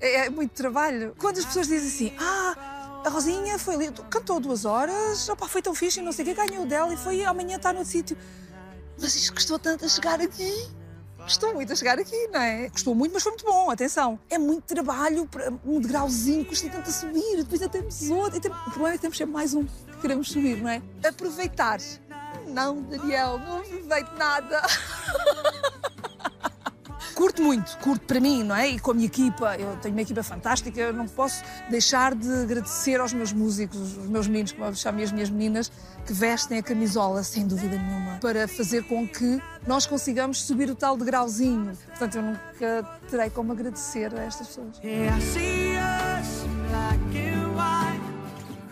É, 0.00 0.26
é 0.26 0.30
muito 0.30 0.52
trabalho. 0.52 1.14
Quando 1.18 1.38
as 1.38 1.44
pessoas 1.44 1.66
dizem 1.66 1.88
assim, 1.88 2.16
ah, 2.24 3.02
a 3.04 3.08
Rosinha 3.10 3.58
foi 3.58 3.74
ali, 3.74 3.90
cantou 4.08 4.38
duas 4.38 4.64
horas, 4.64 5.28
opá, 5.28 5.48
foi 5.48 5.60
tão 5.60 5.74
fixe, 5.74 6.00
não 6.00 6.12
sei 6.12 6.24
o 6.24 6.28
que, 6.28 6.34
ganhou 6.46 6.64
dela 6.64 6.94
e 6.94 6.96
foi 6.96 7.24
amanhã 7.24 7.56
está 7.56 7.72
no 7.72 7.84
sítio. 7.84 8.16
Mas 9.00 9.14
isto 9.16 9.34
custou 9.34 9.58
tanto 9.58 9.84
a 9.84 9.88
chegar 9.88 10.20
aqui. 10.20 10.52
Custou 11.18 11.52
muito 11.52 11.72
a 11.72 11.76
chegar 11.76 11.98
aqui, 11.98 12.28
não 12.28 12.40
é? 12.40 12.70
Custou 12.70 12.94
muito, 12.94 13.12
mas 13.12 13.22
foi 13.22 13.32
muito 13.32 13.44
bom, 13.44 13.68
atenção. 13.70 14.18
É 14.30 14.38
muito 14.38 14.62
trabalho, 14.62 15.26
para 15.26 15.52
um 15.66 15.80
degrauzinho, 15.80 16.44
custa 16.44 16.68
tanto 16.70 16.88
a 16.88 16.92
subir, 16.92 17.36
depois 17.38 17.60
já 17.60 17.68
temos 17.68 18.08
outro. 18.10 18.40
Tem- 18.40 18.50
O 18.50 18.70
problema 18.70 18.90
é 18.90 18.92
que 18.92 19.00
temos 19.02 19.18
sempre 19.18 19.34
mais 19.34 19.52
um 19.52 19.64
que 19.64 20.00
queremos 20.00 20.30
subir, 20.30 20.62
não 20.62 20.70
é? 20.70 20.80
Aproveitar. 21.06 21.80
Não, 22.48 22.82
Daniel, 22.82 23.38
não 23.38 23.58
aproveito 23.58 24.12
nada. 24.16 24.62
Curto 27.18 27.42
muito, 27.42 27.76
curto 27.78 28.06
para 28.06 28.20
mim, 28.20 28.44
não 28.44 28.54
é? 28.54 28.68
E 28.68 28.78
com 28.78 28.92
a 28.92 28.94
minha 28.94 29.08
equipa, 29.08 29.56
eu 29.56 29.76
tenho 29.78 29.92
uma 29.92 30.02
equipa 30.02 30.22
fantástica, 30.22 30.80
eu 30.80 30.92
não 30.92 31.08
posso 31.08 31.42
deixar 31.68 32.14
de 32.14 32.32
agradecer 32.32 33.00
aos 33.00 33.12
meus 33.12 33.32
músicos, 33.32 33.96
os 33.96 34.06
meus 34.08 34.28
meninos, 34.28 34.52
como 34.52 34.66
eu 34.66 34.74
chamo 34.76 35.02
as 35.02 35.10
minhas 35.10 35.28
meninas, 35.28 35.72
que 36.06 36.12
vestem 36.12 36.58
a 36.58 36.62
camisola, 36.62 37.24
sem 37.24 37.44
dúvida 37.44 37.76
nenhuma, 37.76 38.18
para 38.20 38.46
fazer 38.46 38.84
com 38.84 39.04
que 39.08 39.42
nós 39.66 39.84
consigamos 39.84 40.42
subir 40.42 40.70
o 40.70 40.76
tal 40.76 40.96
degrauzinho. 40.96 41.76
Portanto, 41.88 42.14
eu 42.18 42.22
nunca 42.22 43.00
terei 43.10 43.30
como 43.30 43.50
agradecer 43.50 44.14
a 44.14 44.22
estas 44.22 44.46
pessoas. 44.46 44.78
Yeah, 44.84 45.18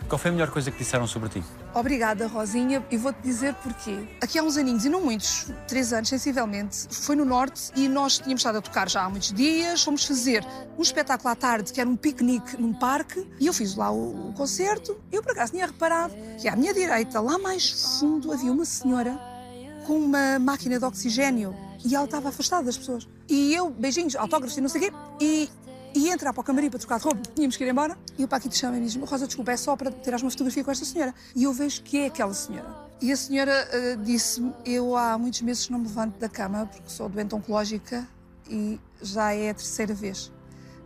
Qual 0.07 0.17
foi 0.17 0.29
a 0.29 0.31
melhor 0.31 0.49
coisa 0.49 0.71
que 0.71 0.77
disseram 0.77 1.05
sobre 1.05 1.27
ti? 1.27 1.43
Obrigada, 1.73 2.27
Rosinha, 2.27 2.81
e 2.89 2.95
vou-te 2.95 3.21
dizer 3.21 3.53
porquê. 3.55 4.07
Aqui 4.21 4.39
há 4.39 4.43
uns 4.43 4.55
aninhos, 4.55 4.85
e 4.85 4.89
não 4.89 5.01
muitos, 5.01 5.51
três 5.67 5.91
anos 5.91 6.07
sensivelmente, 6.07 6.87
foi 6.89 7.13
no 7.17 7.25
Norte 7.25 7.71
e 7.75 7.89
nós 7.89 8.17
tínhamos 8.17 8.39
estado 8.39 8.59
a 8.59 8.61
tocar 8.61 8.89
já 8.89 9.03
há 9.03 9.09
muitos 9.09 9.33
dias. 9.33 9.83
Fomos 9.83 10.05
fazer 10.05 10.45
um 10.77 10.81
espetáculo 10.81 11.29
à 11.29 11.35
tarde, 11.35 11.73
que 11.73 11.81
era 11.81 11.89
um 11.89 11.97
piquenique 11.97 12.55
num 12.59 12.73
parque, 12.73 13.27
e 13.37 13.47
eu 13.47 13.53
fiz 13.53 13.75
lá 13.75 13.91
o, 13.91 14.29
o 14.29 14.33
concerto. 14.33 14.97
Eu, 15.11 15.21
por 15.21 15.33
acaso, 15.33 15.51
tinha 15.51 15.65
reparado 15.65 16.13
que 16.39 16.47
à 16.47 16.55
minha 16.55 16.73
direita, 16.73 17.19
lá 17.19 17.37
mais 17.37 17.99
fundo, 17.99 18.31
havia 18.31 18.51
uma 18.51 18.65
senhora 18.65 19.19
com 19.85 19.97
uma 19.97 20.39
máquina 20.39 20.79
de 20.79 20.85
oxigênio 20.85 21.53
e 21.83 21.95
ela 21.95 22.05
estava 22.05 22.29
afastada 22.29 22.63
das 22.63 22.77
pessoas. 22.77 23.07
E 23.27 23.53
eu, 23.53 23.69
beijinhos, 23.69 24.15
autógrafos 24.15 24.57
e 24.57 24.61
não 24.61 24.69
sei 24.69 24.81
o 24.81 24.83
quê, 24.85 24.93
e, 25.19 25.49
e 25.97 26.09
entrar 26.09 26.31
para 26.31 26.41
o 26.41 26.43
camarim 26.43 26.69
para 26.69 26.79
trocar 26.79 26.99
de 26.99 27.05
roupa, 27.05 27.21
tínhamos 27.33 27.57
que 27.57 27.63
ir 27.63 27.69
embora. 27.69 27.97
E 28.17 28.23
o 28.23 28.27
Paquito 28.27 28.55
chama 28.55 28.77
e 28.77 28.81
diz-me: 28.81 29.03
Rosa, 29.05 29.25
desculpa, 29.25 29.51
é 29.51 29.57
só 29.57 29.75
para 29.75 29.91
tirar 29.91 30.21
uma 30.21 30.29
fotografia 30.29 30.63
com 30.63 30.71
esta 30.71 30.85
senhora. 30.85 31.13
E 31.35 31.43
eu 31.43 31.53
vejo 31.53 31.81
que 31.81 31.97
é 31.97 32.05
aquela 32.05 32.33
senhora. 32.33 32.67
E 33.01 33.11
a 33.11 33.17
senhora 33.17 33.51
eh, 33.71 33.97
disse-me: 34.03 34.53
Eu 34.63 34.95
há 34.95 35.17
muitos 35.17 35.41
meses 35.41 35.69
não 35.69 35.79
me 35.79 35.87
levanto 35.87 36.17
da 36.19 36.29
cama 36.29 36.67
porque 36.67 36.89
sou 36.89 37.09
doente 37.09 37.33
oncológica 37.33 38.07
e 38.47 38.79
já 39.01 39.33
é 39.33 39.49
a 39.49 39.53
terceira 39.53 39.93
vez 39.93 40.31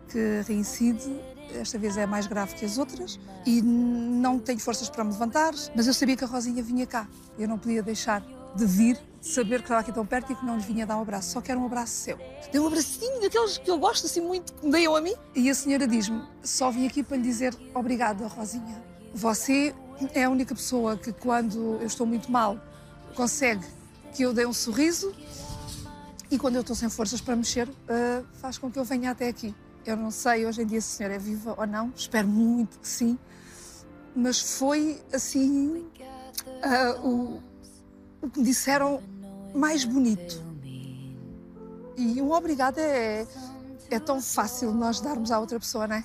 que 0.08 0.42
reincide. 0.48 1.20
Esta 1.54 1.78
vez 1.78 1.98
é 1.98 2.06
mais 2.06 2.28
grave 2.28 2.56
que 2.56 2.64
as 2.64 2.78
outras 2.78 3.20
e 3.46 3.62
não 3.62 4.40
tenho 4.40 4.60
forças 4.60 4.90
para 4.90 5.04
me 5.04 5.12
levantar, 5.12 5.54
mas 5.76 5.86
eu 5.86 5.94
sabia 5.94 6.16
que 6.16 6.24
a 6.24 6.28
Rosinha 6.28 6.64
vinha 6.64 6.88
cá. 6.88 7.06
Eu 7.38 7.46
não 7.46 7.58
podia 7.58 7.84
deixar 7.84 8.24
de 8.56 8.66
vir, 8.66 8.98
de 9.20 9.28
saber 9.28 9.58
que 9.58 9.66
estava 9.66 9.82
aqui 9.82 9.92
tão 9.92 10.06
perto 10.06 10.32
e 10.32 10.36
que 10.36 10.46
não 10.46 10.58
lhe 10.58 10.64
vinha 10.64 10.86
dar 10.86 10.98
um 10.98 11.02
abraço, 11.02 11.32
só 11.32 11.42
que 11.42 11.52
era 11.52 11.60
um 11.60 11.66
abraço 11.66 11.94
seu. 11.94 12.20
Deu 12.52 12.64
um 12.64 12.68
abracinho 12.68 13.22
daqueles 13.22 13.58
que 13.58 13.70
eu 13.70 13.78
gosto 13.78 14.06
assim 14.06 14.22
muito, 14.22 14.54
que 14.54 14.66
me 14.66 14.72
deiam 14.72 14.96
a 14.96 15.02
mim. 15.02 15.14
E 15.36 15.50
a 15.50 15.56
senhora 15.56 15.88
diz-me: 15.88 16.22
Só 16.44 16.72
vim 16.72 16.88
aqui 16.88 17.04
para 17.04 17.18
lhe 17.18 17.24
dizer 17.24 17.56
obrigada, 17.74 18.28
Rosinha. 18.28 18.84
Você 19.14 19.76
é 20.14 20.24
a 20.24 20.30
única 20.30 20.56
pessoa 20.56 20.98
que, 20.98 21.12
quando 21.12 21.78
eu 21.80 21.88
estou 21.88 22.08
muito 22.08 22.32
mal, 22.32 22.58
consegue 23.16 23.66
que 24.14 24.24
eu 24.24 24.34
dê 24.34 24.46
um 24.46 24.54
sorriso 24.54 25.14
e 26.30 26.38
quando 26.38 26.56
eu 26.56 26.62
estou 26.62 26.76
sem 26.76 26.90
forças 26.90 27.20
para 27.20 27.36
mexer, 27.36 27.70
ah, 27.90 28.24
faz 28.34 28.58
com 28.58 28.72
que 28.72 28.80
eu 28.80 28.86
venha 28.86 29.12
até 29.12 29.28
aqui. 29.28 29.54
Eu 29.86 29.98
não 29.98 30.12
sei 30.12 30.46
hoje 30.46 30.62
em 30.62 30.66
dia 30.66 30.80
se 30.80 30.94
a 30.94 30.98
senhora 30.98 31.16
é 31.16 31.20
viva 31.20 31.56
ou 31.58 31.68
não, 31.68 31.92
espero 31.96 32.28
muito 32.28 32.80
que 32.80 32.88
sim, 32.88 33.18
mas 34.16 34.58
foi 34.58 35.02
assim 35.12 35.86
ah, 36.64 37.00
o, 37.04 37.42
o 38.22 38.30
que 38.30 38.40
me 38.40 38.46
disseram 38.46 39.02
mais 39.54 39.84
bonito. 39.84 40.42
E 41.98 42.22
um 42.22 42.32
obrigado 42.32 42.78
é, 42.78 43.26
é 43.90 44.00
tão 44.00 44.22
fácil 44.22 44.72
nós 44.74 45.02
darmos 45.02 45.32
à 45.32 45.40
outra 45.40 45.60
pessoa, 45.60 45.88
não 45.88 45.96
é? 45.96 46.04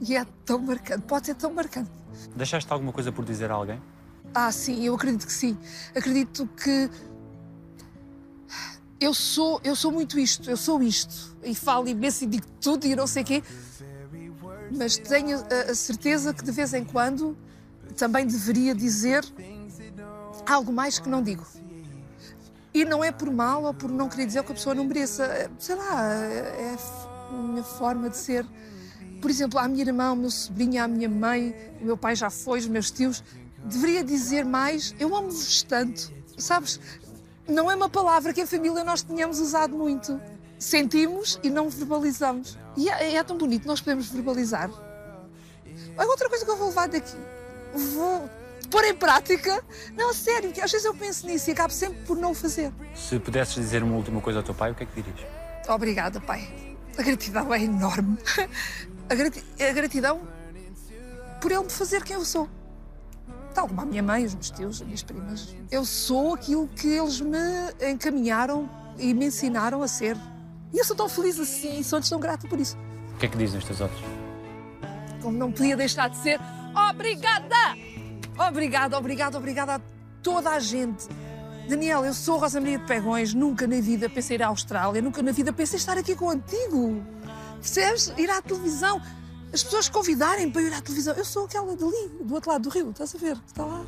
E 0.00 0.16
é 0.16 0.26
tão 0.44 0.58
marcante, 0.58 1.02
pode 1.06 1.26
ser 1.26 1.34
tão 1.34 1.52
marcante. 1.52 1.90
Deixaste 2.34 2.70
alguma 2.72 2.92
coisa 2.92 3.12
por 3.12 3.24
dizer 3.24 3.50
a 3.50 3.54
alguém? 3.54 3.80
Ah, 4.34 4.50
sim, 4.50 4.84
eu 4.84 4.94
acredito 4.94 5.26
que 5.26 5.32
sim. 5.32 5.56
Acredito 5.94 6.46
que 6.46 6.90
eu 9.00 9.12
sou, 9.12 9.60
eu 9.64 9.74
sou 9.74 9.90
muito 9.92 10.18
isto, 10.18 10.50
eu 10.50 10.56
sou 10.56 10.82
isto. 10.82 11.36
E 11.42 11.54
falo 11.54 11.88
imenso 11.88 12.24
e 12.24 12.26
digo 12.26 12.46
tudo 12.60 12.86
e 12.86 12.94
não 12.94 13.06
sei 13.06 13.22
o 13.22 13.26
quê. 13.26 13.42
Mas 14.76 14.96
tenho 14.96 15.38
a, 15.38 15.70
a 15.72 15.74
certeza 15.74 16.32
que 16.32 16.42
de 16.42 16.52
vez 16.52 16.72
em 16.72 16.84
quando 16.84 17.36
também 17.96 18.26
deveria 18.26 18.74
dizer 18.74 19.24
algo 20.46 20.72
mais 20.72 20.98
que 20.98 21.08
não 21.08 21.22
digo. 21.22 21.46
E 22.74 22.84
não 22.84 23.04
é 23.04 23.12
por 23.12 23.30
mal 23.30 23.64
ou 23.64 23.74
por 23.74 23.90
não 23.90 24.08
querer 24.08 24.26
dizer 24.26 24.42
que 24.42 24.52
a 24.52 24.54
pessoa 24.54 24.74
não 24.74 24.84
mereça. 24.84 25.24
É, 25.24 25.50
Sei 25.58 25.74
lá, 25.74 26.14
é 26.14 26.76
a 27.30 27.34
minha 27.34 27.62
forma 27.62 28.08
de 28.08 28.16
ser. 28.16 28.46
Por 29.20 29.30
exemplo, 29.30 29.58
à 29.58 29.68
minha 29.68 29.84
irmã, 29.84 30.06
ao 30.06 30.16
meu 30.16 30.30
sobrinho, 30.30 30.82
à 30.82 30.88
minha 30.88 31.08
mãe, 31.08 31.54
o 31.80 31.84
meu 31.84 31.96
pai 31.96 32.16
já 32.16 32.30
foi, 32.30 32.58
os 32.58 32.66
meus 32.66 32.90
tios, 32.90 33.22
deveria 33.64 34.02
dizer 34.02 34.44
mais: 34.44 34.94
eu 34.98 35.14
amo-vos 35.14 35.62
tanto. 35.62 36.12
Sabes? 36.38 36.80
Não 37.46 37.70
é 37.70 37.74
uma 37.74 37.88
palavra 37.88 38.32
que 38.32 38.40
a 38.40 38.46
família 38.46 38.82
nós 38.82 39.02
tenhamos 39.02 39.38
usado 39.38 39.76
muito. 39.76 40.20
Sentimos 40.58 41.38
e 41.42 41.50
não 41.50 41.68
verbalizamos. 41.68 42.56
E 42.76 42.88
é, 42.88 43.16
é 43.16 43.22
tão 43.24 43.36
bonito, 43.36 43.66
nós 43.66 43.80
podemos 43.80 44.08
verbalizar. 44.08 44.70
Outra 45.98 46.28
coisa 46.28 46.44
que 46.44 46.50
eu 46.50 46.56
vou 46.56 46.68
levar 46.68 46.88
daqui. 46.88 47.16
Vou 47.94 48.28
pôr 48.72 48.84
em 48.84 48.94
prática. 48.94 49.62
Não, 49.94 50.10
a 50.10 50.14
sério, 50.14 50.50
às 50.50 50.72
vezes 50.72 50.84
eu 50.86 50.94
penso 50.94 51.26
nisso 51.26 51.50
e 51.50 51.52
acabo 51.52 51.72
sempre 51.72 51.98
por 52.04 52.16
não 52.16 52.30
o 52.30 52.34
fazer. 52.34 52.72
Se 52.94 53.18
pudesses 53.18 53.54
dizer 53.54 53.82
uma 53.82 53.94
última 53.94 54.20
coisa 54.20 54.38
ao 54.40 54.42
teu 54.42 54.54
pai, 54.54 54.72
o 54.72 54.74
que 54.74 54.82
é 54.84 54.86
que 54.86 55.02
dirias? 55.02 55.28
Obrigada, 55.68 56.20
pai. 56.20 56.48
A 56.98 57.02
gratidão 57.02 57.52
é 57.54 57.62
enorme. 57.62 58.18
A, 59.08 59.14
grati- 59.14 59.44
a 59.60 59.72
gratidão 59.72 60.20
por 61.40 61.52
ele 61.52 61.64
me 61.64 61.70
fazer 61.70 62.02
quem 62.02 62.16
eu 62.16 62.24
sou. 62.24 62.48
Tal 63.54 63.68
como 63.68 63.80
a 63.82 63.84
minha 63.84 64.02
mãe, 64.02 64.24
os 64.24 64.34
meus 64.34 64.50
tios, 64.50 64.80
as 64.80 64.86
minhas 64.86 65.02
primas. 65.02 65.54
Eu 65.70 65.84
sou 65.84 66.34
aquilo 66.34 66.66
que 66.68 66.88
eles 66.88 67.20
me 67.20 67.38
encaminharam 67.90 68.68
e 68.98 69.12
me 69.12 69.26
ensinaram 69.26 69.82
a 69.82 69.88
ser. 69.88 70.16
E 70.72 70.78
eu 70.78 70.84
sou 70.84 70.96
tão 70.96 71.08
feliz 71.08 71.38
assim 71.38 71.78
e 71.80 71.84
sou-lhes 71.84 72.08
tão 72.08 72.18
grata 72.18 72.48
por 72.48 72.58
isso. 72.58 72.76
O 73.14 73.18
que 73.18 73.26
é 73.26 73.28
que 73.28 73.36
dizem 73.36 73.58
os 73.58 73.64
teus 73.66 73.80
olhos? 73.82 73.98
Como 75.20 75.36
não 75.36 75.52
podia 75.52 75.76
deixar 75.76 76.08
de 76.08 76.16
ser 76.16 76.40
obrigada! 76.90 77.56
Obrigada, 78.38 78.96
obrigada, 78.96 79.38
obrigada 79.38 79.74
a 79.76 79.80
toda 80.22 80.50
a 80.50 80.60
gente. 80.60 81.08
Daniel, 81.68 82.04
eu 82.04 82.14
sou 82.14 82.38
Rosa 82.38 82.60
Maria 82.60 82.78
de 82.78 82.86
Pegões, 82.86 83.34
nunca 83.34 83.66
na 83.66 83.80
vida 83.80 84.08
pensei 84.08 84.36
ir 84.36 84.42
à 84.42 84.48
Austrália, 84.48 85.00
nunca 85.00 85.22
na 85.22 85.32
vida 85.32 85.52
pensei 85.52 85.78
estar 85.78 85.96
aqui 85.96 86.14
contigo. 86.14 87.02
Percebes? 87.60 88.12
Ir 88.18 88.30
à 88.30 88.42
televisão. 88.42 89.00
As 89.52 89.62
pessoas 89.62 89.88
convidarem 89.88 90.50
para 90.50 90.62
ir 90.62 90.72
à 90.72 90.80
televisão. 90.80 91.14
Eu 91.14 91.24
sou 91.24 91.44
aquela 91.44 91.76
dali, 91.76 92.08
do 92.20 92.34
outro 92.34 92.50
lado 92.50 92.62
do 92.62 92.68
rio, 92.70 92.90
estás 92.90 93.14
a 93.14 93.18
ver? 93.18 93.38
Está 93.46 93.64
lá. 93.64 93.84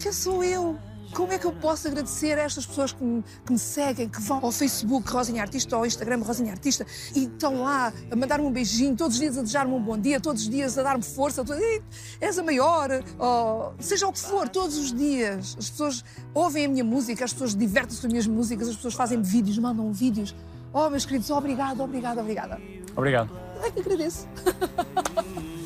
Quem 0.00 0.12
sou 0.12 0.44
eu? 0.44 0.78
Como 1.14 1.32
é 1.32 1.38
que 1.38 1.46
eu 1.46 1.52
posso 1.52 1.88
agradecer 1.88 2.38
a 2.38 2.42
estas 2.42 2.66
pessoas 2.66 2.92
que 2.92 3.02
me, 3.02 3.24
que 3.44 3.52
me 3.52 3.58
seguem, 3.58 4.08
que 4.08 4.20
vão 4.20 4.38
ao 4.42 4.52
Facebook 4.52 5.10
Rosinha 5.10 5.42
Artista 5.42 5.74
ou 5.76 5.80
ao 5.80 5.86
Instagram 5.86 6.22
Rosinha 6.22 6.52
Artista 6.52 6.86
e 7.14 7.24
estão 7.24 7.62
lá 7.62 7.92
a 8.10 8.16
mandar-me 8.16 8.44
um 8.46 8.52
beijinho, 8.52 8.94
todos 8.94 9.14
os 9.14 9.20
dias 9.20 9.36
a 9.38 9.40
desejar-me 9.42 9.72
um 9.72 9.82
bom 9.82 9.98
dia, 9.98 10.20
todos 10.20 10.42
os 10.42 10.48
dias 10.48 10.76
a 10.78 10.82
dar-me 10.82 11.02
força, 11.02 11.44
todos, 11.44 11.60
"Ei, 11.62 11.82
és 12.20 12.38
a 12.38 12.42
maior, 12.42 12.90
ou 13.18 13.74
seja 13.80 14.06
o 14.06 14.12
que 14.12 14.20
for, 14.20 14.48
todos 14.48 14.76
os 14.76 14.92
dias. 14.92 15.56
As 15.58 15.70
pessoas 15.70 16.04
ouvem 16.34 16.66
a 16.66 16.68
minha 16.68 16.84
música, 16.84 17.24
as 17.24 17.32
pessoas 17.32 17.54
divertem-se 17.54 18.00
com 18.00 18.06
as 18.06 18.12
minhas 18.12 18.26
músicas, 18.26 18.68
as 18.68 18.76
pessoas 18.76 18.94
fazem 18.94 19.20
vídeos, 19.22 19.58
mandam 19.58 19.92
vídeos. 19.92 20.34
Oh, 20.72 20.90
meus 20.90 21.04
queridos, 21.06 21.30
obrigado, 21.30 21.82
obrigado, 21.82 22.18
obrigada. 22.20 22.60
Obrigado. 22.94 23.30
Ai, 23.62 23.72
que 23.72 23.80
agradeço. 23.80 24.28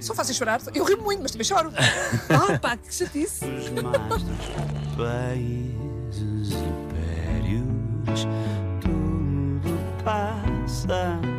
Só 0.00 0.14
fazem 0.14 0.34
chorar. 0.34 0.60
Eu 0.74 0.84
rio 0.84 1.02
muito, 1.02 1.22
mas 1.22 1.30
também 1.32 1.44
choro. 1.44 1.72
Ah, 1.76 2.58
pá, 2.60 2.76
que 2.76 2.94
chatice. 2.94 3.44
os 3.44 3.70
mais 3.70 4.22
dos 4.22 4.96
países 4.96 6.52
impérios, 6.52 8.26
tudo 8.80 10.02
passa 10.04 11.37